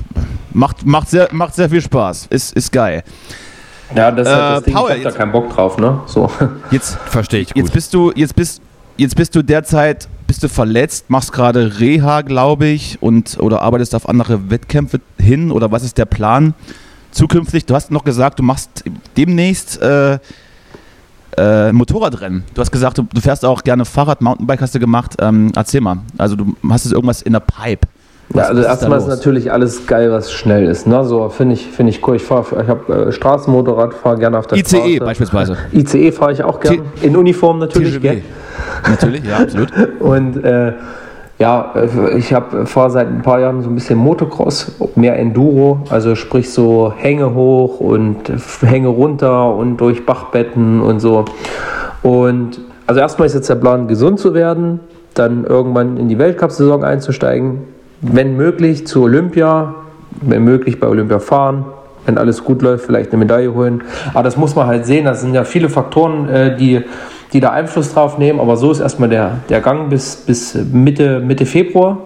[0.54, 3.04] macht, macht, sehr, macht sehr viel Spaß, ist, ist geil.
[3.96, 6.02] Ja, das ist halt das äh, Ding, Paul, ich hab da keinen Bock drauf, ne?
[6.06, 6.30] So.
[6.72, 7.64] Jetzt verstehe ich gut.
[7.64, 8.62] Jetzt bist du, jetzt bist,
[8.98, 13.96] jetzt bist du derzeit, bist du verletzt, machst gerade Reha, glaube ich, und oder arbeitest
[13.96, 16.54] auf andere Wettkämpfe hin oder was ist der Plan
[17.12, 17.66] zukünftig?
[17.66, 18.84] Du hast noch gesagt, du machst
[19.16, 20.20] demnächst äh,
[21.38, 22.44] äh, Motorradrennen.
[22.54, 25.16] Du hast gesagt, du, du, fährst auch gerne Fahrrad, Mountainbike hast du gemacht.
[25.20, 25.98] Ähm, erzähl mal.
[26.18, 27.88] Also du hast jetzt irgendwas in der Pipe.
[28.30, 30.86] Was, ja, also erstmal ist natürlich alles geil, was schnell ist.
[30.86, 31.06] Ne?
[31.06, 32.18] So finde ich, find ich cool.
[32.18, 35.00] Ich, fahr, ich habe äh, Straßenmotorrad, fahre gerne auf der ICE Straße.
[35.00, 35.58] beispielsweise.
[35.72, 36.84] ICE fahre ich auch gerne.
[37.02, 38.02] In Uniform natürlich?
[38.88, 39.72] Natürlich, ja, absolut.
[40.00, 40.74] Und äh,
[41.40, 45.80] ja, äh, ich habe vor seit ein paar Jahren so ein bisschen Motocross, mehr Enduro,
[45.90, 48.32] also sprich so Hänge hoch und
[48.62, 51.26] Hänge runter und durch Bachbetten und so.
[52.04, 54.80] Und also erstmal ist jetzt der Plan, gesund zu werden,
[55.14, 57.62] dann irgendwann in die Weltcup-Saison einzusteigen
[58.02, 59.76] wenn möglich zu Olympia,
[60.22, 61.66] wenn möglich bei Olympia fahren,
[62.06, 63.84] wenn alles gut läuft, vielleicht eine Medaille holen.
[64.14, 66.84] Aber das muss man halt sehen, das sind ja viele Faktoren, äh, die,
[67.34, 68.40] die da Einfluss drauf nehmen.
[68.40, 71.98] Aber so ist erstmal der, der Gang bis, bis Mitte, Mitte Februar.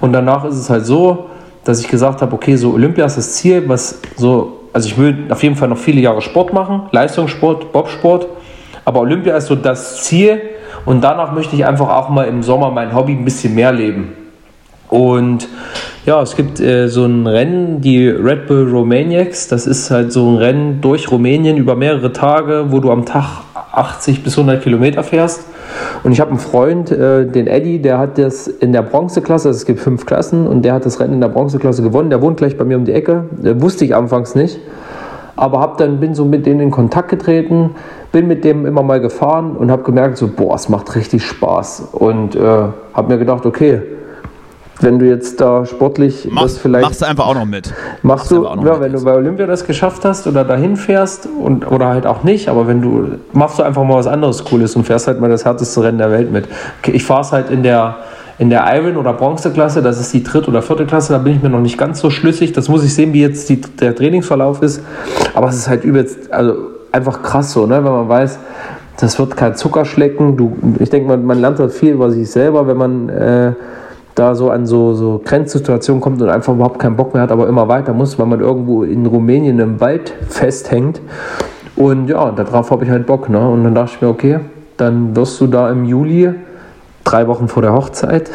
[0.00, 1.26] Und danach ist es halt so,
[1.64, 5.26] dass ich gesagt habe, okay, so Olympia ist das Ziel, was so, also ich will
[5.28, 8.26] auf jeden Fall noch viele Jahre Sport machen, Leistungssport, Bobsport.
[8.84, 10.40] Aber Olympia ist so das Ziel
[10.86, 14.14] und danach möchte ich einfach auch mal im Sommer mein Hobby ein bisschen mehr leben.
[14.88, 15.46] Und
[16.04, 19.46] ja, es gibt äh, so ein Rennen, die Red Bull Romaniacs.
[19.48, 23.44] Das ist halt so ein Rennen durch Rumänien über mehrere Tage, wo du am Tag
[23.72, 25.46] 80 bis 100 Kilometer fährst.
[26.02, 29.56] Und ich habe einen Freund, äh, den Eddie, der hat das in der Bronzeklasse, also
[29.56, 32.10] es gibt fünf Klassen, und der hat das Rennen in der Bronzeklasse gewonnen.
[32.10, 33.24] Der wohnt gleich bei mir um die Ecke.
[33.42, 34.58] Äh, wusste ich anfangs nicht.
[35.36, 37.70] Aber hab dann, bin so mit denen in Kontakt getreten,
[38.12, 41.88] bin mit dem immer mal gefahren und habe gemerkt, so, boah, es macht richtig Spaß.
[41.92, 43.80] Und äh, habe mir gedacht, okay,
[44.82, 46.84] wenn du jetzt da sportlich Mach, das vielleicht.
[46.84, 47.72] Machst du einfach auch noch mit.
[48.02, 49.00] Machst, machst du, ja, wenn jetzt.
[49.00, 52.66] du bei Olympia das geschafft hast oder dahin fährst und, oder halt auch nicht, aber
[52.66, 55.82] wenn du, machst du einfach mal was anderes Cooles und fährst halt mal das härteste
[55.82, 56.46] Rennen der Welt mit.
[56.80, 57.96] Okay, ich fahre es halt in der,
[58.38, 61.42] in der Iron- oder Bronzeklasse, das ist die dritte oder vierte Klasse, da bin ich
[61.42, 62.52] mir noch nicht ganz so schlüssig.
[62.52, 64.82] Das muss ich sehen, wie jetzt die, der Trainingsverlauf ist.
[65.34, 66.54] Aber es ist halt übelst, also
[66.92, 67.76] einfach krass so, ne?
[67.76, 68.38] wenn man weiß,
[68.98, 70.36] das wird kein Zuckerschlecken.
[70.36, 73.08] Du, ich denke, man, man lernt halt viel über sich selber, wenn man.
[73.08, 73.52] Äh,
[74.20, 77.48] da so an so, so Grenzsituationen kommt und einfach überhaupt keinen Bock mehr hat, aber
[77.48, 81.00] immer weiter muss, weil man irgendwo in Rumänien im Wald festhängt.
[81.74, 83.30] Und ja, darauf habe ich halt Bock.
[83.30, 83.48] Ne?
[83.48, 84.40] Und dann dachte ich mir, okay,
[84.76, 86.34] dann wirst du da im Juli,
[87.04, 88.30] drei Wochen vor der Hochzeit,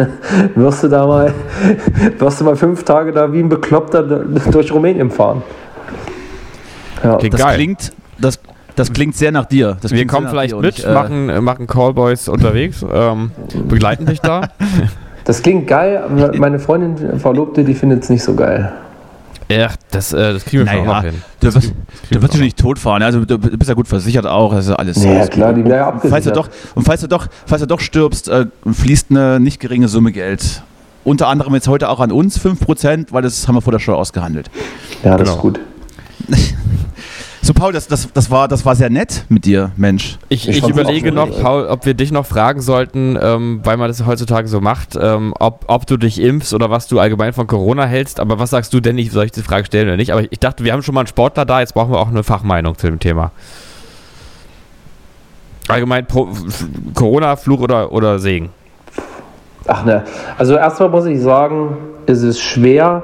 [0.54, 1.32] wirst du da mal,
[2.18, 5.42] wirst du mal fünf Tage da wie ein Bekloppter durch Rumänien fahren.
[7.02, 7.14] Ja.
[7.14, 7.54] Okay, das geil.
[7.54, 8.38] klingt, das,
[8.76, 9.78] das klingt sehr nach dir.
[9.80, 13.30] Das Wir kommen vielleicht mit, ich, äh, machen, machen Callboys unterwegs, ähm,
[13.68, 14.42] begleiten dich da.
[15.24, 18.72] Das klingt geil, aber meine Freundin, Verlobte, die findet es nicht so geil.
[19.50, 21.22] Ja, das, äh, das kriegen wir naja, schon noch hin.
[21.40, 21.72] Du wirst,
[22.10, 25.02] du wirst dich nicht totfahren, also du bist ja gut versichert auch, also alles.
[25.02, 26.10] Ja, klar, die wäre abgesichert.
[26.12, 29.58] Falls du doch, und falls du doch, falls du doch stirbst, äh, fließt eine nicht
[29.58, 30.62] geringe Summe Geld
[31.04, 33.94] unter anderem jetzt heute auch an uns 5%, weil das haben wir vor der Show
[33.94, 34.50] ausgehandelt.
[35.02, 35.36] Ja, das genau.
[35.36, 35.60] ist gut.
[37.50, 40.18] So, Paul, das, das, das, war, das war sehr nett mit dir, Mensch.
[40.28, 43.88] Ich, ich, ich überlege noch, Paul, ob wir dich noch fragen sollten, ähm, weil man
[43.88, 47.48] das heutzutage so macht, ähm, ob, ob du dich impfst oder was du allgemein von
[47.48, 48.20] Corona hältst.
[48.20, 48.96] Aber was sagst du denn?
[48.98, 50.12] Ich soll ich die Frage stellen oder nicht?
[50.12, 52.22] Aber ich dachte, wir haben schon mal einen Sportler da, jetzt brauchen wir auch eine
[52.22, 53.32] Fachmeinung zu dem Thema.
[55.66, 56.06] Allgemein
[56.94, 58.50] Corona, Fluch oder, oder Segen?
[59.66, 60.04] Ach ne,
[60.38, 63.02] also erstmal muss ich sagen, ist es schwer,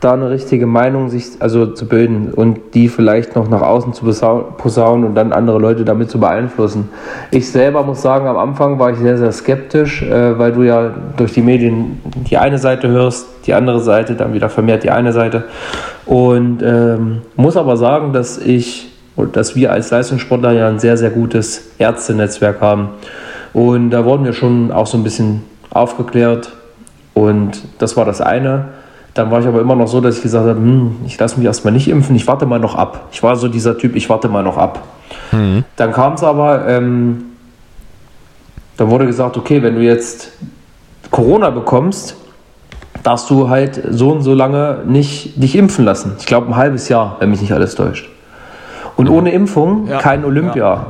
[0.00, 4.04] da eine richtige Meinung sich also zu bilden und die vielleicht noch nach außen zu
[4.04, 6.88] posaunen und dann andere Leute damit zu beeinflussen.
[7.30, 10.90] Ich selber muss sagen, am Anfang war ich sehr, sehr skeptisch, äh, weil du ja
[11.16, 15.12] durch die Medien die eine Seite hörst, die andere Seite, dann wieder vermehrt die eine
[15.12, 15.44] Seite.
[16.06, 18.90] Und ähm, muss aber sagen, dass ich
[19.32, 22.90] dass wir als Leistungssportler ja ein sehr, sehr gutes Ärztenetzwerk haben.
[23.52, 26.52] Und da wurden wir schon auch so ein bisschen aufgeklärt.
[27.14, 28.66] Und das war das eine.
[29.14, 31.46] Dann war ich aber immer noch so, dass ich gesagt habe, hm, ich lasse mich
[31.46, 33.08] erstmal nicht impfen, ich warte mal noch ab.
[33.12, 34.82] Ich war so dieser Typ, ich warte mal noch ab.
[35.32, 35.64] Mhm.
[35.76, 37.24] Dann kam es aber, ähm,
[38.76, 40.32] dann wurde gesagt, okay, wenn du jetzt
[41.10, 42.16] Corona bekommst,
[43.02, 46.16] darfst du halt so und so lange nicht dich impfen lassen.
[46.18, 48.08] Ich glaube ein halbes Jahr, wenn mich nicht alles täuscht.
[48.96, 49.14] Und mhm.
[49.14, 49.98] ohne Impfung ja.
[49.98, 50.64] kein Olympia.
[50.64, 50.86] Ja.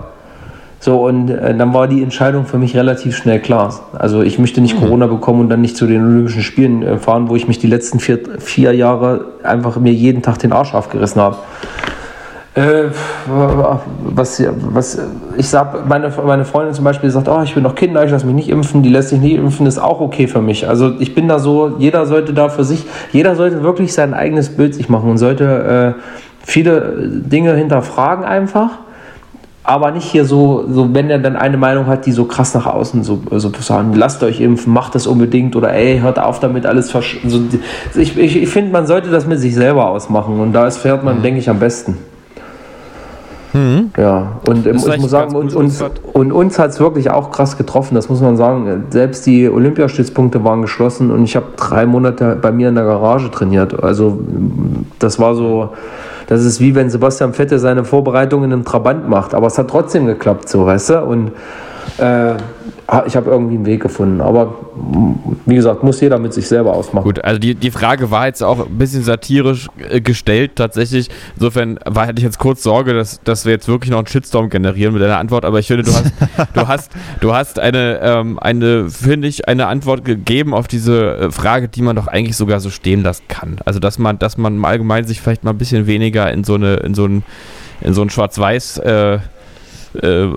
[0.83, 3.81] So, und äh, dann war die Entscheidung für mich relativ schnell klar.
[3.93, 4.85] Also ich möchte nicht mhm.
[4.85, 7.67] Corona bekommen und dann nicht zu den Olympischen Spielen äh, fahren, wo ich mich die
[7.67, 11.37] letzten vier, vier Jahre einfach mir jeden Tag den Arsch aufgerissen habe.
[12.55, 12.85] Äh,
[13.27, 14.43] was,
[14.73, 14.99] was,
[15.37, 18.25] ich sag, meine, meine Freundin zum Beispiel sagt, oh, ich bin noch Kinder, ich lasse
[18.25, 20.67] mich nicht impfen, die lässt sich nicht impfen, ist auch okay für mich.
[20.67, 24.49] Also ich bin da so, jeder sollte da für sich, jeder sollte wirklich sein eigenes
[24.57, 26.01] Bild sich machen und sollte äh,
[26.43, 28.71] viele Dinge hinterfragen einfach
[29.63, 32.67] aber nicht hier so, so, wenn er dann eine Meinung hat, die so krass nach
[32.67, 36.67] außen so, so sagen, lasst euch impfen, macht das unbedingt oder ey, hört auf damit,
[36.67, 37.01] alles so,
[37.95, 41.19] Ich, ich, ich finde, man sollte das mit sich selber ausmachen und da fährt man,
[41.19, 41.23] mhm.
[41.23, 41.99] denke ich, am besten.
[43.53, 43.91] Mhm.
[43.99, 47.57] Ja, und ähm, ich muss sagen, uns, uns, und uns hat es wirklich auch krass
[47.57, 48.85] getroffen, das muss man sagen.
[48.91, 53.31] Selbst die Olympiastützpunkte waren geschlossen und ich habe drei Monate bei mir in der Garage
[53.31, 53.83] trainiert.
[53.83, 54.21] Also
[54.99, 55.71] das war so,
[56.31, 59.35] das ist wie wenn Sebastian Vettel seine Vorbereitungen im Trabant macht.
[59.35, 61.03] Aber es hat trotzdem geklappt, so, weißt du?
[61.03, 61.33] Und
[61.99, 62.35] äh,
[63.07, 64.21] ich habe irgendwie einen Weg gefunden.
[64.21, 64.55] Aber
[65.47, 67.05] wie gesagt, muss jeder mit sich selber ausmachen.
[67.05, 71.09] Gut, also die, die Frage war jetzt auch ein bisschen satirisch äh, gestellt, tatsächlich.
[71.37, 74.49] Insofern war, hatte ich jetzt kurz Sorge, dass, dass wir jetzt wirklich noch einen Shitstorm
[74.51, 75.45] generieren mit deiner Antwort.
[75.45, 76.13] Aber ich finde, du hast,
[76.55, 76.91] du hast,
[77.21, 81.83] du hast eine, ähm, eine finde ich, eine Antwort gegeben auf diese äh, Frage, die
[81.83, 83.57] man doch eigentlich sogar so stehen lassen kann.
[83.65, 86.55] Also, dass man, dass man im Allgemeinen sich vielleicht mal ein bisschen weniger in so
[86.55, 87.23] eine, in so ein,
[87.81, 89.19] in so ein Schwarz-Weiß- äh,
[89.95, 90.29] äh,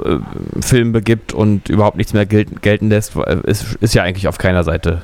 [0.61, 4.63] Film begibt und überhaupt nichts mehr gelten, gelten lässt, ist, ist ja eigentlich auf keiner
[4.63, 5.03] Seite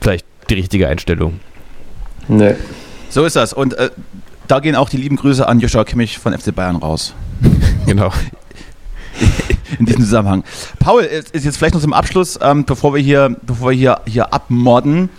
[0.00, 1.40] vielleicht die richtige Einstellung.
[2.28, 2.54] Nee.
[3.10, 3.52] So ist das.
[3.52, 3.90] Und äh,
[4.48, 7.14] da gehen auch die lieben Grüße an Joshua Kimmich von FC Bayern raus.
[7.86, 8.12] genau.
[9.78, 10.44] In diesem Zusammenhang.
[10.78, 14.32] Paul, ist jetzt vielleicht noch zum Abschluss, ähm, bevor wir hier, bevor wir hier, hier
[14.32, 15.10] abmodden,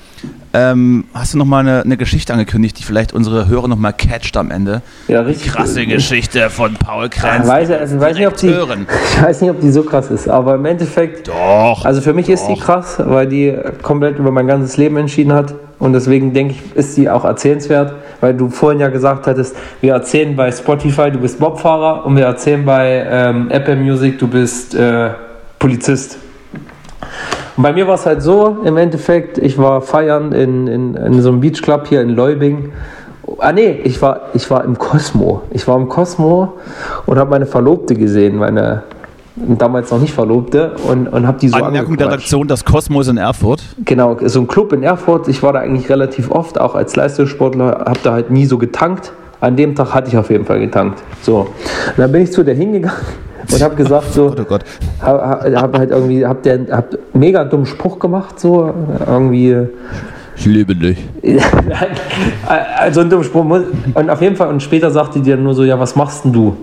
[0.55, 3.91] ähm, hast du noch mal eine, eine, Geschichte angekündigt, die vielleicht unsere Hörer noch mal
[3.91, 4.83] catcht am Ende?
[5.07, 5.51] Ja, richtig.
[5.51, 7.47] Krasse Geschichte von Paul Krenz.
[7.47, 8.49] Weiß, also, weiß nicht, ob die,
[9.15, 11.27] ich weiß nicht, ob die so krass ist, aber im Endeffekt.
[11.27, 11.85] Doch.
[11.85, 12.33] Also für mich doch.
[12.33, 13.51] ist die krass, weil die
[13.81, 15.55] komplett über mein ganzes Leben entschieden hat.
[15.79, 19.93] Und deswegen denke ich, ist die auch erzählenswert, weil du vorhin ja gesagt hattest, wir
[19.93, 24.75] erzählen bei Spotify, du bist Bobfahrer und wir erzählen bei ähm, Apple Music, du bist
[24.75, 25.09] äh,
[25.57, 26.19] Polizist.
[27.55, 31.21] Und bei mir war es halt so, im Endeffekt, ich war feiern in, in, in
[31.21, 32.71] so einem Beachclub hier in Leubing.
[33.39, 35.41] Ah nee, ich war, ich war im Cosmo.
[35.51, 36.53] Ich war im Cosmo
[37.05, 38.83] und habe meine Verlobte gesehen, meine
[39.35, 43.17] damals noch nicht Verlobte und, und habe die so Anmerkung der Redaktion, das Kosmos in
[43.17, 43.63] Erfurt.
[43.83, 45.27] Genau, so ein Club in Erfurt.
[45.27, 49.11] Ich war da eigentlich relativ oft, auch als Leistungssportler, habe da halt nie so getankt.
[49.41, 51.01] An dem Tag hatte ich auf jeden Fall getankt.
[51.21, 52.97] So, und dann bin ich zu der hingegangen
[53.51, 54.63] und habe gesagt so, oh Gott.
[55.01, 58.73] Hab, hab halt irgendwie, hab der, hab mega dummen Spruch gemacht so,
[59.05, 59.67] irgendwie.
[60.35, 60.97] Ich liebe dich.
[62.77, 63.45] also ein dummer Spruch.
[63.93, 66.33] Und auf jeden Fall, und später sagte die dann nur so, ja, was machst denn
[66.33, 66.57] du?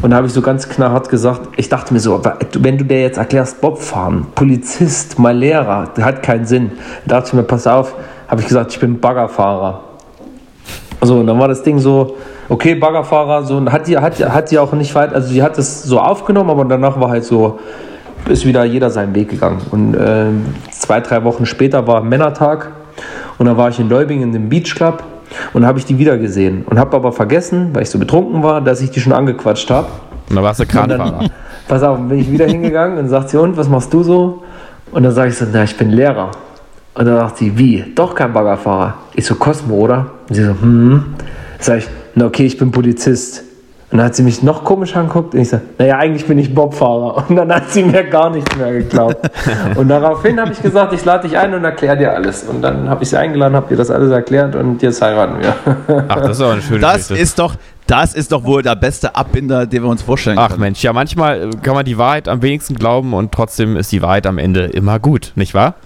[0.00, 2.22] Und da habe ich so ganz knallhart gesagt, ich dachte mir so,
[2.60, 6.72] wenn du dir jetzt erklärst, Bobfahren, Polizist, mal Lehrer, das hat keinen Sinn.
[7.04, 7.94] Da dachte ich mir, pass auf,
[8.28, 9.82] habe ich gesagt, ich bin Baggerfahrer.
[11.00, 12.16] Also, und dann war das Ding so,
[12.48, 15.58] okay, Baggerfahrer, so, und hat die, hat, hat die auch nicht weit, also die hat
[15.58, 17.58] es so aufgenommen, aber danach war halt so,
[18.28, 19.60] ist wieder jeder seinen Weg gegangen.
[19.70, 20.26] Und äh,
[20.70, 22.70] zwei, drei Wochen später war Männertag
[23.38, 25.02] und dann war ich in Leubing in dem Beach Club
[25.52, 28.60] und habe ich die wieder gesehen und habe aber vergessen, weil ich so betrunken war,
[28.60, 29.88] dass ich die schon angequatscht habe.
[30.28, 31.28] Und dann warst du Kranfahrer.
[31.68, 34.42] Pass auf, bin ich wieder hingegangen und sagt sie, und was machst du so?
[34.90, 36.30] Und dann sage ich so, na, ich bin Lehrer.
[36.94, 37.84] Und dann sagt sie, wie?
[37.94, 38.94] Doch kein Baggerfahrer.
[39.14, 40.06] Ich so, Cosmo, oder?
[40.28, 41.04] Und sie so, hm.
[41.58, 41.88] Sag ich,
[42.18, 43.44] na okay, ich bin Polizist.
[43.90, 46.54] Und dann hat sie mich noch komisch angeguckt und ich so, naja, eigentlich bin ich
[46.54, 47.24] Bobfahrer.
[47.26, 49.30] Und dann hat sie mir gar nichts mehr geglaubt.
[49.76, 52.42] und daraufhin habe ich gesagt, ich lade dich ein und erkläre dir alles.
[52.42, 55.54] Und dann habe ich sie eingeladen, habe ihr das alles erklärt und jetzt heiraten wir.
[56.08, 57.22] Ach, das ist auch eine schöne Das Geschichte.
[57.22, 57.54] ist doch,
[57.86, 60.60] das ist doch wohl der beste Abbinder, den wir uns vorstellen Ach können.
[60.60, 64.26] Mensch, ja, manchmal kann man die Wahrheit am wenigsten glauben und trotzdem ist die Wahrheit
[64.26, 65.76] am Ende immer gut, nicht wahr?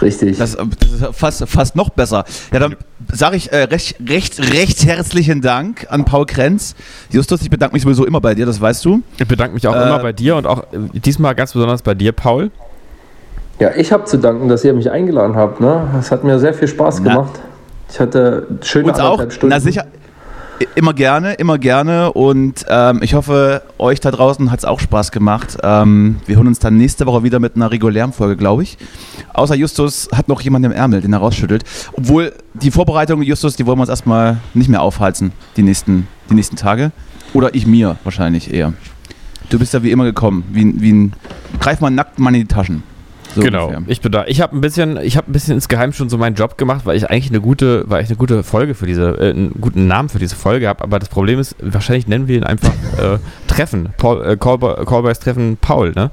[0.00, 0.38] Richtig.
[0.38, 2.24] Das, das ist fast, fast noch besser.
[2.52, 2.76] Ja, dann
[3.12, 6.74] sage ich äh, recht, recht, recht herzlichen Dank an Paul Krenz.
[7.10, 9.02] Justus, ich bedanke mich sowieso immer bei dir, das weißt du.
[9.18, 11.94] Ich bedanke mich auch Äh, immer bei dir und auch äh, diesmal ganz besonders bei
[11.94, 12.50] dir, Paul.
[13.58, 15.60] Ja, ich habe zu danken, dass ihr mich eingeladen habt.
[15.60, 15.86] Ne?
[16.00, 17.12] Es hat mir sehr viel Spaß Na.
[17.12, 17.40] gemacht.
[17.90, 19.04] Ich hatte schöne Uns auch.
[19.12, 19.54] anderthalb Stunden.
[19.54, 19.84] Na sicher.
[20.74, 22.12] Immer gerne, immer gerne.
[22.12, 25.58] Und ähm, ich hoffe, euch da draußen hat es auch Spaß gemacht.
[25.62, 28.78] Ähm, wir hören uns dann nächste Woche wieder mit einer regulären Folge, glaube ich.
[29.34, 31.64] Außer Justus hat noch jemanden im Ärmel, den er rausschüttelt.
[31.92, 36.34] Obwohl die Vorbereitung, Justus, die wollen wir uns erstmal nicht mehr aufhalten, die nächsten, die
[36.34, 36.92] nächsten Tage.
[37.32, 38.72] Oder ich mir wahrscheinlich eher.
[39.48, 40.44] Du bist ja wie immer gekommen.
[40.52, 41.12] Wie, wie ein.
[41.60, 42.82] Greif mal nackt mal in die Taschen.
[43.34, 43.66] So genau.
[43.68, 43.82] ungefähr.
[43.88, 44.24] Ich bin da.
[44.26, 46.96] Ich habe ein bisschen, ich habe ein bisschen insgeheim schon so meinen Job gemacht, weil
[46.96, 50.08] ich eigentlich eine gute, weil ich eine gute Folge für diese, äh, einen guten Namen
[50.08, 50.82] für diese Folge habe.
[50.82, 53.90] Aber das Problem ist, wahrscheinlich nennen wir ihn einfach äh, Treffen.
[53.96, 56.10] Paul, äh, Callboy, Callboys Treffen Paul, ne?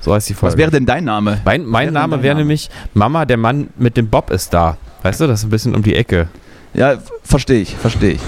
[0.00, 0.52] So heißt die Folge.
[0.52, 1.40] Was wäre denn dein Name?
[1.44, 2.40] mein mein wäre Name wäre Name?
[2.44, 4.76] nämlich Mama, der Mann mit dem Bob ist da.
[5.02, 6.28] Weißt du, das ist ein bisschen um die Ecke.
[6.74, 8.20] Ja, verstehe ich, verstehe ich.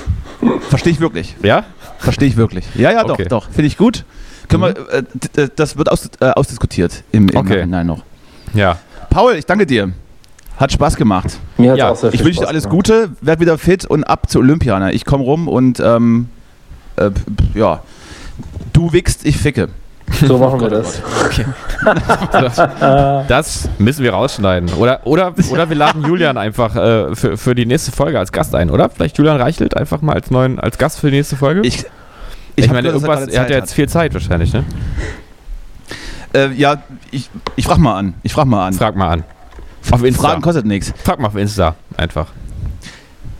[0.68, 1.36] Verstehe ich wirklich.
[1.42, 1.64] Ja?
[1.98, 2.64] Verstehe ich wirklich.
[2.74, 3.24] Ja, ja, Okay.
[3.24, 3.50] doch, doch.
[3.50, 4.04] Finde ich gut.
[4.48, 7.56] Können wir, äh, das wird aus, äh, ausdiskutiert im, im Okay.
[7.58, 8.02] Nachhinein noch.
[8.54, 8.78] Ja.
[9.10, 9.92] Paul, ich danke dir.
[10.56, 11.38] Hat Spaß gemacht.
[11.56, 12.76] Mir hat's Ja, auch sehr viel Ich wünsche dir alles gemacht.
[12.76, 14.92] Gute, werd wieder fit und ab zu Olympianer.
[14.92, 16.28] Ich komme rum und ähm,
[16.96, 17.10] äh,
[17.54, 17.82] ja,
[18.72, 19.68] du wickst, ich ficke.
[20.26, 21.00] So machen wir das.
[23.28, 24.74] Das müssen wir rausschneiden.
[24.74, 28.54] Oder, oder, oder wir laden Julian einfach äh, für, für die nächste Folge als Gast
[28.54, 28.90] ein, oder?
[28.90, 31.62] Vielleicht Julian Reichelt einfach mal als neuen als Gast für die nächste Folge?
[31.62, 31.86] Ich,
[32.56, 34.64] ich hab meine, irgendwas, er hat ja jetzt viel Zeit wahrscheinlich, ne?
[36.34, 38.14] Äh, ja, ich, ich frag mal an.
[38.22, 38.72] Ich frag mal an.
[38.74, 39.24] Frag mal an.
[39.90, 40.28] Auf Insta.
[40.28, 40.92] Fragen kostet nichts.
[41.02, 42.28] Frag mal auf Insta einfach.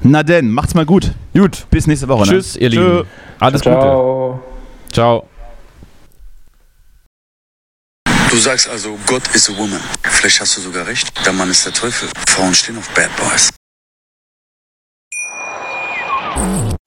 [0.03, 1.13] Na denn, macht's mal gut.
[1.35, 1.67] Gut.
[1.71, 2.27] Bis nächste Woche.
[2.27, 2.33] Ne?
[2.33, 2.97] Tschüss, ihr Tschö.
[2.97, 3.09] Lieben.
[3.39, 3.75] Alles Gute.
[3.77, 4.43] Ciao.
[4.93, 5.27] Ciao.
[8.31, 9.81] Du sagst also, Gott is a woman.
[10.03, 11.13] Vielleicht hast du sogar recht.
[11.27, 12.09] Der Mann ist der Teufel.
[12.29, 13.51] Frauen stehen auf Bad Boys.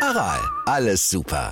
[0.00, 1.46] Aral, alles super.